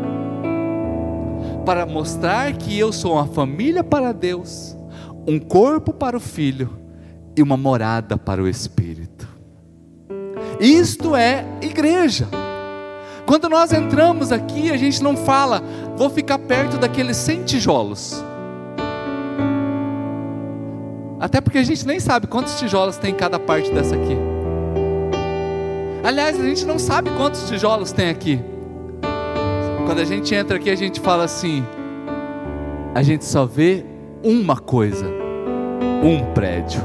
Para 1.70 1.86
mostrar 1.86 2.52
que 2.54 2.76
eu 2.76 2.92
sou 2.92 3.12
uma 3.12 3.28
família 3.28 3.84
para 3.84 4.10
Deus, 4.10 4.76
um 5.24 5.38
corpo 5.38 5.92
para 5.92 6.16
o 6.16 6.20
Filho 6.20 6.68
e 7.36 7.40
uma 7.40 7.56
morada 7.56 8.18
para 8.18 8.42
o 8.42 8.48
Espírito. 8.48 9.28
Isto 10.58 11.14
é 11.14 11.46
igreja. 11.62 12.26
Quando 13.24 13.48
nós 13.48 13.72
entramos 13.72 14.32
aqui, 14.32 14.68
a 14.72 14.76
gente 14.76 15.00
não 15.00 15.16
fala, 15.16 15.62
vou 15.96 16.10
ficar 16.10 16.40
perto 16.40 16.76
daqueles 16.76 17.16
100 17.18 17.44
tijolos. 17.44 18.20
Até 21.20 21.40
porque 21.40 21.58
a 21.58 21.62
gente 21.62 21.86
nem 21.86 22.00
sabe 22.00 22.26
quantos 22.26 22.58
tijolos 22.58 22.96
tem 22.96 23.12
em 23.12 23.16
cada 23.16 23.38
parte 23.38 23.70
dessa 23.70 23.94
aqui. 23.94 24.16
Aliás, 26.02 26.36
a 26.36 26.42
gente 26.42 26.64
não 26.64 26.80
sabe 26.80 27.10
quantos 27.10 27.48
tijolos 27.48 27.92
tem 27.92 28.10
aqui. 28.10 28.40
Quando 29.90 30.02
a 30.02 30.04
gente 30.04 30.32
entra 30.32 30.56
aqui, 30.56 30.70
a 30.70 30.76
gente 30.76 31.00
fala 31.00 31.24
assim: 31.24 31.64
a 32.94 33.02
gente 33.02 33.24
só 33.24 33.44
vê 33.44 33.84
uma 34.22 34.56
coisa, 34.56 35.04
um 36.00 36.32
prédio. 36.32 36.80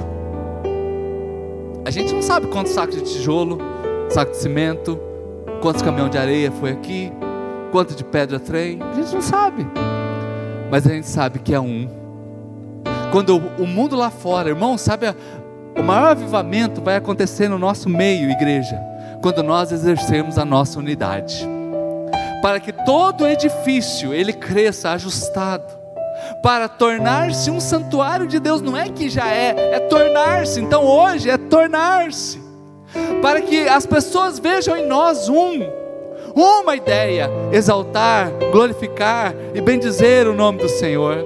A 1.85 1.91
gente 1.91 2.11
não 2.11 2.23
sabe 2.23 2.47
quantos 2.47 2.71
sacos 2.71 2.95
de 2.95 3.03
tijolo, 3.03 3.59
saco 4.09 4.31
de 4.31 4.37
cimento, 4.37 4.99
quantos 5.61 5.83
caminhões 5.83 6.09
de 6.09 6.17
areia 6.17 6.51
foi 6.53 6.71
aqui, 6.71 7.13
quanto 7.71 7.93
de 7.93 8.03
pedra 8.03 8.39
trem, 8.39 8.79
a 8.81 8.95
gente 8.95 9.13
não 9.13 9.21
sabe. 9.21 9.67
Mas 10.71 10.87
a 10.87 10.89
gente 10.89 11.05
sabe 11.05 11.37
que 11.37 11.53
é 11.53 11.59
um. 11.59 11.87
Quando 13.11 13.37
o 13.37 13.67
mundo 13.67 13.95
lá 13.95 14.09
fora, 14.09 14.49
irmão, 14.49 14.79
sabe, 14.79 15.13
o 15.77 15.83
maior 15.83 16.07
avivamento 16.07 16.81
vai 16.81 16.95
acontecer 16.95 17.49
no 17.49 17.59
nosso 17.59 17.87
meio, 17.87 18.31
igreja, 18.31 18.81
quando 19.21 19.43
nós 19.43 19.71
exercermos 19.71 20.39
a 20.39 20.43
nossa 20.43 20.79
unidade. 20.79 21.53
Para 22.45 22.59
que 22.59 22.71
todo 22.71 23.27
edifício 23.27 24.13
ele 24.13 24.31
cresça 24.31 24.91
ajustado, 24.91 25.65
para 26.43 26.69
tornar-se 26.69 27.49
um 27.49 27.59
santuário 27.59 28.27
de 28.27 28.39
Deus, 28.39 28.61
não 28.61 28.77
é 28.77 28.87
que 28.87 29.09
já 29.09 29.27
é, 29.27 29.73
é 29.73 29.79
tornar-se. 29.79 30.61
Então 30.61 30.85
hoje 30.85 31.27
é 31.27 31.39
tornar-se 31.39 32.39
para 33.19 33.41
que 33.41 33.67
as 33.67 33.87
pessoas 33.87 34.37
vejam 34.37 34.77
em 34.77 34.85
nós 34.85 35.27
um, 35.27 35.67
uma 36.35 36.75
ideia: 36.75 37.31
exaltar, 37.51 38.29
glorificar 38.51 39.33
e 39.55 39.59
bendizer 39.59 40.27
o 40.27 40.33
nome 40.35 40.59
do 40.59 40.69
Senhor. 40.69 41.25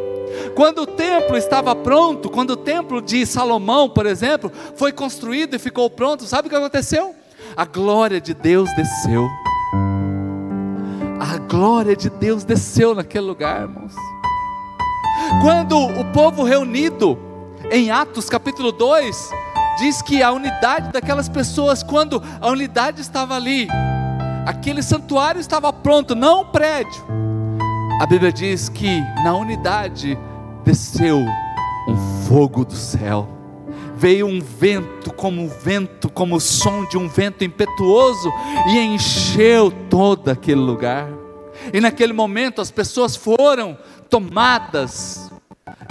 Quando 0.56 0.84
o 0.84 0.88
templo 0.88 1.36
estava 1.36 1.76
pronto, 1.76 2.30
quando 2.30 2.52
o 2.52 2.56
templo 2.56 3.02
de 3.02 3.26
Salomão, 3.26 3.90
por 3.90 4.06
exemplo, 4.06 4.50
foi 4.74 4.94
construído 4.94 5.54
e 5.54 5.60
ficou 5.60 5.90
pronto, 5.90 6.24
sabe 6.24 6.48
o 6.48 6.50
que 6.50 6.56
aconteceu? 6.56 7.14
A 7.58 7.66
glória 7.66 8.22
de 8.22 8.34
Deus 8.34 8.70
desceu. 8.78 9.28
Glória 11.50 11.96
de 11.96 12.12
Deus 12.12 12.44
desceu 12.44 12.94
naquele 12.94 13.26
lugar, 13.26 13.62
irmãos. 13.62 13.96
Quando 15.42 15.80
o 15.80 16.06
povo 16.14 16.44
reunido 16.44 17.18
em 17.72 17.90
Atos 17.90 18.30
capítulo 18.30 18.72
2, 18.72 19.32
diz 19.80 20.00
que 20.00 20.22
a 20.22 20.32
unidade 20.32 20.92
daquelas 20.92 21.28
pessoas, 21.28 21.82
quando 21.82 22.22
a 22.40 22.48
unidade 22.50 23.02
estava 23.02 23.36
ali, 23.36 23.68
aquele 24.46 24.84
santuário 24.84 25.42
estava 25.42 25.74
pronto, 25.74 26.14
não 26.14 26.42
o 26.42 26.46
prédio. 26.46 27.04
A 28.00 28.06
Bíblia 28.06 28.32
diz 28.32 28.70
que 28.70 29.02
na 29.24 29.34
unidade 29.34 30.20
desceu 30.64 31.18
um 31.88 31.98
fogo 32.28 32.64
do 32.64 32.76
céu. 32.76 33.28
Veio 33.96 34.28
um 34.28 34.40
vento, 34.40 35.12
como 35.12 35.42
um 35.42 35.48
vento, 35.48 36.10
como 36.12 36.36
o 36.36 36.40
som 36.40 36.86
de 36.86 36.96
um 36.96 37.10
vento 37.10 37.44
impetuoso, 37.44 38.32
e 38.68 38.78
encheu 38.78 39.72
todo 39.90 40.30
aquele 40.30 40.62
lugar. 40.62 41.19
E 41.74 41.80
naquele 41.80 42.14
momento 42.14 42.62
as 42.62 42.72
pessoas 42.72 43.16
foram 43.16 43.78
tomadas, 44.10 45.32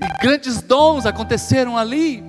e 0.02 0.22
grandes 0.22 0.60
dons 0.62 1.06
aconteceram 1.06 1.76
ali 1.76 2.22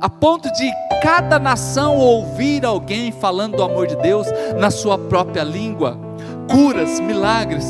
a 0.00 0.08
ponto 0.08 0.52
de 0.52 0.70
cada 1.02 1.38
nação 1.38 1.96
ouvir 1.96 2.64
alguém 2.64 3.10
falando 3.10 3.56
do 3.56 3.62
amor 3.62 3.86
de 3.86 3.96
Deus 3.96 4.26
na 4.58 4.70
sua 4.70 4.98
própria 4.98 5.42
língua, 5.42 5.98
curas, 6.50 7.00
milagres. 7.00 7.64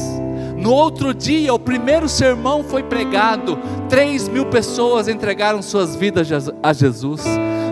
No 0.57 0.73
outro 0.73 1.13
dia, 1.13 1.53
o 1.53 1.59
primeiro 1.59 2.09
sermão 2.09 2.65
foi 2.65 2.83
pregado, 2.83 3.59
três 3.89 4.29
mil 4.29 4.47
pessoas 4.47 5.09
entregaram 5.09 5.63
suas 5.63 5.95
vidas 5.95 6.29
a 6.63 6.73
Jesus. 6.73 7.23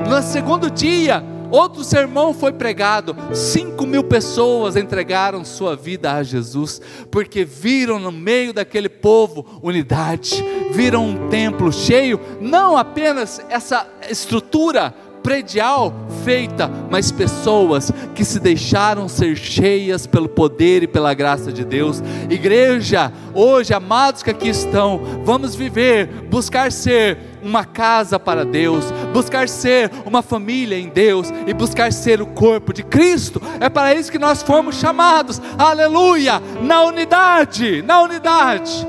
No 0.08 0.22
segundo 0.22 0.70
dia, 0.70 1.24
Outro 1.52 1.84
sermão 1.84 2.32
foi 2.32 2.50
pregado, 2.50 3.14
cinco 3.34 3.84
mil 3.84 4.02
pessoas 4.02 4.74
entregaram 4.74 5.44
sua 5.44 5.76
vida 5.76 6.14
a 6.14 6.22
Jesus, 6.22 6.80
porque 7.10 7.44
viram 7.44 7.98
no 7.98 8.10
meio 8.10 8.54
daquele 8.54 8.88
povo 8.88 9.60
unidade, 9.62 10.42
viram 10.72 11.06
um 11.06 11.28
templo 11.28 11.70
cheio, 11.70 12.18
não 12.40 12.74
apenas 12.78 13.38
essa 13.50 13.86
estrutura 14.08 14.94
predial 15.22 15.94
feita, 16.24 16.70
mas 16.90 17.10
pessoas 17.10 17.92
que 18.14 18.24
se 18.24 18.38
deixaram 18.38 19.08
ser 19.08 19.36
cheias 19.36 20.06
pelo 20.06 20.28
poder 20.28 20.82
e 20.82 20.86
pela 20.86 21.14
graça 21.14 21.52
de 21.52 21.64
Deus. 21.64 22.02
Igreja, 22.28 23.12
hoje, 23.34 23.72
amados 23.74 24.22
que 24.22 24.30
aqui 24.30 24.48
estão, 24.48 25.00
vamos 25.24 25.54
viver, 25.54 26.06
buscar 26.28 26.70
ser 26.70 27.18
uma 27.42 27.64
casa 27.64 28.18
para 28.18 28.44
Deus, 28.44 28.84
buscar 29.12 29.48
ser 29.48 29.90
uma 30.06 30.22
família 30.22 30.78
em 30.78 30.88
Deus 30.88 31.32
e 31.46 31.52
buscar 31.52 31.92
ser 31.92 32.20
o 32.22 32.26
corpo 32.26 32.72
de 32.72 32.82
Cristo. 32.82 33.42
É 33.60 33.68
para 33.68 33.94
isso 33.94 34.12
que 34.12 34.18
nós 34.18 34.42
fomos 34.42 34.76
chamados. 34.76 35.40
Aleluia! 35.58 36.40
Na 36.62 36.82
unidade, 36.82 37.82
na 37.82 38.02
unidade. 38.02 38.86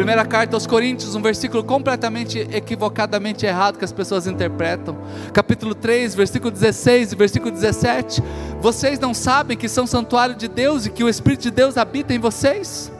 Primeira 0.00 0.24
carta 0.24 0.56
aos 0.56 0.66
Coríntios, 0.66 1.14
um 1.14 1.20
versículo 1.20 1.62
completamente 1.62 2.38
equivocadamente 2.38 3.44
errado 3.44 3.78
que 3.78 3.84
as 3.84 3.92
pessoas 3.92 4.26
interpretam. 4.26 4.96
Capítulo 5.30 5.74
3, 5.74 6.14
versículo 6.14 6.50
16 6.50 7.12
e 7.12 7.16
versículo 7.16 7.50
17. 7.50 8.22
Vocês 8.62 8.98
não 8.98 9.12
sabem 9.12 9.58
que 9.58 9.68
são 9.68 9.86
santuário 9.86 10.34
de 10.34 10.48
Deus 10.48 10.86
e 10.86 10.90
que 10.90 11.04
o 11.04 11.08
Espírito 11.10 11.42
de 11.42 11.50
Deus 11.50 11.76
habita 11.76 12.14
em 12.14 12.18
vocês? 12.18 12.90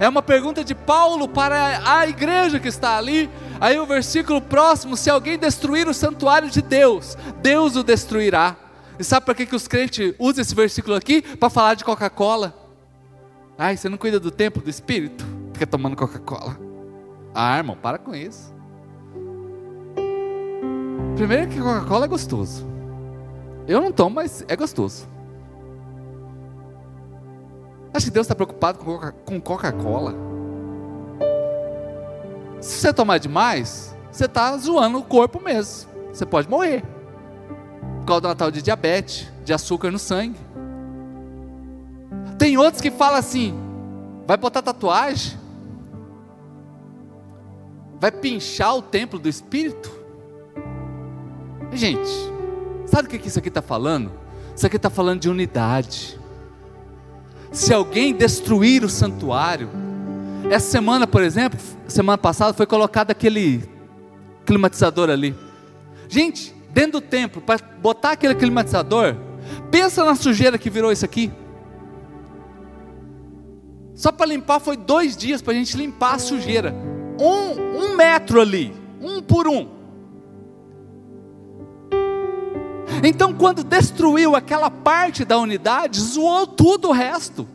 É 0.00 0.08
uma 0.08 0.20
pergunta 0.20 0.64
de 0.64 0.74
Paulo 0.74 1.28
para 1.28 1.80
a 1.84 2.08
igreja 2.08 2.58
que 2.58 2.66
está 2.66 2.98
ali. 2.98 3.30
Aí 3.60 3.78
o 3.78 3.86
versículo 3.86 4.40
próximo: 4.40 4.96
se 4.96 5.08
alguém 5.08 5.38
destruir 5.38 5.86
o 5.86 5.94
santuário 5.94 6.50
de 6.50 6.60
Deus, 6.60 7.16
Deus 7.40 7.76
o 7.76 7.84
destruirá. 7.84 8.56
E 8.98 9.04
sabe 9.04 9.26
para 9.26 9.36
que, 9.36 9.46
que 9.46 9.54
os 9.54 9.68
crentes 9.68 10.12
usam 10.18 10.42
esse 10.42 10.56
versículo 10.56 10.96
aqui? 10.96 11.22
Para 11.22 11.48
falar 11.48 11.74
de 11.74 11.84
Coca-Cola. 11.84 12.52
Ai, 13.56 13.76
você 13.76 13.88
não 13.88 13.96
cuida 13.96 14.18
do 14.18 14.32
templo 14.32 14.60
do 14.60 14.68
Espírito? 14.68 15.41
Fica 15.62 15.70
tomando 15.70 15.94
Coca-Cola. 15.94 16.58
Ah, 17.32 17.56
irmão, 17.56 17.76
para 17.80 17.96
com 17.96 18.12
isso. 18.12 18.52
Primeiro 21.14 21.48
que 21.48 21.60
Coca-Cola 21.60 22.06
é 22.06 22.08
gostoso. 22.08 22.66
Eu 23.68 23.80
não 23.80 23.92
tomo, 23.92 24.16
mas 24.16 24.44
é 24.48 24.56
gostoso. 24.56 25.08
Acho 27.94 28.06
que 28.06 28.10
Deus 28.10 28.24
está 28.24 28.34
preocupado 28.34 28.80
com 29.24 29.40
Coca-Cola. 29.40 30.12
Se 32.60 32.80
você 32.80 32.92
tomar 32.92 33.18
demais, 33.18 33.96
você 34.10 34.24
está 34.24 34.56
zoando 34.56 34.98
o 34.98 35.04
corpo 35.04 35.40
mesmo. 35.40 35.88
Você 36.12 36.26
pode 36.26 36.50
morrer. 36.50 36.82
Por 38.00 38.06
causa 38.06 38.20
do 38.22 38.28
Natal 38.28 38.50
de 38.50 38.62
diabetes, 38.62 39.30
de 39.44 39.52
açúcar 39.52 39.92
no 39.92 39.98
sangue. 40.00 40.40
Tem 42.36 42.58
outros 42.58 42.82
que 42.82 42.90
falam 42.90 43.20
assim: 43.20 43.54
vai 44.26 44.36
botar 44.36 44.60
tatuagem? 44.60 45.40
Vai 48.02 48.10
pinchar 48.10 48.76
o 48.76 48.82
templo 48.82 49.18
do 49.18 49.30
Espírito? 49.30 49.90
Gente, 51.72 52.10
sabe 52.84 53.06
o 53.06 53.10
que 53.10 53.26
isso 53.26 53.38
aqui 53.38 53.48
está 53.48 53.62
falando? 53.62 54.12
Isso 54.54 54.66
aqui 54.66 54.76
está 54.76 54.90
falando 54.90 55.20
de 55.20 55.30
unidade 55.30 56.20
se 57.52 57.72
alguém 57.72 58.14
destruir 58.14 58.82
o 58.82 58.88
santuário, 58.88 59.68
essa 60.50 60.70
semana, 60.70 61.06
por 61.06 61.22
exemplo, 61.22 61.60
semana 61.86 62.16
passada 62.16 62.54
foi 62.54 62.66
colocado 62.66 63.10
aquele 63.10 63.62
climatizador 64.46 65.10
ali. 65.10 65.34
Gente, 66.08 66.54
dentro 66.70 66.92
do 66.92 67.00
templo, 67.02 67.42
para 67.42 67.60
botar 67.80 68.12
aquele 68.12 68.34
climatizador, 68.34 69.14
pensa 69.70 70.02
na 70.02 70.14
sujeira 70.14 70.58
que 70.58 70.70
virou 70.70 70.90
isso 70.90 71.04
aqui. 71.04 71.30
Só 73.94 74.10
para 74.10 74.26
limpar 74.26 74.58
foi 74.58 74.76
dois 74.76 75.14
dias 75.14 75.42
para 75.42 75.52
a 75.52 75.56
gente 75.56 75.76
limpar 75.76 76.14
a 76.14 76.18
sujeira. 76.18 76.74
Um, 77.22 77.78
um 77.78 77.96
metro 77.96 78.40
ali, 78.40 78.74
um 79.00 79.22
por 79.22 79.46
um. 79.46 79.68
Então, 83.04 83.32
quando 83.32 83.64
destruiu 83.64 84.36
aquela 84.36 84.70
parte 84.70 85.24
da 85.24 85.38
unidade, 85.38 86.00
zoou 86.00 86.46
tudo 86.46 86.88
o 86.88 86.92
resto. 86.92 87.46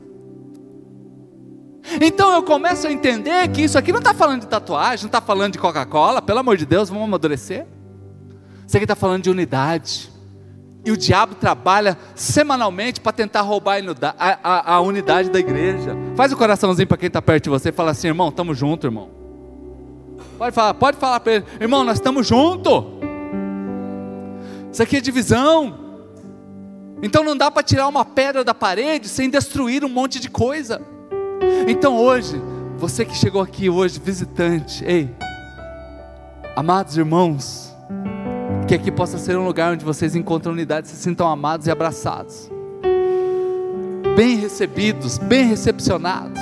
Então 2.01 2.34
eu 2.34 2.43
começo 2.43 2.86
a 2.86 2.91
entender 2.91 3.47
que 3.49 3.61
isso 3.61 3.78
aqui 3.78 3.91
não 3.91 3.99
está 3.99 4.13
falando 4.13 4.41
de 4.41 4.47
tatuagem, 4.47 5.03
não 5.03 5.07
está 5.07 5.22
falando 5.22 5.53
de 5.53 5.59
Coca-Cola, 5.59 6.22
pelo 6.22 6.39
amor 6.39 6.57
de 6.57 6.65
Deus, 6.65 6.89
vamos 6.89 7.05
amadurecer. 7.05 7.65
Isso 8.68 8.76
aqui 8.76 8.84
está 8.84 8.95
falando 8.95 9.24
de 9.24 9.30
unidade. 9.30 10.11
E 10.84 10.91
o 10.91 10.97
diabo 10.97 11.36
trabalha 11.36 11.97
semanalmente 12.13 12.99
para 12.99 13.11
tentar 13.11 13.41
roubar 13.41 13.82
a, 14.18 14.82
unidade 14.82 15.30
da 15.30 15.39
igreja. 15.39 15.95
Faz 16.15 16.32
o 16.32 16.38
coraçãozinho 16.38 16.88
para 16.88 16.97
quem 16.97 17.07
está 17.07 17.22
perto 17.22 17.45
de 17.45 17.49
você 17.49 17.70
e 17.70 17.72
fala 17.72 17.91
assim: 17.91 18.07
irmão, 18.07 18.30
estamos 18.30 18.57
juntos, 18.57 18.86
irmão. 18.86 19.16
Pode 20.38 20.53
falar, 20.53 20.73
pode 20.75 20.97
falar 20.97 21.19
para 21.19 21.33
ele, 21.33 21.45
irmão, 21.59 21.83
nós 21.83 21.97
estamos 21.97 22.27
juntos. 22.27 22.83
Isso 24.71 24.83
aqui 24.83 24.97
é 24.97 25.01
divisão. 25.01 25.88
Então 27.01 27.23
não 27.23 27.35
dá 27.35 27.49
para 27.49 27.63
tirar 27.63 27.88
uma 27.88 28.05
pedra 28.05 28.43
da 28.43 28.53
parede 28.53 29.07
sem 29.07 29.29
destruir 29.29 29.83
um 29.83 29.89
monte 29.89 30.19
de 30.19 30.29
coisa. 30.29 30.81
Então 31.67 31.97
hoje, 31.97 32.39
você 32.77 33.03
que 33.05 33.15
chegou 33.15 33.41
aqui 33.41 33.69
hoje, 33.69 33.99
visitante, 33.99 34.83
ei, 34.85 35.09
amados 36.55 36.97
irmãos, 36.97 37.75
que 38.67 38.75
aqui 38.75 38.91
possa 38.91 39.17
ser 39.17 39.38
um 39.38 39.45
lugar 39.45 39.73
onde 39.73 39.85
vocês 39.85 40.15
encontram 40.15 40.53
unidade, 40.53 40.88
se 40.88 40.95
sintam 40.95 41.27
amados 41.27 41.67
e 41.67 41.71
abraçados, 41.71 42.49
bem 44.15 44.38
recebidos, 44.38 45.17
bem 45.17 45.45
recepcionados. 45.45 46.39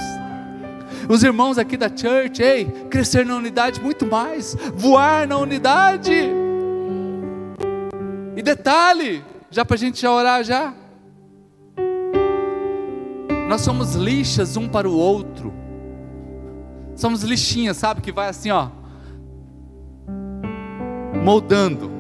Os 1.07 1.23
irmãos 1.23 1.57
aqui 1.57 1.77
da 1.77 1.87
church, 1.87 2.41
ei, 2.41 2.65
crescer 2.89 3.25
na 3.25 3.35
unidade 3.35 3.81
muito 3.81 4.05
mais, 4.05 4.55
voar 4.73 5.27
na 5.27 5.37
unidade. 5.37 6.29
E 8.35 8.41
detalhe, 8.41 9.23
já 9.49 9.63
para 9.63 9.75
a 9.75 9.79
gente 9.79 10.01
já 10.01 10.11
orar 10.11 10.43
já. 10.43 10.73
Nós 13.47 13.61
somos 13.61 13.95
lixas 13.95 14.57
um 14.57 14.67
para 14.67 14.89
o 14.89 14.97
outro. 14.97 15.53
Somos 16.95 17.21
lixinhas, 17.23 17.77
sabe? 17.77 18.01
Que 18.01 18.11
vai 18.11 18.27
assim, 18.27 18.49
ó. 18.49 18.69
Moldando. 21.23 21.91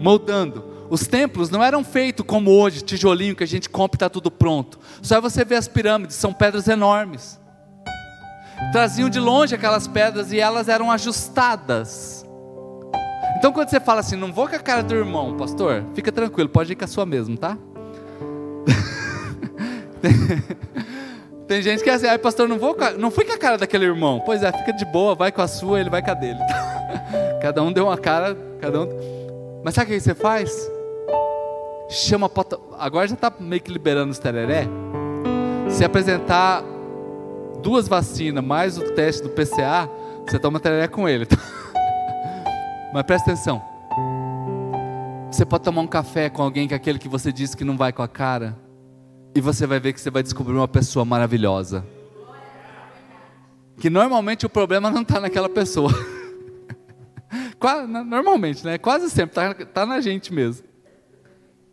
Moldando. 0.00 0.64
Os 0.88 1.06
templos 1.06 1.50
não 1.50 1.62
eram 1.64 1.82
feitos 1.82 2.24
como 2.24 2.50
hoje, 2.50 2.82
tijolinho 2.82 3.34
que 3.34 3.42
a 3.42 3.46
gente 3.46 3.68
compra 3.68 3.96
e 3.96 3.98
está 3.98 4.08
tudo 4.08 4.30
pronto. 4.30 4.78
Só 5.02 5.20
você 5.20 5.44
ver 5.44 5.56
as 5.56 5.66
pirâmides, 5.66 6.16
são 6.16 6.32
pedras 6.32 6.68
enormes. 6.68 7.40
Traziam 8.72 9.08
de 9.08 9.20
longe 9.20 9.54
aquelas 9.54 9.86
pedras 9.86 10.32
e 10.32 10.40
elas 10.40 10.68
eram 10.68 10.90
ajustadas. 10.90 12.24
Então 13.38 13.52
quando 13.52 13.68
você 13.68 13.78
fala 13.78 14.00
assim, 14.00 14.16
não 14.16 14.32
vou 14.32 14.48
com 14.48 14.56
a 14.56 14.58
cara 14.58 14.82
do 14.82 14.94
irmão, 14.94 15.36
pastor, 15.36 15.84
fica 15.94 16.10
tranquilo, 16.10 16.48
pode 16.48 16.72
ir 16.72 16.76
com 16.76 16.84
a 16.84 16.88
sua 16.88 17.04
mesmo, 17.04 17.36
tá? 17.36 17.58
Tem 21.46 21.62
gente 21.62 21.82
que 21.82 21.90
é 21.90 21.94
assim, 21.94 22.06
ai 22.06 22.18
pastor, 22.18 22.48
não, 22.48 22.58
vou, 22.58 22.76
não 22.98 23.10
fui 23.10 23.24
com 23.24 23.32
a 23.32 23.38
cara 23.38 23.56
daquele 23.58 23.84
irmão. 23.84 24.20
Pois 24.24 24.42
é, 24.42 24.50
fica 24.50 24.72
de 24.72 24.84
boa, 24.84 25.14
vai 25.14 25.30
com 25.30 25.42
a 25.42 25.48
sua, 25.48 25.78
ele 25.78 25.90
vai 25.90 26.02
com 26.02 26.10
a 26.10 26.14
dele. 26.14 26.40
cada 27.40 27.62
um 27.62 27.72
deu 27.72 27.86
uma 27.86 27.96
cara, 27.96 28.36
cada 28.60 28.80
um. 28.82 28.88
Mas 29.62 29.74
sabe 29.74 29.92
o 29.92 29.94
que 29.94 30.00
você 30.00 30.14
faz? 30.14 30.70
Chama 31.88 32.28
agora 32.78 33.06
já 33.06 33.14
está 33.14 33.32
meio 33.38 33.62
que 33.62 33.72
liberando 33.72 34.10
os 34.10 34.18
tereré. 34.18 34.66
Se 35.68 35.84
apresentar 35.84 36.64
duas 37.66 37.88
vacinas 37.88 38.44
mais 38.44 38.78
o 38.78 38.92
teste 38.92 39.24
do 39.24 39.30
PCA, 39.30 39.90
você 40.24 40.38
toma 40.38 40.60
tereré 40.60 40.86
com 40.86 41.08
ele. 41.08 41.26
Mas 42.94 43.02
presta 43.02 43.32
atenção. 43.32 43.60
Você 45.28 45.44
pode 45.44 45.64
tomar 45.64 45.80
um 45.80 45.86
café 45.88 46.30
com 46.30 46.42
alguém 46.42 46.68
que 46.68 46.74
é 46.74 46.76
aquele 46.76 46.96
que 46.96 47.08
você 47.08 47.32
disse 47.32 47.56
que 47.56 47.64
não 47.64 47.76
vai 47.76 47.92
com 47.92 48.02
a 48.02 48.08
cara 48.08 48.56
e 49.34 49.40
você 49.40 49.66
vai 49.66 49.80
ver 49.80 49.92
que 49.94 50.00
você 50.00 50.12
vai 50.12 50.22
descobrir 50.22 50.54
uma 50.54 50.68
pessoa 50.68 51.04
maravilhosa. 51.04 51.84
Que 53.80 53.90
normalmente 53.90 54.46
o 54.46 54.48
problema 54.48 54.88
não 54.88 55.02
está 55.02 55.18
naquela 55.18 55.48
pessoa. 55.48 55.90
normalmente, 57.88 58.64
né? 58.64 58.78
Quase 58.78 59.10
sempre 59.10 59.40
está 59.40 59.66
tá 59.66 59.84
na 59.84 60.00
gente 60.00 60.32
mesmo. 60.32 60.64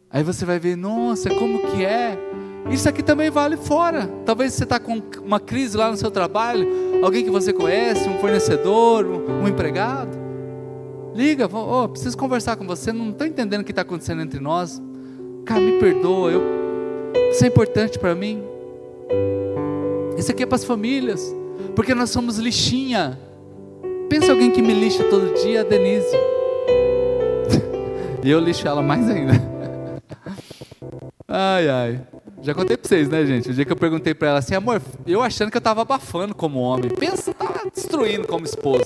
Aí 0.10 0.24
você 0.24 0.44
vai 0.44 0.58
ver, 0.58 0.76
nossa, 0.76 1.30
como 1.30 1.60
que 1.68 1.86
é? 1.86 2.18
Isso 2.70 2.88
aqui 2.88 3.04
também 3.04 3.30
vale 3.30 3.58
fora. 3.58 4.08
Talvez 4.26 4.54
você 4.54 4.64
está 4.64 4.80
com 4.80 5.02
uma 5.24 5.40
crise 5.40 5.78
lá 5.78 5.90
no 5.90 5.98
seu 5.98 6.10
trabalho, 6.10 6.68
alguém 7.04 7.24
que 7.24 7.30
você 7.30 7.52
conhece, 7.52 8.08
um 8.08 8.20
fornecedor, 8.20 9.06
um, 9.06 9.44
um 9.44 9.48
empregado. 9.48 10.18
Liga, 11.14 11.48
oh, 11.52 11.88
preciso 11.90 12.18
conversar 12.18 12.56
com 12.56 12.66
você, 12.66 12.92
não 12.92 13.10
estou 13.10 13.28
entendendo 13.28 13.62
o 13.62 13.64
que 13.64 13.72
está 13.72 13.84
acontecendo 13.84 14.22
entre 14.22 14.40
nós. 14.40 14.82
Cara, 15.46 15.60
me 15.60 15.74
perdoa, 15.80 16.32
eu 16.32 16.64
isso 17.34 17.44
é 17.44 17.48
importante 17.48 17.98
para 17.98 18.14
mim. 18.14 18.44
Isso 20.18 20.32
aqui 20.32 20.44
é 20.44 20.46
para 20.46 20.56
as 20.56 20.64
famílias, 20.64 21.36
porque 21.76 21.96
nós 21.96 22.12
somos 22.12 22.38
lixinha. 22.38 23.20
Pensa 24.08 24.32
alguém 24.32 24.52
que 24.52 24.62
me 24.62 24.74
lixa 24.74 25.04
todo 25.06 25.34
dia, 25.42 25.62
a 25.62 25.64
Denise. 25.64 26.16
e 28.24 28.30
eu 28.30 28.40
lixo 28.40 28.68
ela 28.68 28.82
mais 28.84 29.10
ainda. 29.10 29.34
ai, 31.28 31.68
ai. 31.68 32.02
Já 32.44 32.54
contei 32.54 32.76
para 32.76 32.90
vocês, 32.90 33.08
né, 33.08 33.26
gente? 33.26 33.50
O 33.50 33.54
dia 33.54 33.64
que 33.64 33.72
eu 33.72 33.76
perguntei 33.78 34.14
para 34.14 34.28
ela 34.28 34.40
assim, 34.40 34.54
amor, 34.54 34.82
eu 35.08 35.22
achando 35.22 35.50
que 35.50 35.56
eu 35.56 35.60
estava 35.60 35.82
abafando 35.82 36.36
como 36.36 36.60
homem. 36.60 36.90
Pensa, 36.90 37.32
estava 37.32 37.72
destruindo 37.74 38.28
como 38.28 38.44
esposo. 38.44 38.84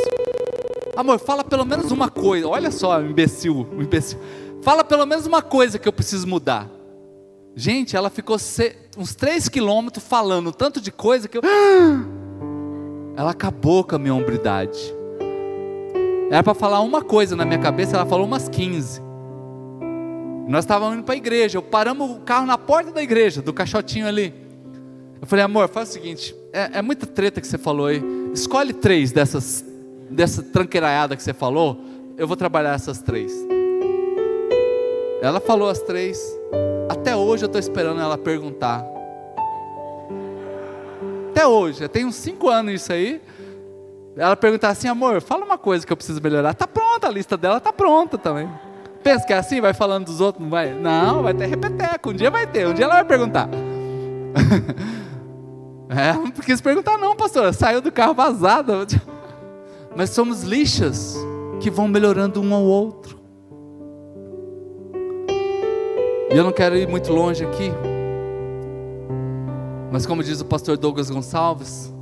Amor, 0.95 1.17
fala 1.17 1.43
pelo 1.43 1.65
menos 1.65 1.89
uma 1.89 2.07
coisa. 2.07 2.47
Olha 2.47 2.69
só, 2.69 3.01
imbecil, 3.01 3.67
imbecil. 3.79 4.19
Fala 4.61 4.83
pelo 4.83 5.07
menos 5.07 5.25
uma 5.25 5.41
coisa 5.41 5.79
que 5.79 5.87
eu 5.87 5.93
preciso 5.93 6.27
mudar. 6.27 6.69
Gente, 7.55 7.95
ela 7.95 8.11
ficou 8.11 8.37
uns 8.95 9.15
3 9.15 9.49
quilômetros 9.49 10.05
falando 10.05 10.51
tanto 10.51 10.79
de 10.79 10.91
coisa 10.91 11.27
que 11.27 11.39
eu. 11.39 11.41
Ela 13.17 13.31
acabou 13.31 13.83
com 13.83 13.95
a 13.95 13.97
minha 13.97 14.13
hombridade. 14.13 14.77
Era 16.29 16.43
para 16.43 16.53
falar 16.53 16.81
uma 16.81 17.01
coisa 17.01 17.35
na 17.35 17.43
minha 17.43 17.57
cabeça, 17.57 17.95
ela 17.95 18.05
falou 18.05 18.27
umas 18.27 18.47
15. 18.47 19.06
Nós 20.47 20.63
estávamos 20.63 20.95
indo 20.95 21.03
para 21.03 21.13
a 21.13 21.17
igreja, 21.17 21.57
eu 21.57 21.61
paramos 21.61 22.09
o 22.09 22.19
carro 22.21 22.45
na 22.45 22.57
porta 22.57 22.89
da 22.89 23.03
igreja, 23.03 23.41
do 23.41 23.51
caixotinho 23.51 24.07
ali. 24.07 24.33
Eu 25.19 25.27
falei, 25.27 25.43
amor, 25.43 25.67
faz 25.67 25.89
o 25.89 25.91
seguinte, 25.91 26.33
é, 26.53 26.79
é 26.79 26.81
muita 26.81 27.05
treta 27.05 27.41
que 27.41 27.47
você 27.47 27.57
falou 27.57 27.87
aí. 27.87 28.01
Escolhe 28.33 28.71
três 28.71 29.11
dessas, 29.11 29.65
dessa 30.09 30.41
tranqueiraiada 30.41 31.17
que 31.17 31.23
você 31.23 31.33
falou, 31.33 31.81
eu 32.17 32.25
vou 32.25 32.37
trabalhar 32.37 32.73
essas 32.73 33.01
três. 33.01 33.33
Ela 35.21 35.41
falou 35.41 35.69
as 35.69 35.79
três. 35.79 36.17
Até 36.87 37.13
hoje 37.13 37.43
eu 37.43 37.47
estou 37.47 37.59
esperando 37.59 37.99
ela 37.99 38.17
perguntar. 38.17 38.85
Até 41.31 41.45
hoje, 41.45 41.85
tem 41.89 42.05
uns 42.05 42.15
cinco 42.15 42.47
anos 42.47 42.73
isso 42.73 42.93
aí. 42.93 43.21
Ela 44.15 44.35
perguntar 44.35 44.69
assim, 44.69 44.87
amor, 44.87 45.21
fala 45.21 45.43
uma 45.43 45.57
coisa 45.57 45.85
que 45.85 45.91
eu 45.91 45.97
preciso 45.97 46.21
melhorar. 46.21 46.53
Tá 46.53 46.65
pronta, 46.65 47.07
a 47.07 47.11
lista 47.11 47.35
dela 47.35 47.59
tá 47.59 47.73
pronta 47.73 48.17
também. 48.17 48.49
Pensa 49.07 49.25
que 49.25 49.31
é 49.31 49.37
assim, 49.37 49.61
vai 49.61 49.73
falando 49.73 50.07
dos 50.07 50.19
outros, 50.19 50.43
não 50.43 50.49
vai? 50.49 50.73
Não, 50.73 51.23
vai 51.23 51.33
ter 51.33 51.45
repeteco, 51.45 52.09
um 52.09 52.13
dia 52.13 52.29
vai 52.29 52.45
ter, 52.45 52.67
um 52.67 52.73
dia 52.73 52.83
ela 52.83 52.95
vai 52.95 53.05
perguntar. 53.05 53.47
é, 55.87 56.11
não 56.11 56.29
quis 56.29 56.59
perguntar 56.59 56.97
não, 56.97 57.15
pastor, 57.15 57.53
saiu 57.53 57.79
do 57.79 57.89
carro 57.89 58.13
vazada. 58.13 58.85
Mas 59.95 60.09
somos 60.09 60.43
lixas 60.43 61.15
que 61.61 61.71
vão 61.71 61.87
melhorando 61.87 62.41
um 62.41 62.53
ao 62.53 62.61
outro. 62.61 63.17
E 66.29 66.35
eu 66.35 66.43
não 66.43 66.51
quero 66.51 66.75
ir 66.75 66.85
muito 66.85 67.13
longe 67.13 67.45
aqui. 67.45 67.71
Mas 69.89 70.05
como 70.05 70.21
diz 70.21 70.41
o 70.41 70.45
pastor 70.45 70.75
Douglas 70.75 71.09
Gonçalves, 71.09 71.93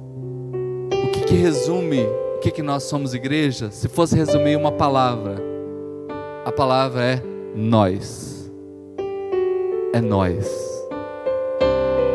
o 0.91 1.11
que, 1.11 1.23
que 1.23 1.35
resume 1.35 2.01
o 2.01 2.39
que, 2.39 2.49
que 2.49 2.63
nós 2.63 2.85
somos 2.85 3.13
igreja? 3.13 3.69
Se 3.69 3.87
fosse 3.87 4.15
resumir 4.15 4.55
uma 4.55 4.71
palavra, 4.71 5.44
a 6.45 6.51
palavra 6.51 7.03
é 7.03 7.21
nós. 7.55 8.51
É 9.91 9.99
nós. 9.99 10.47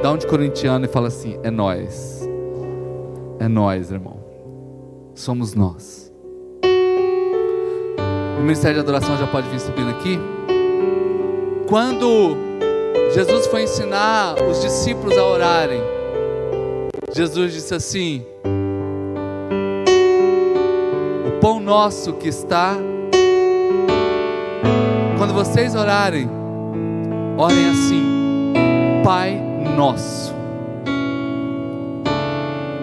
Dá 0.02 0.12
um 0.12 0.16
de 0.16 0.26
corintiano 0.26 0.84
e 0.84 0.88
fala 0.88 1.08
assim: 1.08 1.36
é 1.42 1.50
nós. 1.50 2.22
É 3.40 3.48
nós, 3.48 3.90
irmão. 3.90 4.20
Somos 5.16 5.52
nós. 5.52 6.12
O 8.38 8.42
ministério 8.42 8.76
de 8.76 8.80
adoração 8.80 9.18
já 9.18 9.26
pode 9.26 9.48
vir 9.48 9.58
subindo 9.58 9.90
aqui. 9.90 10.16
Quando 11.68 12.36
Jesus 13.12 13.48
foi 13.48 13.64
ensinar 13.64 14.36
os 14.48 14.60
discípulos 14.62 15.18
a 15.18 15.24
orarem, 15.24 15.82
Jesus 17.12 17.52
disse 17.52 17.74
assim: 17.74 18.24
O 21.26 21.40
pão 21.40 21.58
nosso 21.58 22.12
que 22.12 22.28
está. 22.28 22.76
Quando 25.30 25.44
vocês 25.44 25.76
orarem, 25.76 26.28
orem 27.38 27.70
assim: 27.70 28.52
Pai 29.04 29.40
nosso. 29.76 30.34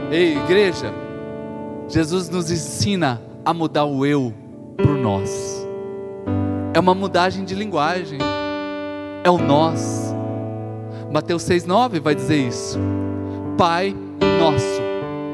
Ei, 0.09 0.37
igreja, 0.37 0.93
Jesus 1.89 2.29
nos 2.29 2.49
ensina 2.49 3.21
a 3.43 3.53
mudar 3.53 3.83
o 3.83 4.05
eu 4.05 4.33
para 4.77 4.89
o 4.89 4.97
nós. 4.97 5.67
É 6.73 6.79
uma 6.79 6.95
mudagem 6.95 7.43
de 7.43 7.53
linguagem 7.53 8.19
é 9.25 9.29
o 9.29 9.37
nós. 9.37 10.15
Mateus 11.11 11.43
6,9 11.43 11.99
vai 11.99 12.15
dizer 12.15 12.47
isso. 12.47 12.79
Pai 13.57 13.93
nosso 14.39 14.81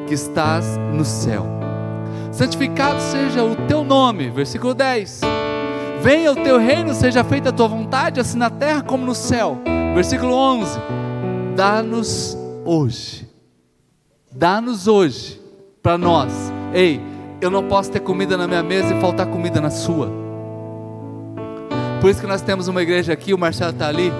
que 0.07 0.15
estás 0.15 0.65
no 0.91 1.05
céu, 1.05 1.45
santificado 2.31 2.99
seja 2.99 3.43
o 3.43 3.55
teu 3.67 3.83
nome. 3.83 4.31
Versículo 4.31 4.73
10. 4.73 5.42
Venha 6.03 6.33
o 6.33 6.35
teu 6.35 6.59
reino, 6.59 6.93
seja 6.93 7.23
feita 7.23 7.47
a 7.47 7.51
tua 7.53 7.69
vontade, 7.69 8.19
assim 8.19 8.37
na 8.37 8.49
terra 8.49 8.83
como 8.83 9.05
no 9.05 9.15
céu. 9.15 9.57
Versículo 9.95 10.33
11: 10.35 10.77
Dá-nos 11.55 12.37
hoje, 12.65 13.25
dá-nos 14.29 14.85
hoje 14.85 15.39
para 15.81 15.97
nós. 15.97 16.33
Ei, 16.73 16.99
eu 17.39 17.49
não 17.49 17.69
posso 17.69 17.89
ter 17.89 18.01
comida 18.01 18.35
na 18.35 18.45
minha 18.49 18.61
mesa 18.61 18.93
e 18.93 18.99
faltar 18.99 19.27
comida 19.27 19.61
na 19.61 19.69
sua. 19.69 20.11
Por 22.01 22.09
isso 22.09 22.19
que 22.19 22.27
nós 22.27 22.41
temos 22.41 22.67
uma 22.67 22.81
igreja 22.81 23.13
aqui, 23.13 23.33
o 23.33 23.37
Marcelo 23.37 23.71
está 23.71 23.87
ali. 23.87 24.11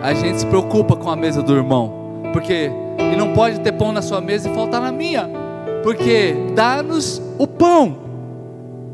A 0.00 0.14
gente 0.14 0.38
se 0.38 0.46
preocupa 0.46 0.94
com 0.94 1.10
a 1.10 1.16
mesa 1.16 1.42
do 1.42 1.56
irmão, 1.56 2.22
porque 2.32 2.70
e 3.00 3.16
não 3.16 3.32
pode 3.32 3.58
ter 3.58 3.72
pão 3.72 3.90
na 3.90 4.00
sua 4.00 4.20
mesa 4.20 4.48
e 4.48 4.54
faltar 4.54 4.80
na 4.80 4.92
minha, 4.92 5.28
porque 5.82 6.36
dá-nos 6.54 7.20
o 7.36 7.48
pão, 7.48 7.98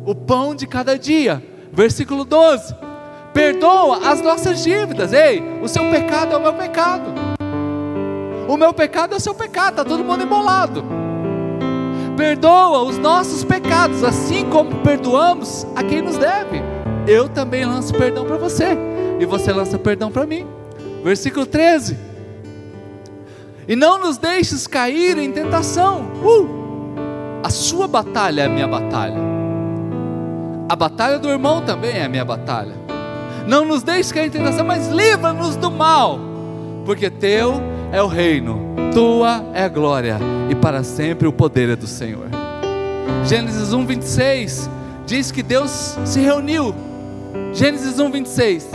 o 0.07 0.15
pão 0.15 0.55
de 0.55 0.67
cada 0.67 0.99
dia. 0.99 1.43
Versículo 1.79 2.25
12: 2.25 2.75
perdoa 3.33 4.11
as 4.11 4.21
nossas 4.21 4.65
dívidas. 4.65 5.13
Ei, 5.13 5.41
o 5.63 5.69
seu 5.69 5.89
pecado 5.89 6.35
é 6.35 6.37
o 6.37 6.43
meu 6.43 6.53
pecado, 6.53 7.15
o 8.49 8.57
meu 8.57 8.75
pecado 8.75 9.15
é 9.15 9.17
o 9.17 9.21
seu 9.21 9.33
pecado, 9.33 9.71
está 9.71 9.85
todo 9.85 10.03
mundo 10.03 10.25
embolado. 10.25 10.85
Perdoa 12.17 12.83
os 12.83 12.99
nossos 12.99 13.45
pecados, 13.45 14.03
assim 14.03 14.45
como 14.51 14.83
perdoamos 14.83 15.65
a 15.77 15.85
quem 15.85 16.03
nos 16.03 16.19
deve. 16.19 16.61
Eu 17.07 17.29
também 17.29 17.65
lanço 17.65 17.95
perdão 17.95 18.27
para 18.27 18.37
você, 18.37 18.77
e 19.21 19.25
você 19.25 19.53
lança 19.53 19.79
perdão 19.79 20.11
para 20.11 20.27
mim. 20.27 20.49
Versículo 21.05 21.47
13: 21.47 21.97
E 23.69 23.77
não 23.77 24.01
nos 24.01 24.19
deixes 24.19 24.67
cair 24.67 25.17
em 25.17 25.31
tentação. 25.31 26.11
Uh! 26.25 26.59
A 27.45 27.51
sua 27.51 27.87
batalha 27.87 28.43
é 28.43 28.47
a 28.47 28.49
minha 28.49 28.67
batalha. 28.67 29.28
A 30.69 30.77
batalha 30.77 31.19
do 31.19 31.31
irmão 31.31 31.63
também 31.63 31.97
é 31.97 32.05
a 32.05 32.09
minha 32.11 32.25
batalha. 32.25 32.75
Não 33.47 33.65
nos 33.65 33.83
deixes 33.83 34.13
cair 34.13 34.27
em 34.27 34.31
tentação, 34.31 34.67
mas 34.67 34.89
livra-nos 34.89 35.57
do 35.57 35.71
mal, 35.71 36.21
porque 36.85 37.09
teu 37.09 37.55
é 37.91 38.03
o 38.03 38.07
reino, 38.07 38.75
tua 38.93 39.43
é 39.55 39.65
a 39.65 39.69
glória, 39.69 40.19
e 40.51 40.55
para 40.55 40.85
sempre 40.85 41.27
o 41.27 41.33
poder 41.33 41.71
é 41.71 41.77
do 41.77 41.87
Senhor. 41.87 42.27
Gênesis 43.25 43.73
1, 43.73 43.87
26 43.87 44.71
diz 45.07 45.33
que 45.33 45.43
Deus 45.43 45.97
se 46.05 46.21
reuniu. 46.21 46.75
Gênesis 47.55 47.99
1, 47.99 48.11
26. 48.11 48.69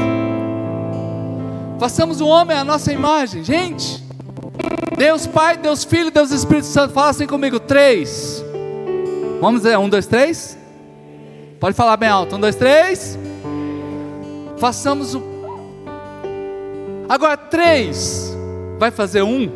Façamos 1.80 2.22
o 2.22 2.26
homem 2.26 2.58
à 2.58 2.64
nossa 2.64 2.91
imagem, 2.91 3.44
gente. 3.44 4.04
Deus 4.98 5.28
Pai, 5.28 5.58
Deus 5.58 5.84
Filho, 5.84 6.10
Deus 6.10 6.32
Espírito 6.32 6.66
Santo, 6.66 6.91
fala 6.91 7.12
assim 7.12 7.28
comigo, 7.28 7.60
três. 7.60 8.44
Vamos 9.39 9.62
dizer, 9.62 9.78
um, 9.78 9.88
dois, 9.88 10.08
três. 10.08 10.58
Pode 11.64 11.78
falar 11.78 11.95
bem 11.95 12.09
alto, 12.09 12.36
um, 12.36 12.41
dois, 12.41 12.57
três. 12.57 13.18
Façamos 14.57 15.16
o. 15.16 15.24
Agora 17.07 17.38
três 17.38 18.36
vai 18.78 18.91
fazer 18.91 19.22
um. 19.22 19.49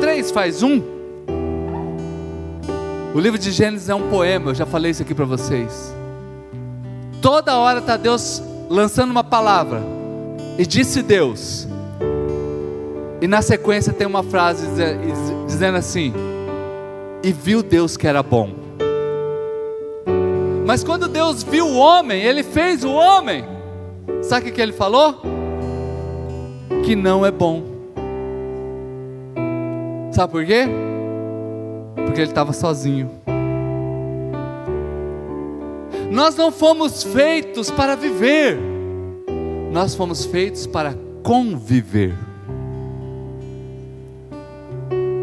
Três 0.00 0.32
faz 0.32 0.64
um. 0.64 0.82
O 3.14 3.20
livro 3.20 3.38
de 3.38 3.52
Gênesis 3.52 3.88
é 3.88 3.94
um 3.94 4.10
poema, 4.10 4.50
eu 4.50 4.56
já 4.56 4.66
falei 4.66 4.90
isso 4.90 5.02
aqui 5.02 5.14
para 5.14 5.24
vocês. 5.24 5.94
Toda 7.22 7.58
hora 7.58 7.78
está 7.78 7.96
Deus 7.96 8.42
lançando 8.68 9.12
uma 9.12 9.22
palavra. 9.22 9.80
E 10.58 10.66
disse 10.66 11.00
Deus. 11.00 11.68
E 13.20 13.28
na 13.28 13.40
sequência 13.40 13.92
tem 13.92 14.04
uma 14.04 14.24
frase 14.24 14.66
dizendo 15.46 15.78
assim: 15.78 16.12
E 17.22 17.32
viu 17.32 17.62
Deus 17.62 17.96
que 17.96 18.06
era 18.06 18.22
bom. 18.22 18.50
Mas 20.66 20.84
quando 20.84 21.08
Deus 21.08 21.42
viu 21.42 21.66
o 21.66 21.76
homem, 21.76 22.22
Ele 22.22 22.42
fez 22.42 22.84
o 22.84 22.92
homem. 22.92 23.44
Sabe 24.22 24.50
o 24.50 24.52
que 24.52 24.60
ele 24.60 24.72
falou? 24.72 25.22
Que 26.84 26.96
não 26.96 27.24
é 27.24 27.30
bom. 27.30 27.62
Sabe 30.12 30.32
por 30.32 30.44
quê? 30.44 30.64
Porque 31.94 32.20
ele 32.20 32.30
estava 32.30 32.52
sozinho. 32.52 33.10
Nós 36.10 36.34
não 36.36 36.50
fomos 36.50 37.02
feitos 37.02 37.70
para 37.70 37.94
viver, 37.94 38.58
nós 39.70 39.94
fomos 39.94 40.24
feitos 40.24 40.66
para 40.66 40.94
conviver. 41.22 42.14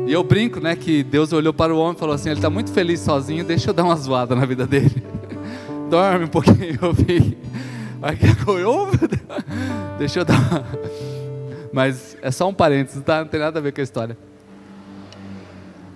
E 0.06 0.14
eu 0.14 0.24
brinco, 0.24 0.60
né, 0.60 0.76
que 0.76 1.04
Deus 1.04 1.34
olhou 1.34 1.54
para 1.54 1.74
o 1.74 1.78
homem 1.80 1.96
e 1.96 2.00
falou 2.00 2.14
assim: 2.16 2.30
ele 2.30 2.40
está 2.40 2.50
muito 2.50 2.72
feliz 2.72 3.00
sozinho, 3.00 3.44
deixa 3.44 3.70
eu 3.70 3.74
dar 3.74 3.84
uma 3.84 3.96
zoada 3.96 4.36
na 4.36 4.46
vida 4.46 4.68
dele. 4.68 5.04
Dorme 5.90 6.26
um 6.26 6.30
pouquinho, 6.30 6.78
eu 6.82 6.94
vi. 6.94 7.38
Deixa 9.98 10.20
eu 10.20 10.26
dar. 10.26 10.38
Uma... 10.38 10.66
Mas 11.74 12.16
é 12.22 12.30
só 12.30 12.48
um 12.48 12.54
parênteses, 12.54 13.02
tá? 13.04 13.20
Não 13.20 13.28
tem 13.28 13.40
nada 13.40 13.58
a 13.58 13.62
ver 13.62 13.72
com 13.72 13.82
a 13.82 13.84
história. 13.84 14.18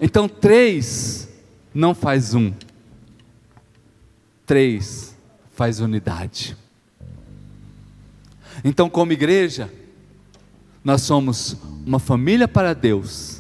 Então, 0.02 0.28
três 0.28 1.30
não 1.74 1.94
faz 1.94 2.34
um 2.34 2.52
três 4.50 5.16
faz 5.52 5.80
unidade. 5.80 6.58
Então, 8.64 8.90
como 8.90 9.12
igreja, 9.12 9.72
nós 10.84 11.04
somos 11.04 11.56
uma 11.86 12.00
família 12.00 12.48
para 12.48 12.74
Deus, 12.74 13.39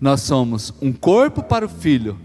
nós 0.00 0.22
somos 0.22 0.72
um 0.80 0.92
corpo 0.92 1.42
para 1.42 1.66
o 1.66 1.68
Filho 1.68 2.18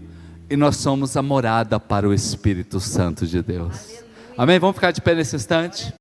e 0.48 0.56
nós 0.56 0.76
somos 0.76 1.16
a 1.16 1.22
morada 1.22 1.78
para 1.78 2.08
o 2.08 2.14
Espírito 2.14 2.80
Santo 2.80 3.26
de 3.26 3.42
Deus. 3.42 3.88
Aleluia. 3.88 4.06
Amém? 4.38 4.58
Vamos 4.58 4.76
ficar 4.76 4.92
de 4.92 5.00
pé 5.00 5.14
nesse 5.14 5.36
instante? 5.36 5.92